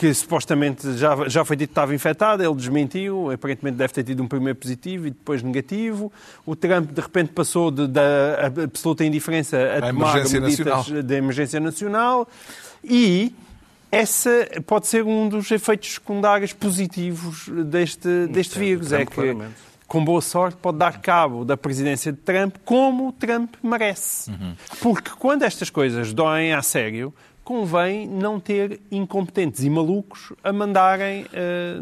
que 0.02 0.12
supostamente 0.16 0.98
já, 0.98 1.30
já 1.30 1.46
foi 1.46 1.56
dito 1.56 1.70
que 1.70 1.74
estava 1.74 1.94
infectado, 1.94 2.42
ele 2.42 2.56
desmentiu, 2.56 3.30
aparentemente 3.30 3.78
deve 3.78 3.94
ter 3.94 4.04
tido 4.04 4.24
um 4.24 4.28
primeiro 4.28 4.58
positivo 4.58 5.06
e 5.06 5.12
depois 5.12 5.44
negativo. 5.44 6.12
O 6.44 6.56
Trump, 6.56 6.90
de 6.90 7.00
repente, 7.00 7.32
passou 7.34 7.70
de, 7.70 7.86
da 7.86 8.48
absoluta 8.64 9.06
indiferença 9.06 9.56
a, 9.58 9.78
a 9.78 9.82
tomar 9.94 10.16
medidas 10.16 11.06
de 11.06 11.16
emergência 11.16 11.60
nacional 11.60 12.28
e 12.84 13.32
essa 13.92 14.48
pode 14.66 14.88
ser 14.88 15.04
um 15.04 15.30
dos 15.30 15.52
efeitos 15.52 15.94
secundários 15.94 16.52
positivos 16.52 17.48
deste, 17.68 18.26
deste 18.26 18.58
vírus. 18.58 18.92
É 18.92 19.06
que, 19.06 19.38
com 19.86 20.04
boa 20.04 20.22
sorte, 20.22 20.58
pode 20.60 20.80
dar 20.80 21.00
cabo 21.00 21.46
da 21.46 21.56
presidência 21.56 22.12
de 22.12 22.18
Trump 22.18 22.56
como 22.66 23.10
o 23.10 23.12
Trump 23.12 23.54
merece. 23.62 24.32
Uhum. 24.32 24.56
Porque 24.80 25.12
quando 25.20 25.44
estas 25.44 25.70
coisas 25.70 26.12
doem 26.12 26.54
a 26.54 26.64
sério, 26.64 27.14
convém 27.44 28.08
não 28.08 28.40
ter 28.40 28.80
incompetentes 28.92 29.64
e 29.64 29.70
malucos 29.70 30.32
a 30.44 30.54
mandarem 30.54 31.24
uh, 31.26 31.82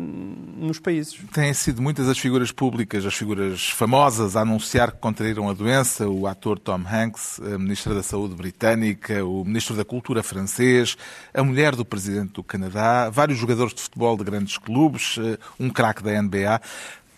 nos 0.58 0.80
países. 0.80 1.20
Têm 1.34 1.54
sido 1.54 1.82
muitas 1.82 2.08
as 2.08 2.18
figuras 2.18 2.52
públicas, 2.52 3.06
as 3.06 3.14
figuras 3.14 3.70
famosas, 3.70 4.36
a 4.36 4.42
anunciar 4.42 4.92
que 4.92 5.00
contraíram 5.00 5.50
a 5.50 5.54
doença. 5.54 6.08
O 6.08 6.28
ator 6.28 6.58
Tom 6.58 6.82
Hanks, 6.90 7.40
a 7.42 7.58
Ministra 7.58 7.94
da 7.94 8.02
Saúde 8.02 8.36
britânica, 8.36 9.24
o 9.26 9.44
Ministro 9.44 9.76
da 9.76 9.84
Cultura 9.84 10.24
francês, 10.24 10.98
a 11.34 11.44
mulher 11.44 11.76
do 11.76 11.84
Presidente 11.84 12.34
do 12.34 12.44
Canadá, 12.44 13.10
vários 13.10 13.38
jogadores 13.38 13.74
de 13.74 13.82
futebol 13.82 14.18
de 14.18 14.24
grandes 14.24 14.58
clubes, 14.58 15.18
uh, 15.18 15.38
um 15.60 15.70
craque 15.70 16.02
da 16.02 16.22
NBA. 16.22 16.62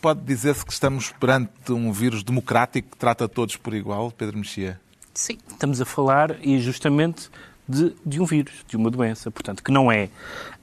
Pode 0.02 0.22
dizer-se 0.22 0.66
que 0.66 0.74
estamos 0.74 1.12
perante 1.12 1.72
um 1.72 1.92
vírus 1.92 2.24
democrático 2.24 2.90
que 2.90 2.98
trata 2.98 3.30
todos 3.30 3.56
por 3.56 3.74
igual, 3.76 4.12
Pedro 4.12 4.40
Mexia? 4.40 4.82
Sim, 5.14 5.38
estamos 5.48 5.80
a 5.80 5.86
falar 5.86 6.38
e 6.42 6.60
justamente 6.60 7.30
de, 7.72 7.96
de 8.06 8.22
um 8.22 8.26
vírus, 8.26 8.54
de 8.68 8.78
uma 8.78 8.90
doença. 8.90 9.32
Portanto, 9.32 9.64
que 9.64 9.72
não 9.72 9.92
é 9.92 10.10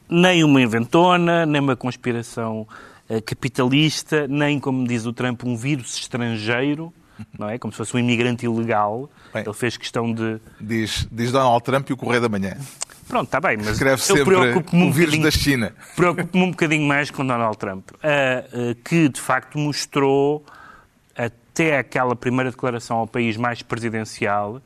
nem 0.08 0.44
uma 0.44 0.60
inventona, 0.60 1.44
nem 1.44 1.60
uma 1.60 1.76
conspiração 1.76 2.66
uh, 3.08 3.22
capitalista, 3.22 4.26
nem, 4.28 4.58
como 4.58 4.86
diz 4.86 5.06
o 5.06 5.12
Trump, 5.12 5.44
um 5.44 5.56
vírus 5.56 5.96
estrangeiro, 5.96 6.92
não 7.38 7.48
é? 7.48 7.58
Como 7.58 7.72
se 7.72 7.78
fosse 7.78 7.96
um 7.96 7.98
imigrante 7.98 8.46
ilegal. 8.46 9.10
Bem, 9.32 9.42
Ele 9.44 9.54
fez 9.54 9.76
questão 9.76 10.12
de... 10.12 10.38
Diz, 10.60 11.08
diz 11.10 11.32
Donald 11.32 11.62
Trump 11.64 11.88
e 11.90 11.92
o 11.92 11.96
Correio 11.96 12.22
da 12.22 12.28
Manhã. 12.28 12.56
Pronto, 13.08 13.24
está 13.24 13.40
bem, 13.40 13.56
mas 13.56 13.68
Escreve 13.68 14.02
eu 14.10 14.24
preocupo-me 14.24 14.82
um, 14.82 14.86
um 14.88 14.92
vírus 14.92 15.18
da 15.18 15.30
China. 15.30 15.72
Preocupo-me 15.96 16.44
um 16.44 16.50
bocadinho 16.50 16.86
mais 16.86 17.10
com 17.10 17.26
Donald 17.26 17.56
Trump, 17.56 17.90
uh, 17.90 17.96
uh, 17.96 18.74
que 18.84 19.08
de 19.08 19.20
facto 19.20 19.58
mostrou 19.58 20.44
até 21.16 21.78
aquela 21.78 22.14
primeira 22.14 22.50
declaração 22.50 22.98
ao 22.98 23.06
país 23.06 23.36
mais 23.36 23.62
presidencial 23.62 24.60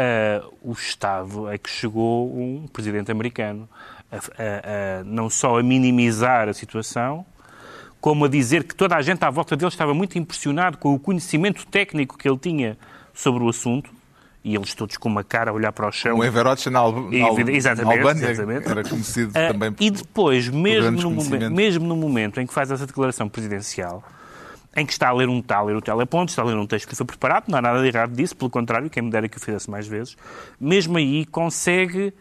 uh, 0.00 0.54
o 0.62 0.72
Estado 0.72 1.48
é 1.48 1.58
que 1.58 1.68
chegou 1.68 2.34
um 2.34 2.66
presidente 2.72 3.10
americano 3.10 3.68
a, 4.10 4.16
a, 4.16 4.20
a, 5.00 5.04
não 5.04 5.30
só 5.30 5.58
a 5.58 5.62
minimizar 5.62 6.48
a 6.48 6.52
situação, 6.52 7.24
como 8.00 8.24
a 8.24 8.28
dizer 8.28 8.64
que 8.64 8.74
toda 8.74 8.96
a 8.96 9.02
gente 9.02 9.22
à 9.24 9.30
volta 9.30 9.56
dele 9.56 9.68
estava 9.68 9.94
muito 9.94 10.18
impressionado 10.18 10.78
com 10.78 10.94
o 10.94 10.98
conhecimento 10.98 11.66
técnico 11.66 12.16
que 12.16 12.28
ele 12.28 12.38
tinha 12.38 12.78
sobre 13.12 13.44
o 13.44 13.48
assunto, 13.48 13.90
e 14.42 14.54
eles 14.54 14.74
todos 14.74 14.96
com 14.96 15.08
uma 15.08 15.22
cara 15.22 15.50
a 15.50 15.54
olhar 15.54 15.70
para 15.70 15.86
o 15.86 15.92
chão. 15.92 16.16
O 16.16 16.24
Everett 16.24 16.70
na, 16.70 16.78
Al 16.78 16.92
na, 16.92 17.52
exatamente, 17.52 17.98
Albânia, 17.98 18.30
exatamente. 18.30 18.68
era 18.68 18.82
conhecido 18.82 19.30
uh, 19.30 19.52
também 19.52 19.72
por 19.72 19.84
E 19.84 19.90
depois, 19.90 20.48
mesmo 20.48 20.90
no, 20.92 21.10
momento, 21.10 21.50
mesmo 21.50 21.86
no 21.86 21.96
momento 21.96 22.40
em 22.40 22.46
que 22.46 22.54
faz 22.54 22.70
essa 22.70 22.86
declaração 22.86 23.28
presidencial, 23.28 24.02
em 24.76 24.86
que 24.86 24.92
está 24.92 25.08
a 25.08 25.12
ler 25.12 25.28
um, 25.28 25.40
está 25.40 25.56
a 25.56 25.62
ler 25.62 25.76
o 25.76 25.80
teleponto, 25.80 26.30
está 26.30 26.42
a 26.42 26.44
ler 26.44 26.56
um 26.56 26.66
texto 26.66 26.88
que 26.88 26.94
foi 26.94 27.06
preparado, 27.06 27.44
não 27.48 27.58
há 27.58 27.62
nada 27.62 27.80
de 27.82 27.88
errado 27.88 28.14
disso, 28.14 28.36
pelo 28.36 28.50
contrário, 28.50 28.88
quem 28.88 29.02
me 29.02 29.10
dera 29.10 29.28
que 29.28 29.36
o 29.36 29.40
fizesse 29.40 29.70
mais 29.70 29.86
vezes, 29.86 30.16
mesmo 30.60 30.96
aí 30.96 31.26
consegue 31.26 32.12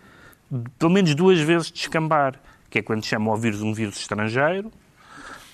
pelo 0.78 0.92
menos 0.92 1.14
duas 1.14 1.40
vezes 1.40 1.72
descambar, 1.72 2.36
que 2.70 2.80
é 2.80 2.82
quando 2.82 3.06
chama 3.06 3.32
o 3.32 3.38
vírus 3.38 3.62
um 3.62 3.74
vírus 3.74 3.98
estrangeiro, 4.00 4.72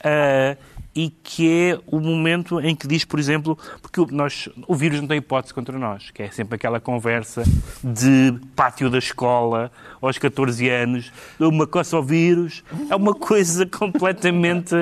uh, 0.02 0.58
e 0.96 1.10
que 1.10 1.52
é 1.52 1.80
o 1.88 2.00
momento 2.00 2.60
em 2.62 2.74
que 2.74 2.88
diz, 2.88 3.04
por 3.04 3.20
exemplo, 3.20 3.58
porque 3.82 4.14
nós, 4.16 4.48
o 4.66 4.74
vírus 4.74 5.02
não 5.02 5.08
tem 5.08 5.18
hipótese 5.18 5.54
contra 5.54 5.78
nós, 5.78 6.10
que 6.10 6.24
é 6.24 6.32
sempre 6.32 6.56
aquela 6.56 6.80
conversa 6.80 7.44
de 7.84 8.34
pátio 8.56 8.90
da 8.90 8.98
escola 8.98 9.70
aos 10.02 10.18
14 10.18 10.70
anos, 10.70 11.12
uma 11.38 11.68
coça 11.68 11.98
ao 11.98 12.04
vírus, 12.04 12.64
é 12.90 12.96
uma 12.96 13.14
coisa 13.14 13.66
completamente, 13.68 14.74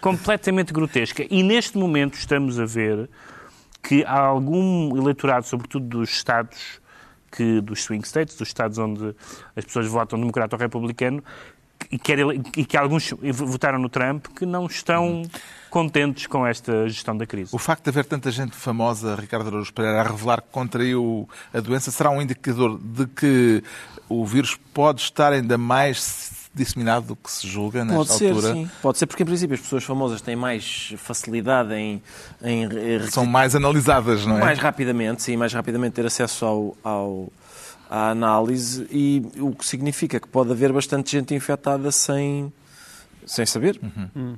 completamente 0.00 0.72
grotesca. 0.72 1.26
E 1.30 1.42
neste 1.42 1.76
momento 1.76 2.14
estamos 2.14 2.58
a 2.58 2.64
ver 2.64 3.10
que 3.82 4.02
há 4.04 4.20
algum 4.20 4.96
eleitorado, 4.96 5.46
sobretudo 5.46 5.86
dos 5.86 6.08
Estados 6.08 6.80
que, 7.30 7.60
dos 7.60 7.82
swing 7.84 8.06
states, 8.06 8.36
dos 8.36 8.48
Estados 8.48 8.78
onde 8.78 9.14
as 9.54 9.64
pessoas 9.66 9.86
votam 9.86 10.18
democrata 10.18 10.56
ou 10.56 10.60
republicano, 10.60 11.22
e 11.90 11.98
que, 11.98 12.12
e 12.56 12.64
que 12.64 12.76
alguns 12.76 13.14
votaram 13.32 13.78
no 13.78 13.88
Trump 13.88 14.26
que 14.36 14.44
não 14.44 14.66
estão 14.66 15.22
contentes 15.70 16.26
com 16.26 16.46
esta 16.46 16.88
gestão 16.88 17.16
da 17.16 17.26
crise. 17.26 17.54
O 17.54 17.58
facto 17.58 17.84
de 17.84 17.90
haver 17.90 18.04
tanta 18.04 18.30
gente 18.30 18.54
famosa, 18.54 19.14
Ricardo 19.14 19.48
Araújo 19.48 19.72
Pereira, 19.72 20.00
a 20.00 20.02
revelar 20.02 20.42
que 20.42 20.48
contraiu 20.50 21.28
a 21.52 21.60
doença, 21.60 21.90
será 21.90 22.10
um 22.10 22.20
indicador 22.20 22.78
de 22.78 23.06
que 23.06 23.62
o 24.08 24.24
vírus 24.24 24.58
pode 24.72 25.00
estar 25.02 25.32
ainda 25.32 25.58
mais 25.58 26.48
disseminado 26.54 27.08
do 27.08 27.16
que 27.16 27.30
se 27.30 27.46
julga 27.46 27.84
nesta 27.84 27.96
Pode 27.96 28.12
ser, 28.18 28.30
altura? 28.32 28.52
Sim. 28.52 28.70
Pode 28.82 28.98
ser, 28.98 29.06
porque 29.06 29.22
em 29.22 29.26
princípio 29.26 29.54
as 29.54 29.60
pessoas 29.60 29.84
famosas 29.84 30.20
têm 30.20 30.34
mais 30.34 30.94
facilidade 30.96 31.74
em... 31.74 32.02
em... 32.42 32.68
São 33.10 33.24
mais 33.24 33.54
analisadas, 33.54 34.26
não 34.26 34.38
é? 34.38 34.40
Mais 34.40 34.58
rapidamente, 34.58 35.22
sim, 35.22 35.36
mais 35.36 35.52
rapidamente 35.52 35.94
ter 35.94 36.06
acesso 36.06 36.44
ao, 36.44 36.76
ao 36.82 37.32
à 37.88 38.10
análise 38.10 38.86
e 38.90 39.22
o 39.40 39.54
que 39.54 39.66
significa 39.66 40.20
que 40.20 40.28
pode 40.28 40.50
haver 40.50 40.72
bastante 40.72 41.12
gente 41.12 41.34
infectada 41.34 41.90
sem, 41.90 42.52
sem 43.26 43.46
saber. 43.46 43.80
Uhum. 43.82 44.08
Hum. 44.14 44.36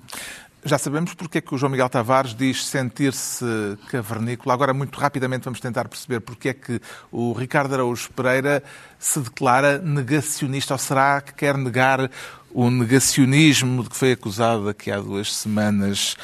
Já 0.64 0.76
sabemos 0.76 1.14
porque 1.14 1.38
é 1.38 1.40
que 1.40 1.54
o 1.54 1.58
João 1.58 1.70
Miguel 1.70 1.88
Tavares 1.88 2.34
diz 2.34 2.66
sentir-se 2.66 3.44
cavernícola. 3.88 4.52
Agora, 4.52 4.74
muito 4.74 4.98
rapidamente, 4.98 5.44
vamos 5.44 5.60
tentar 5.60 5.88
perceber 5.88 6.20
porque 6.20 6.50
é 6.50 6.54
que 6.54 6.80
o 7.10 7.32
Ricardo 7.32 7.74
Araújo 7.74 8.10
Pereira 8.12 8.62
se 8.98 9.20
declara 9.20 9.78
negacionista, 9.78 10.74
ou 10.74 10.78
será 10.78 11.20
que 11.22 11.32
quer 11.32 11.56
negar 11.56 12.10
o 12.52 12.68
negacionismo 12.68 13.84
de 13.84 13.88
que 13.88 13.96
foi 13.96 14.12
acusado 14.12 14.68
aqui 14.68 14.90
há 14.90 15.00
duas 15.00 15.34
semanas 15.34 16.16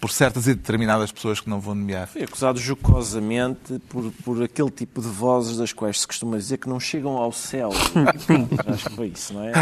por 0.00 0.10
certas 0.10 0.46
e 0.46 0.54
determinadas 0.54 1.12
pessoas 1.12 1.40
que 1.40 1.48
não 1.48 1.60
vão 1.60 1.74
nomear? 1.74 2.08
Foi 2.08 2.22
acusado 2.22 2.58
jocosamente 2.58 3.78
por, 3.88 4.10
por 4.24 4.42
aquele 4.42 4.70
tipo 4.70 5.00
de 5.00 5.08
vozes 5.08 5.58
das 5.58 5.72
quais 5.72 6.00
se 6.00 6.06
costuma 6.06 6.36
dizer 6.36 6.58
que 6.58 6.68
não 6.68 6.80
chegam 6.80 7.16
ao 7.16 7.30
céu. 7.30 7.70
Acho 8.66 8.88
que 8.88 8.96
foi 8.96 9.08
isso, 9.08 9.34
não 9.34 9.44
é? 9.44 9.52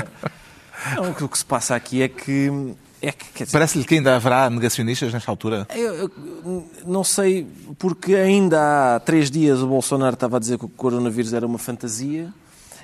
Não, 0.97 1.11
o 1.11 1.29
que 1.29 1.39
se 1.39 1.45
passa 1.45 1.75
aqui 1.75 2.03
é 2.03 2.09
que 2.09 2.51
é 3.03 3.13
que, 3.13 3.45
Parece-lhe 3.51 3.85
que 3.85 3.97
ainda 3.97 4.15
haverá 4.15 4.49
negacionistas 4.49 5.13
nesta 5.13 5.31
altura? 5.31 5.67
Eu, 5.75 5.95
eu, 5.95 6.11
não 6.87 7.03
sei, 7.03 7.47
porque 7.79 8.15
ainda 8.15 8.95
há 8.97 9.01
três 9.01 9.29
dias 9.31 9.61
o 9.61 9.67
Bolsonaro 9.67 10.15
estava 10.15 10.37
a 10.37 10.41
dizer 10.41 10.57
que 10.57 10.65
o 10.65 10.69
coronavírus 10.69 11.33
era 11.33 11.45
uma 11.45 11.59
fantasia 11.59 12.33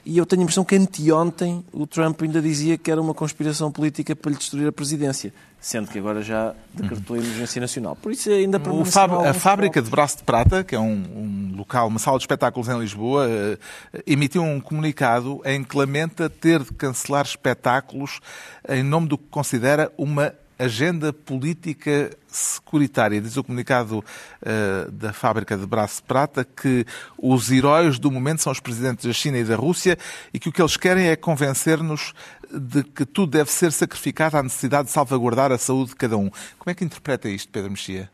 e 0.08 0.16
eu 0.16 0.24
tenho 0.24 0.40
a 0.40 0.44
impressão 0.44 0.64
que 0.64 0.74
anteontem 0.74 1.62
o 1.70 1.86
Trump 1.86 2.22
ainda 2.22 2.40
dizia 2.40 2.78
que 2.78 2.90
era 2.90 2.98
uma 2.98 3.12
conspiração 3.12 3.70
política 3.70 4.16
para 4.16 4.30
lhe 4.30 4.38
destruir 4.38 4.66
a 4.66 4.72
presidência, 4.72 5.34
sendo 5.60 5.90
que 5.90 5.98
agora 5.98 6.22
já 6.22 6.54
decretou 6.72 7.14
a 7.14 7.18
emergência 7.18 7.60
nacional. 7.60 7.94
Por 7.94 8.10
isso 8.10 8.30
ainda 8.30 8.58
o 8.70 8.86
Fab, 8.86 9.12
A 9.26 9.34
fábrica 9.34 9.82
de 9.82 9.90
Braço 9.90 10.16
de 10.16 10.22
Prata, 10.22 10.64
que 10.64 10.74
é 10.74 10.80
um, 10.80 10.94
um, 10.94 11.52
local, 11.54 11.88
uma 11.88 11.98
sala 11.98 12.16
de 12.16 12.22
espetáculos 12.22 12.70
em 12.70 12.78
Lisboa, 12.78 13.28
uh, 13.28 14.02
emitiu 14.06 14.42
um 14.42 14.58
comunicado 14.60 15.42
em 15.44 15.62
que 15.62 15.76
lamenta 15.76 16.30
ter 16.30 16.62
de 16.62 16.72
cancelar 16.72 17.26
espetáculos 17.26 18.18
em 18.66 18.82
nome 18.82 19.08
do 19.08 19.18
que 19.18 19.26
considera 19.30 19.92
uma 19.98 20.32
agenda 20.58 21.12
política 21.12 22.10
securitária. 22.26 23.20
Diz 23.20 23.36
o 23.36 23.44
comunicado 23.44 23.98
uh, 23.98 24.90
da 24.90 25.12
fábrica 25.12 25.56
de 25.56 25.66
Braço 25.66 26.02
Prata 26.02 26.44
que 26.44 26.84
os 27.16 27.50
heróis 27.50 27.98
do 27.98 28.10
momento 28.10 28.42
são 28.42 28.52
os 28.52 28.60
presidentes 28.60 29.06
da 29.06 29.12
China 29.12 29.38
e 29.38 29.44
da 29.44 29.56
Rússia 29.56 29.96
e 30.32 30.38
que 30.38 30.48
o 30.48 30.52
que 30.52 30.60
eles 30.60 30.76
querem 30.76 31.08
é 31.08 31.16
convencer-nos 31.16 32.12
de 32.52 32.82
que 32.82 33.04
tudo 33.04 33.32
deve 33.32 33.50
ser 33.50 33.72
sacrificado 33.72 34.36
à 34.36 34.42
necessidade 34.42 34.86
de 34.86 34.92
salvaguardar 34.92 35.52
a 35.52 35.58
saúde 35.58 35.90
de 35.90 35.96
cada 35.96 36.16
um. 36.16 36.30
Como 36.58 36.70
é 36.70 36.74
que 36.74 36.84
interpreta 36.84 37.28
isto, 37.28 37.50
Pedro 37.50 37.70
Mexia? 37.70 38.10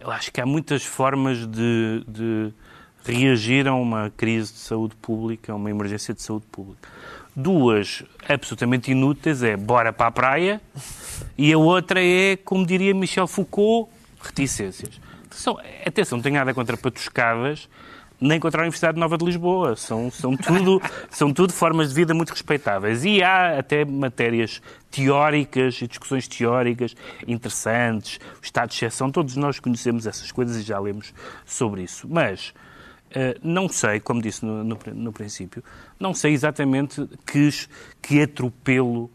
Eu 0.00 0.10
acho 0.10 0.30
que 0.30 0.40
há 0.40 0.46
muitas 0.46 0.84
formas 0.84 1.46
de, 1.46 2.04
de 2.06 2.52
reagir 3.04 3.66
a 3.66 3.74
uma 3.74 4.10
crise 4.10 4.52
de 4.52 4.58
saúde 4.60 4.94
pública, 4.96 5.52
a 5.52 5.56
uma 5.56 5.70
emergência 5.70 6.14
de 6.14 6.22
saúde 6.22 6.46
pública. 6.50 6.88
Duas 7.34 8.02
absolutamente 8.28 8.90
inúteis 8.90 9.42
é 9.42 9.56
bora 9.56 9.92
para 9.92 10.08
a 10.08 10.10
praia 10.10 10.60
e 11.38 11.52
a 11.52 11.58
outra 11.58 12.02
é, 12.02 12.36
como 12.36 12.66
diria 12.66 12.94
Michel 12.94 13.26
Foucault, 13.26 13.90
reticências. 14.20 15.00
Atenção, 15.26 15.58
atenção 15.86 16.18
não 16.18 16.22
tenho 16.22 16.34
nada 16.34 16.52
contra 16.52 16.76
patuscadas, 16.76 17.68
nem 18.20 18.38
contra 18.38 18.60
a 18.60 18.64
Universidade 18.64 18.98
Nova 18.98 19.16
de 19.16 19.24
Lisboa. 19.24 19.76
São, 19.76 20.10
são, 20.10 20.36
tudo, 20.36 20.82
são 21.08 21.32
tudo 21.32 21.52
formas 21.52 21.88
de 21.88 21.94
vida 21.94 22.12
muito 22.12 22.30
respeitáveis. 22.30 23.04
E 23.04 23.22
há 23.22 23.58
até 23.58 23.84
matérias 23.84 24.60
teóricas 24.90 25.80
e 25.80 25.86
discussões 25.86 26.28
teóricas 26.28 26.94
interessantes, 27.26 28.18
o 28.40 28.44
estado 28.44 28.70
de 28.70 28.74
exceção, 28.74 29.10
todos 29.10 29.36
nós 29.36 29.58
conhecemos 29.58 30.06
essas 30.06 30.30
coisas 30.30 30.56
e 30.56 30.62
já 30.62 30.78
lemos 30.78 31.14
sobre 31.46 31.82
isso. 31.82 32.06
Mas 32.10 32.52
não 33.42 33.68
sei, 33.68 34.00
como 34.00 34.22
disse 34.22 34.44
no, 34.44 34.62
no, 34.62 34.78
no, 34.94 35.12
princípio, 35.12 35.62
não 35.98 36.14
sei 36.14 36.32
exatamente 36.32 37.08
que, 37.26 37.48
que 38.00 38.22
atropelo 38.22 39.10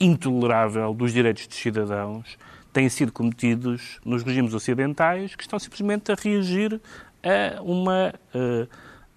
intolerável 0.00 0.92
dos 0.94 1.12
direitos 1.12 1.46
dos 1.46 1.56
cidadãos 1.56 2.38
têm 2.72 2.88
sido 2.88 3.12
cometidos 3.12 3.98
nos 4.04 4.22
regimes 4.22 4.54
ocidentais 4.54 5.34
que 5.34 5.42
estão 5.42 5.58
simplesmente 5.58 6.12
a 6.12 6.14
reagir 6.14 6.80
a 7.22 7.62
uma 7.62 8.14
uh, 8.34 8.68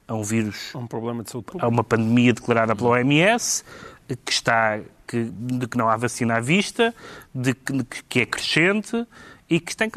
a 0.08 0.14
um 0.14 0.24
vírus, 0.24 0.72
a 0.74 0.78
um 0.78 0.88
problema 0.88 1.24
de 1.24 1.32
saúde 1.32 1.46
pública, 1.46 1.66
a 1.66 1.70
uma 1.70 1.84
pandemia 1.84 2.34
declarada 2.34 2.76
pela 2.76 2.90
OMS 2.90 3.64
que 4.26 4.32
está 4.32 4.80
que, 5.08 5.24
de 5.24 5.68
que 5.68 5.78
não 5.78 5.90
há 5.90 5.98
vacina 5.98 6.38
à 6.38 6.40
vista, 6.40 6.94
de 7.34 7.54
que, 7.54 7.84
que 8.08 8.20
é 8.22 8.26
crescente 8.26 9.06
e 9.52 9.60
que 9.60 9.76
tem, 9.76 9.90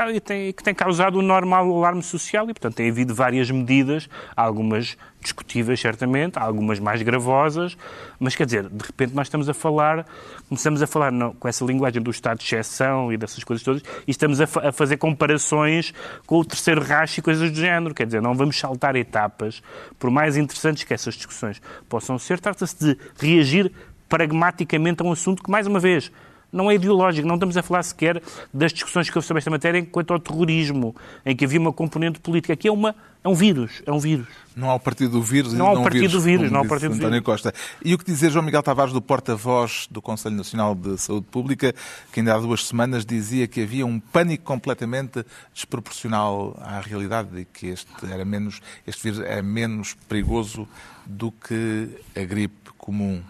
que 0.52 0.64
tem 0.64 0.74
causado 0.74 1.16
um 1.16 1.22
normal 1.22 1.70
alarme 1.70 2.02
social 2.02 2.42
e, 2.46 2.48
portanto, 2.48 2.74
tem 2.74 2.90
havido 2.90 3.14
várias 3.14 3.48
medidas, 3.52 4.08
algumas 4.34 4.96
discutíveis, 5.22 5.78
certamente, 5.78 6.36
algumas 6.40 6.80
mais 6.80 7.00
gravosas, 7.02 7.78
mas, 8.18 8.34
quer 8.34 8.46
dizer, 8.46 8.68
de 8.68 8.84
repente 8.84 9.14
nós 9.14 9.28
estamos 9.28 9.48
a 9.48 9.54
falar, 9.54 10.04
começamos 10.48 10.82
a 10.82 10.88
falar 10.88 11.12
não, 11.12 11.32
com 11.32 11.46
essa 11.46 11.64
linguagem 11.64 12.02
do 12.02 12.10
estado 12.10 12.38
de 12.38 12.44
exceção 12.44 13.12
e 13.12 13.16
dessas 13.16 13.44
coisas 13.44 13.64
todas, 13.64 13.82
e 14.08 14.10
estamos 14.10 14.40
a, 14.40 14.44
a 14.44 14.72
fazer 14.72 14.96
comparações 14.96 15.94
com 16.26 16.40
o 16.40 16.44
terceiro 16.44 16.82
racho 16.82 17.20
e 17.20 17.22
coisas 17.22 17.48
do 17.48 17.56
género, 17.56 17.94
quer 17.94 18.06
dizer, 18.06 18.20
não 18.20 18.34
vamos 18.34 18.58
saltar 18.58 18.96
etapas, 18.96 19.62
por 20.00 20.10
mais 20.10 20.36
interessantes 20.36 20.82
que 20.82 20.92
essas 20.92 21.14
discussões 21.14 21.62
possam 21.88 22.18
ser, 22.18 22.40
trata-se 22.40 22.76
de 22.76 22.98
reagir 23.20 23.70
pragmaticamente 24.08 25.00
a 25.00 25.06
um 25.06 25.12
assunto 25.12 25.44
que, 25.44 25.50
mais 25.50 25.68
uma 25.68 25.78
vez, 25.78 26.10
não 26.54 26.70
é 26.70 26.76
ideológico, 26.76 27.26
não 27.26 27.34
estamos 27.34 27.56
a 27.56 27.62
falar 27.62 27.82
sequer 27.82 28.22
das 28.52 28.72
discussões 28.72 29.10
que 29.10 29.18
houve 29.18 29.26
sobre 29.26 29.38
esta 29.38 29.50
matéria 29.50 29.84
quanto 29.84 30.12
ao 30.12 30.20
terrorismo, 30.20 30.94
em 31.26 31.34
que 31.34 31.44
havia 31.44 31.58
uma 31.58 31.72
componente 31.72 32.20
política. 32.20 32.52
Aqui 32.52 32.68
é, 32.68 32.72
uma, 32.72 32.94
é 33.24 33.28
um 33.28 33.34
vírus, 33.34 33.82
é 33.84 33.90
um 33.90 33.98
vírus. 33.98 34.28
Não 34.54 34.70
há 34.70 34.74
o 34.76 34.80
partido 34.80 35.10
do 35.10 35.22
vírus 35.22 35.52
não 35.52 35.66
há 35.66 35.72
o 35.72 35.82
partido 35.82 36.00
vírus, 36.02 36.12
do 36.12 36.20
vírus, 36.20 36.50
não 36.52 36.60
há 36.60 36.62
o 36.62 36.68
partido 36.68 36.90
do 36.90 36.96
António 36.96 37.22
Costa. 37.24 37.52
E 37.84 37.92
o 37.92 37.98
que 37.98 38.04
dizer 38.04 38.30
João 38.30 38.44
Miguel 38.44 38.62
Tavares, 38.62 38.92
do 38.92 39.02
porta-voz 39.02 39.88
do 39.90 40.00
Conselho 40.00 40.36
Nacional 40.36 40.76
de 40.76 40.96
Saúde 40.96 41.26
Pública, 41.28 41.74
que 42.12 42.20
ainda 42.20 42.36
há 42.36 42.38
duas 42.38 42.64
semanas 42.64 43.04
dizia 43.04 43.48
que 43.48 43.60
havia 43.60 43.84
um 43.84 43.98
pânico 43.98 44.44
completamente 44.44 45.26
desproporcional 45.52 46.56
à 46.60 46.78
realidade 46.78 47.36
e 47.36 47.44
que 47.44 47.66
este, 47.66 47.88
era 48.08 48.24
menos, 48.24 48.60
este 48.86 49.02
vírus 49.02 49.20
é 49.26 49.42
menos 49.42 49.94
perigoso 50.08 50.68
do 51.04 51.32
que 51.32 51.88
a 52.14 52.24
gripe 52.24 52.70
comum. 52.78 53.20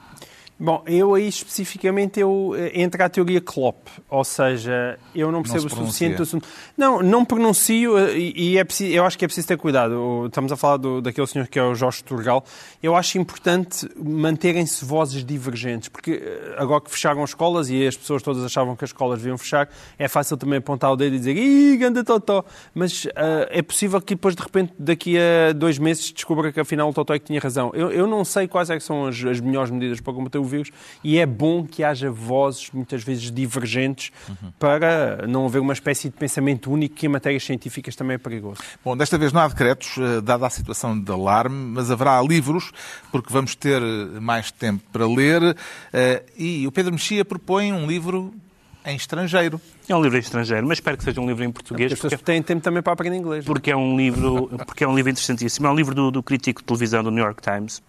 Bom, 0.64 0.82
eu 0.86 1.12
aí 1.12 1.28
especificamente 1.28 2.18
eu 2.18 2.54
eh, 2.56 2.80
entra 2.80 3.04
a 3.04 3.08
teoria 3.10 3.38
Klopp, 3.38 3.86
ou 4.08 4.24
seja, 4.24 4.98
eu 5.14 5.30
não 5.30 5.42
percebo 5.42 5.68
não 5.68 5.82
o 5.82 5.84
suficiente 5.84 6.16
do 6.16 6.22
assunto. 6.22 6.48
Não, 6.74 7.02
não 7.02 7.22
pronuncio 7.22 7.98
eh, 7.98 8.16
e, 8.16 8.52
e 8.52 8.58
é 8.58 8.64
preciso, 8.64 8.90
eu 8.94 9.04
acho 9.04 9.18
que 9.18 9.26
é 9.26 9.28
preciso 9.28 9.46
ter 9.46 9.58
cuidado. 9.58 10.24
Estamos 10.24 10.50
a 10.50 10.56
falar 10.56 10.78
do, 10.78 11.02
daquele 11.02 11.26
senhor 11.26 11.48
que 11.48 11.58
é 11.58 11.62
o 11.62 11.74
Jorge 11.74 12.02
Turgal. 12.02 12.42
Eu 12.82 12.96
acho 12.96 13.18
importante 13.18 13.86
manterem-se 13.94 14.82
vozes 14.86 15.22
divergentes, 15.22 15.90
porque 15.90 16.12
eh, 16.12 16.54
agora 16.56 16.80
que 16.80 16.90
fecharam 16.90 17.22
as 17.22 17.30
escolas 17.30 17.68
e 17.68 17.86
as 17.86 17.94
pessoas 17.94 18.22
todas 18.22 18.42
achavam 18.42 18.74
que 18.74 18.84
as 18.84 18.88
escolas 18.88 19.18
deviam 19.18 19.36
fechar, 19.36 19.68
é 19.98 20.08
fácil 20.08 20.38
também 20.38 20.60
apontar 20.60 20.90
o 20.90 20.96
dedo 20.96 21.14
e 21.14 21.18
dizer 21.18 21.36
ih, 21.36 21.76
ganda 21.76 22.02
totó. 22.02 22.42
Mas 22.72 23.04
uh, 23.04 23.10
é 23.50 23.60
possível 23.60 24.00
que 24.00 24.14
depois, 24.14 24.34
de 24.34 24.42
repente, 24.42 24.72
daqui 24.78 25.18
a 25.18 25.52
dois 25.52 25.78
meses, 25.78 26.10
descubra 26.10 26.50
que 26.50 26.58
afinal 26.58 26.88
o 26.88 26.94
totó 26.94 27.12
é 27.12 27.18
que 27.18 27.26
tinha 27.26 27.38
razão. 27.38 27.70
Eu, 27.74 27.90
eu 27.90 28.06
não 28.06 28.24
sei 28.24 28.48
quais 28.48 28.70
é 28.70 28.80
são 28.80 29.06
as, 29.06 29.22
as 29.22 29.40
melhores 29.40 29.70
medidas 29.70 30.00
para 30.00 30.14
combater 30.14 30.38
o 30.38 30.53
vírus 30.54 30.70
e 31.02 31.18
é 31.18 31.26
bom 31.26 31.66
que 31.66 31.82
haja 31.82 32.10
vozes 32.10 32.70
muitas 32.72 33.02
vezes 33.02 33.30
divergentes 33.30 34.10
uhum. 34.28 34.52
para 34.58 35.26
não 35.26 35.46
haver 35.46 35.60
uma 35.60 35.72
espécie 35.72 36.08
de 36.08 36.14
pensamento 36.16 36.70
único 36.70 36.94
que 36.94 37.06
em 37.06 37.08
matérias 37.08 37.44
científicas 37.44 37.96
também 37.96 38.14
é 38.14 38.18
perigoso. 38.18 38.60
Bom, 38.84 38.96
desta 38.96 39.18
vez 39.18 39.32
não 39.32 39.40
há 39.40 39.48
decretos, 39.48 39.96
eh, 39.98 40.20
dada 40.20 40.46
a 40.46 40.50
situação 40.50 40.98
de 40.98 41.10
alarme, 41.10 41.56
mas 41.56 41.90
haverá 41.90 42.20
livros, 42.22 42.72
porque 43.10 43.32
vamos 43.32 43.54
ter 43.54 43.82
eh, 43.82 44.20
mais 44.20 44.50
tempo 44.50 44.84
para 44.92 45.06
ler, 45.06 45.56
eh, 45.92 46.22
e 46.36 46.66
o 46.66 46.72
Pedro 46.72 46.92
Mexia 46.92 47.24
propõe 47.24 47.72
um 47.72 47.86
livro 47.86 48.32
em 48.84 48.96
estrangeiro. 48.96 49.60
É 49.86 49.94
um 49.94 50.02
livro 50.02 50.18
estrangeiro, 50.18 50.66
mas 50.66 50.78
espero 50.78 50.96
que 50.96 51.04
seja 51.04 51.20
um 51.20 51.26
livro 51.26 51.44
em 51.44 51.52
português. 51.52 51.92
As 51.92 52.00
pessoas 52.00 52.22
têm 52.22 52.42
tempo 52.42 52.62
também 52.62 52.82
para 52.82 52.94
aprender 52.94 53.16
inglês. 53.16 53.44
Porque 53.44 53.70
é 53.70 53.76
um 53.76 53.96
livro, 53.96 54.48
porque 54.66 54.82
é 54.82 54.88
um 54.88 54.94
livro 54.94 55.10
interessantíssimo. 55.10 55.66
É 55.66 55.70
um 55.70 55.74
livro 55.74 55.94
do, 55.94 56.10
do 56.10 56.22
crítico 56.22 56.62
de 56.62 56.66
televisão 56.66 57.02
do 57.02 57.10
New 57.10 57.22
York 57.22 57.42
Times, 57.42 57.82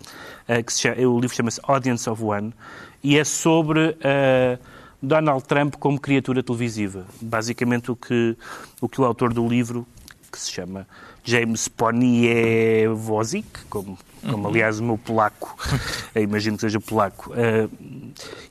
uh, 0.50 0.64
que 0.64 0.74
chama, 0.74 0.96
o 1.08 1.20
livro 1.20 1.36
chama-se 1.36 1.60
Audience 1.64 2.10
of 2.10 2.22
One, 2.22 2.54
e 3.02 3.18
é 3.18 3.24
sobre 3.24 3.89
uh, 3.89 4.60
Donald 5.02 5.46
Trump 5.46 5.76
como 5.76 6.00
criatura 6.00 6.43
televisiva. 6.43 7.06
Basicamente 7.22 7.89
o 7.91 7.96
que 7.96 8.36
o, 8.82 8.89
que 8.89 9.00
o 9.00 9.06
autor 9.06 9.34
do 9.34 9.48
livro, 9.48 9.88
que 10.30 10.39
se 10.39 10.52
chama 10.52 10.86
James 11.26 11.68
Poniewozik, 11.68 13.48
como, 13.68 13.98
como 14.22 14.44
uhum. 14.44 14.48
aliás 14.48 14.80
o 14.80 14.84
meu 14.84 14.98
polaco, 14.98 15.58
imagino 16.16 16.56
que 16.56 16.62
seja 16.62 16.80
polaco, 16.80 17.34
uh, 17.34 17.70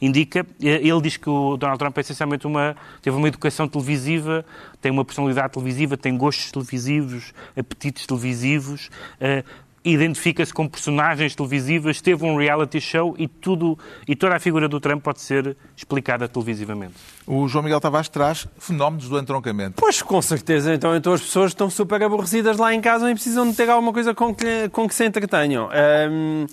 indica. 0.03 0.45
Ele 0.61 1.01
diz 1.01 1.16
que 1.16 1.31
o 1.31 1.57
Donald 1.57 1.79
Trump 1.79 1.97
é 1.97 2.01
essencialmente 2.01 2.47
uma, 2.49 2.77
teve 3.01 3.16
uma 3.16 3.29
educação 3.29 3.68
televisiva, 3.68 4.45
tem 4.81 4.91
uma 4.91 5.05
personalidade 5.05 5.53
televisiva, 5.53 5.97
tem 5.97 6.16
gostos 6.18 6.51
televisivos, 6.51 7.33
apetites 7.57 8.07
televisivos, 8.07 8.91
uh, 9.20 9.45
identifica-se 9.85 10.53
com 10.53 10.66
personagens 10.66 11.35
televisivas, 11.35 12.01
teve 12.01 12.24
um 12.24 12.37
reality 12.37 12.80
show 12.80 13.14
e 13.18 13.28
tudo 13.28 13.78
e 14.09 14.16
toda 14.16 14.35
a 14.35 14.41
figura 14.41 14.68
do 14.68 14.80
Trump 14.80 15.03
pode 15.03 15.20
ser 15.20 15.57
explicada 15.76 16.26
televisivamente. 16.26 16.95
O 17.26 17.47
João 17.47 17.62
Miguel 17.62 17.80
Tavares 17.80 18.09
traz 18.09 18.49
fenómenos 18.59 19.09
do 19.09 19.18
entroncamento. 19.18 19.74
Pois, 19.76 20.01
com 20.01 20.20
certeza. 20.22 20.74
Então, 20.74 20.97
então 20.97 21.12
as 21.12 21.20
pessoas 21.20 21.51
estão 21.51 21.68
super 21.68 22.03
aborrecidas 22.03 22.57
lá 22.57 22.72
em 22.72 22.80
casa 22.80 23.11
e 23.11 23.14
precisam 23.14 23.51
de 23.51 23.57
ter 23.57 23.68
alguma 23.68 23.93
coisa 23.93 24.14
com 24.14 24.35
que, 24.35 24.68
com 24.70 24.89
que 24.89 24.95
se 24.95 25.05
entretenham. 25.05 25.68
Um, 26.11 26.47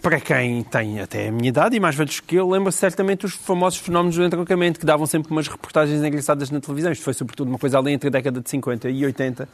para 0.00 0.20
quem 0.20 0.62
tem 0.64 1.00
até 1.00 1.28
a 1.28 1.32
minha 1.32 1.48
idade 1.48 1.76
e 1.76 1.80
mais 1.80 1.94
velhos 1.94 2.18
que 2.18 2.34
eu, 2.36 2.48
lembra-se 2.48 2.78
certamente 2.78 3.26
os 3.26 3.34
famosos 3.34 3.78
fenómenos 3.78 4.16
do 4.16 4.24
entroncamento, 4.24 4.80
que 4.80 4.86
davam 4.86 5.06
sempre 5.06 5.30
umas 5.30 5.46
reportagens 5.46 6.02
engraçadas 6.02 6.50
na 6.50 6.60
televisão. 6.60 6.90
Isto 6.90 7.04
foi 7.04 7.14
sobretudo 7.14 7.48
uma 7.48 7.58
coisa 7.58 7.78
ali 7.78 7.92
entre 7.92 8.08
a 8.08 8.10
década 8.10 8.40
de 8.40 8.48
50 8.48 8.88
e 8.88 9.04
80. 9.04 9.48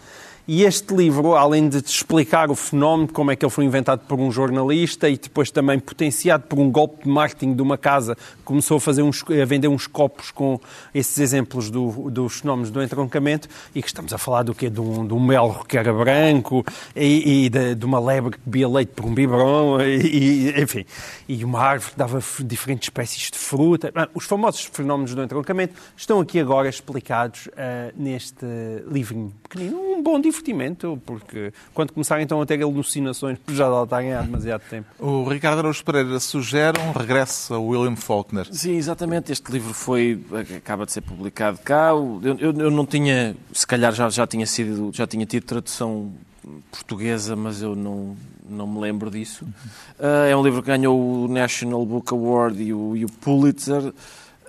E 0.50 0.64
este 0.64 0.94
livro, 0.94 1.34
além 1.34 1.68
de 1.68 1.82
te 1.82 1.94
explicar 1.94 2.50
o 2.50 2.54
fenómeno, 2.54 3.12
como 3.12 3.30
é 3.30 3.36
que 3.36 3.44
ele 3.44 3.52
foi 3.52 3.66
inventado 3.66 4.00
por 4.08 4.18
um 4.18 4.32
jornalista 4.32 5.06
e 5.06 5.18
depois 5.18 5.50
também 5.50 5.78
potenciado 5.78 6.44
por 6.44 6.58
um 6.58 6.70
golpe 6.70 7.04
de 7.04 7.10
marketing 7.10 7.52
de 7.52 7.60
uma 7.60 7.76
casa, 7.76 8.16
começou 8.46 8.78
a, 8.78 8.80
fazer 8.80 9.02
uns, 9.02 9.22
a 9.30 9.44
vender 9.44 9.68
uns 9.68 9.86
copos 9.86 10.30
com 10.30 10.58
esses 10.94 11.18
exemplos 11.18 11.68
do, 11.68 12.10
dos 12.10 12.40
fenómenos 12.40 12.70
do 12.70 12.82
entroncamento, 12.82 13.46
e 13.74 13.82
que 13.82 13.88
estamos 13.88 14.10
a 14.14 14.16
falar 14.16 14.42
do 14.42 14.54
quê? 14.54 14.70
De 14.70 14.80
um, 14.80 15.06
de 15.06 15.12
um 15.12 15.20
melro 15.20 15.66
que 15.66 15.76
era 15.76 15.92
branco, 15.92 16.64
e, 16.96 17.44
e 17.44 17.50
de, 17.50 17.74
de, 17.74 17.84
uma 17.84 18.00
lebre 18.00 18.30
que 18.30 18.40
bebia 18.42 18.70
leite 18.70 18.92
por 18.96 19.04
um 19.04 19.12
biberon, 19.12 19.82
e, 19.82 20.58
enfim, 20.62 20.86
e 21.28 21.44
uma 21.44 21.60
árvore 21.60 21.92
que 21.92 21.98
dava 21.98 22.24
diferentes 22.42 22.86
espécies 22.86 23.30
de 23.30 23.36
fruta. 23.36 23.92
Os 24.14 24.24
famosos 24.24 24.62
fenómenos 24.64 25.14
do 25.14 25.22
entroncamento 25.22 25.74
estão 25.94 26.20
aqui 26.20 26.40
agora 26.40 26.70
explicados 26.70 27.48
uh, 27.48 27.92
neste 27.94 28.46
livrinho 28.90 29.30
pequenino, 29.42 29.87
um 29.98 30.02
bom 30.02 30.20
divertimento, 30.20 31.00
porque 31.04 31.52
quando 31.74 31.92
começarem 31.92 32.24
então 32.24 32.40
a 32.40 32.46
ter 32.46 32.62
alucinações, 32.62 33.38
já 33.48 33.66
lá 33.68 33.82
estarem 33.82 34.14
há 34.14 34.22
demasiado 34.22 34.62
tempo. 34.68 34.86
O 34.98 35.28
Ricardo 35.28 35.58
Araújo 35.58 35.84
Pereira 35.84 36.20
sugere 36.20 36.80
um 36.80 36.92
regresso 36.92 37.52
a 37.54 37.58
William 37.58 37.96
Faulkner. 37.96 38.46
Sim, 38.52 38.76
exatamente. 38.76 39.32
Este 39.32 39.50
livro 39.50 39.74
foi, 39.74 40.20
acaba 40.56 40.86
de 40.86 40.92
ser 40.92 41.00
publicado 41.00 41.58
cá. 41.58 41.88
Eu, 41.90 42.20
eu, 42.38 42.52
eu 42.52 42.70
não 42.70 42.86
tinha, 42.86 43.36
se 43.52 43.66
calhar 43.66 43.92
já, 43.92 44.08
já, 44.08 44.26
tinha 44.26 44.46
sido, 44.46 44.90
já 44.94 45.06
tinha 45.06 45.26
tido 45.26 45.44
tradução 45.44 46.12
portuguesa, 46.70 47.34
mas 47.34 47.60
eu 47.60 47.74
não, 47.74 48.16
não 48.48 48.66
me 48.66 48.80
lembro 48.80 49.10
disso. 49.10 49.44
Uh, 49.98 50.28
é 50.30 50.36
um 50.36 50.42
livro 50.42 50.62
que 50.62 50.68
ganhou 50.68 51.24
o 51.24 51.28
National 51.28 51.84
Book 51.84 52.12
Award 52.12 52.62
e 52.62 52.72
o, 52.72 52.96
e 52.96 53.04
o 53.04 53.08
Pulitzer. 53.08 53.92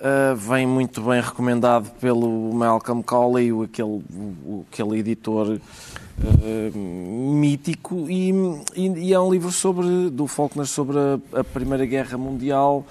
Uh, 0.00 0.34
vem 0.34 0.66
muito 0.66 1.02
bem 1.02 1.20
recomendado 1.20 1.90
pelo 2.00 2.54
Malcolm 2.54 3.02
Colley, 3.02 3.50
aquele, 3.62 4.02
o, 4.10 4.64
aquele 4.72 4.98
editor 4.98 5.58
uh, 5.58 6.78
mítico, 6.78 8.08
e, 8.08 8.30
e, 8.74 8.88
e, 8.88 9.12
é 9.12 9.20
um 9.20 9.30
livro 9.30 9.52
sobre, 9.52 10.08
do 10.08 10.26
Faulkner 10.26 10.64
sobre 10.64 10.96
a, 10.98 11.40
a 11.40 11.44
Primeira 11.44 11.84
Guerra 11.84 12.16
Mundial. 12.16 12.86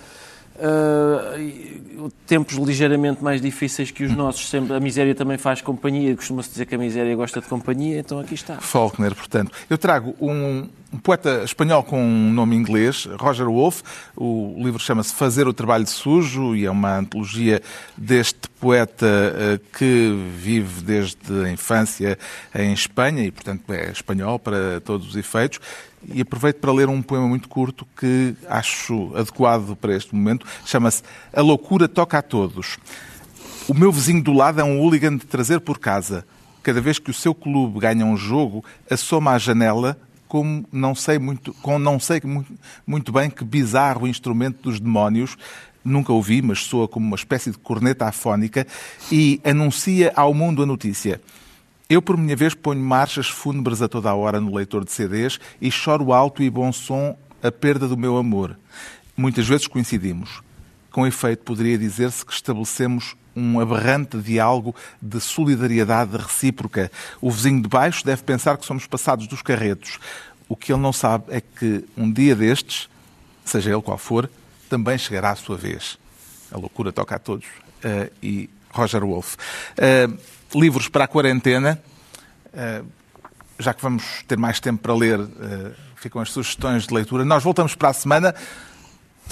Uh, 0.59 2.11
tempos 2.25 2.55
ligeiramente 2.55 3.23
mais 3.23 3.41
difíceis 3.41 3.91
que 3.91 4.03
os 4.03 4.15
nossos. 4.15 4.49
Sempre, 4.49 4.75
a 4.75 4.79
miséria 4.79 5.15
também 5.15 5.37
faz 5.37 5.61
companhia. 5.61 6.15
Costuma-se 6.15 6.49
dizer 6.49 6.65
que 6.65 6.75
a 6.75 6.77
miséria 6.77 7.15
gosta 7.15 7.41
de 7.41 7.47
companhia, 7.47 7.99
então 7.99 8.19
aqui 8.19 8.35
está. 8.35 8.57
Faulkner, 8.59 9.15
portanto. 9.15 9.51
Eu 9.69 9.77
trago 9.77 10.15
um, 10.19 10.67
um 10.93 10.97
poeta 10.97 11.43
espanhol 11.43 11.83
com 11.83 12.01
um 12.01 12.31
nome 12.31 12.55
inglês, 12.55 13.07
Roger 13.19 13.47
Wolff. 13.47 13.83
O 14.15 14.55
livro 14.57 14.79
chama-se 14.79 15.13
Fazer 15.13 15.47
o 15.47 15.53
Trabalho 15.53 15.87
Sujo 15.87 16.55
e 16.55 16.65
é 16.65 16.71
uma 16.71 16.97
antologia 16.97 17.61
deste 17.97 18.49
poeta 18.59 19.05
uh, 19.05 19.77
que 19.77 20.13
vive 20.37 20.81
desde 20.81 21.45
a 21.45 21.51
infância 21.51 22.17
em 22.53 22.73
Espanha 22.73 23.23
e, 23.23 23.31
portanto, 23.31 23.71
é 23.71 23.91
espanhol 23.91 24.37
para 24.37 24.79
todos 24.81 25.09
os 25.09 25.15
efeitos 25.15 25.59
e 26.07 26.21
aproveito 26.21 26.57
para 26.57 26.71
ler 26.71 26.89
um 26.89 27.01
poema 27.01 27.27
muito 27.27 27.49
curto 27.49 27.87
que 27.97 28.35
acho 28.47 29.11
adequado 29.15 29.75
para 29.75 29.95
este 29.95 30.15
momento. 30.15 30.45
Chama-se 30.65 31.03
A 31.33 31.41
Loucura 31.41 31.87
Toca 31.87 32.17
a 32.17 32.21
Todos. 32.21 32.77
O 33.67 33.73
meu 33.73 33.91
vizinho 33.91 34.23
do 34.23 34.33
lado 34.33 34.59
é 34.59 34.63
um 34.63 34.79
hooligan 34.79 35.15
de 35.15 35.25
trazer 35.25 35.59
por 35.59 35.77
casa. 35.77 36.25
Cada 36.63 36.81
vez 36.81 36.99
que 36.99 37.11
o 37.11 37.13
seu 37.13 37.33
clube 37.35 37.79
ganha 37.79 38.05
um 38.05 38.17
jogo, 38.17 38.63
assoma 38.89 39.31
à 39.31 39.37
janela 39.37 39.97
como 40.29 40.63
não 40.71 40.93
sei 40.93 41.17
muito, 41.17 41.51
com 41.55 41.79
não 41.79 41.99
sei 41.99 42.21
muito, 42.23 42.53
muito 42.85 43.11
bem 43.11 43.31
que 43.31 43.43
bizarro 43.43 44.07
instrumento 44.07 44.61
dos 44.61 44.79
demónios, 44.79 45.35
nunca 45.83 46.13
ouvi, 46.13 46.39
mas 46.39 46.59
soa 46.59 46.87
como 46.87 47.07
uma 47.07 47.15
espécie 47.15 47.49
de 47.49 47.57
corneta 47.57 48.05
afónica, 48.05 48.65
e 49.11 49.41
anuncia 49.43 50.13
ao 50.15 50.33
mundo 50.33 50.61
a 50.61 50.67
notícia. 50.67 51.19
Eu, 51.89 52.03
por 52.03 52.15
minha 52.15 52.35
vez, 52.35 52.53
ponho 52.53 52.79
marchas 52.79 53.27
fúnebres 53.27 53.81
a 53.81 53.89
toda 53.89 54.11
a 54.11 54.13
hora 54.13 54.39
no 54.39 54.53
leitor 54.53 54.85
de 54.85 54.91
CDs 54.91 55.39
e 55.59 55.71
choro 55.71 56.13
alto 56.13 56.43
e 56.43 56.47
bom 56.49 56.71
som 56.71 57.17
a 57.41 57.51
perda 57.51 57.87
do 57.87 57.97
meu 57.97 58.15
amor. 58.15 58.55
Muitas 59.17 59.47
vezes 59.47 59.65
coincidimos. 59.65 60.43
Com 60.91 61.07
efeito, 61.07 61.43
poderia 61.43 61.79
dizer-se 61.79 62.23
que 62.23 62.31
estabelecemos 62.31 63.15
um 63.35 63.59
aberrante 63.59 64.19
diálogo 64.19 64.75
de 65.01 65.19
solidariedade 65.19 66.15
recíproca. 66.15 66.91
O 67.19 67.31
vizinho 67.31 67.59
de 67.59 67.67
baixo 67.67 68.05
deve 68.05 68.21
pensar 68.21 68.55
que 68.59 68.67
somos 68.67 68.85
passados 68.85 69.25
dos 69.25 69.41
carretos. 69.41 69.97
O 70.47 70.55
que 70.55 70.71
ele 70.71 70.81
não 70.81 70.93
sabe 70.93 71.25
é 71.29 71.41
que 71.41 71.85
um 71.97 72.11
dia 72.11 72.35
destes, 72.35 72.87
seja 73.43 73.71
ele 73.71 73.81
qual 73.81 73.97
for, 73.97 74.29
também 74.69 74.95
chegará 74.95 75.31
a 75.31 75.35
sua 75.35 75.57
vez. 75.57 75.97
A 76.51 76.57
loucura 76.57 76.91
toca 76.91 77.15
a 77.15 77.19
todos. 77.19 77.47
Uh, 77.83 78.11
e 78.21 78.47
Roger 78.71 79.03
Wolff. 79.03 79.37
Uh, 79.77 80.17
livros 80.59 80.87
para 80.87 81.05
a 81.05 81.07
quarentena. 81.07 81.81
Uh, 82.47 82.85
já 83.59 83.73
que 83.73 83.81
vamos 83.81 84.23
ter 84.27 84.37
mais 84.37 84.59
tempo 84.59 84.81
para 84.81 84.93
ler, 84.93 85.19
ficam 85.97 86.21
as 86.21 86.31
sugestões 86.31 86.87
de 86.87 86.93
leitura. 86.93 87.25
Nós 87.25 87.43
voltamos 87.43 87.75
para 87.75 87.89
a 87.89 87.93
semana 87.93 88.33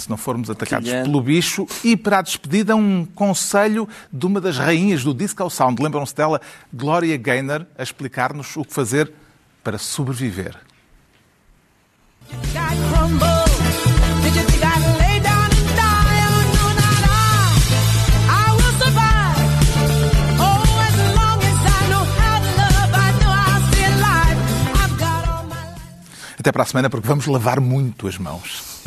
se 0.02 0.08
não 0.08 0.16
formos 0.16 0.48
atacados 0.48 0.88
pelo 0.90 1.20
bicho. 1.20 1.66
E 1.82 1.96
para 1.96 2.18
a 2.18 2.22
despedida, 2.22 2.76
um 2.76 3.04
conselho 3.04 3.88
de 4.12 4.26
uma 4.26 4.40
das 4.40 4.58
rainhas 4.58 5.02
do 5.02 5.12
Disco 5.12 5.48
Sound. 5.50 5.82
Lembram-se 5.82 6.14
dela? 6.14 6.40
Gloria 6.72 7.16
Gaynor, 7.16 7.66
a 7.76 7.82
explicar-nos 7.82 8.56
o 8.56 8.64
que 8.64 8.72
fazer 8.72 9.12
para 9.62 9.78
sobreviver. 9.78 10.56
Até 26.48 26.52
para 26.54 26.62
a 26.62 26.66
semana, 26.66 26.88
porque 26.88 27.06
vamos 27.06 27.26
lavar 27.26 27.60
muito 27.60 28.08
as 28.08 28.16
mãos. 28.16 28.77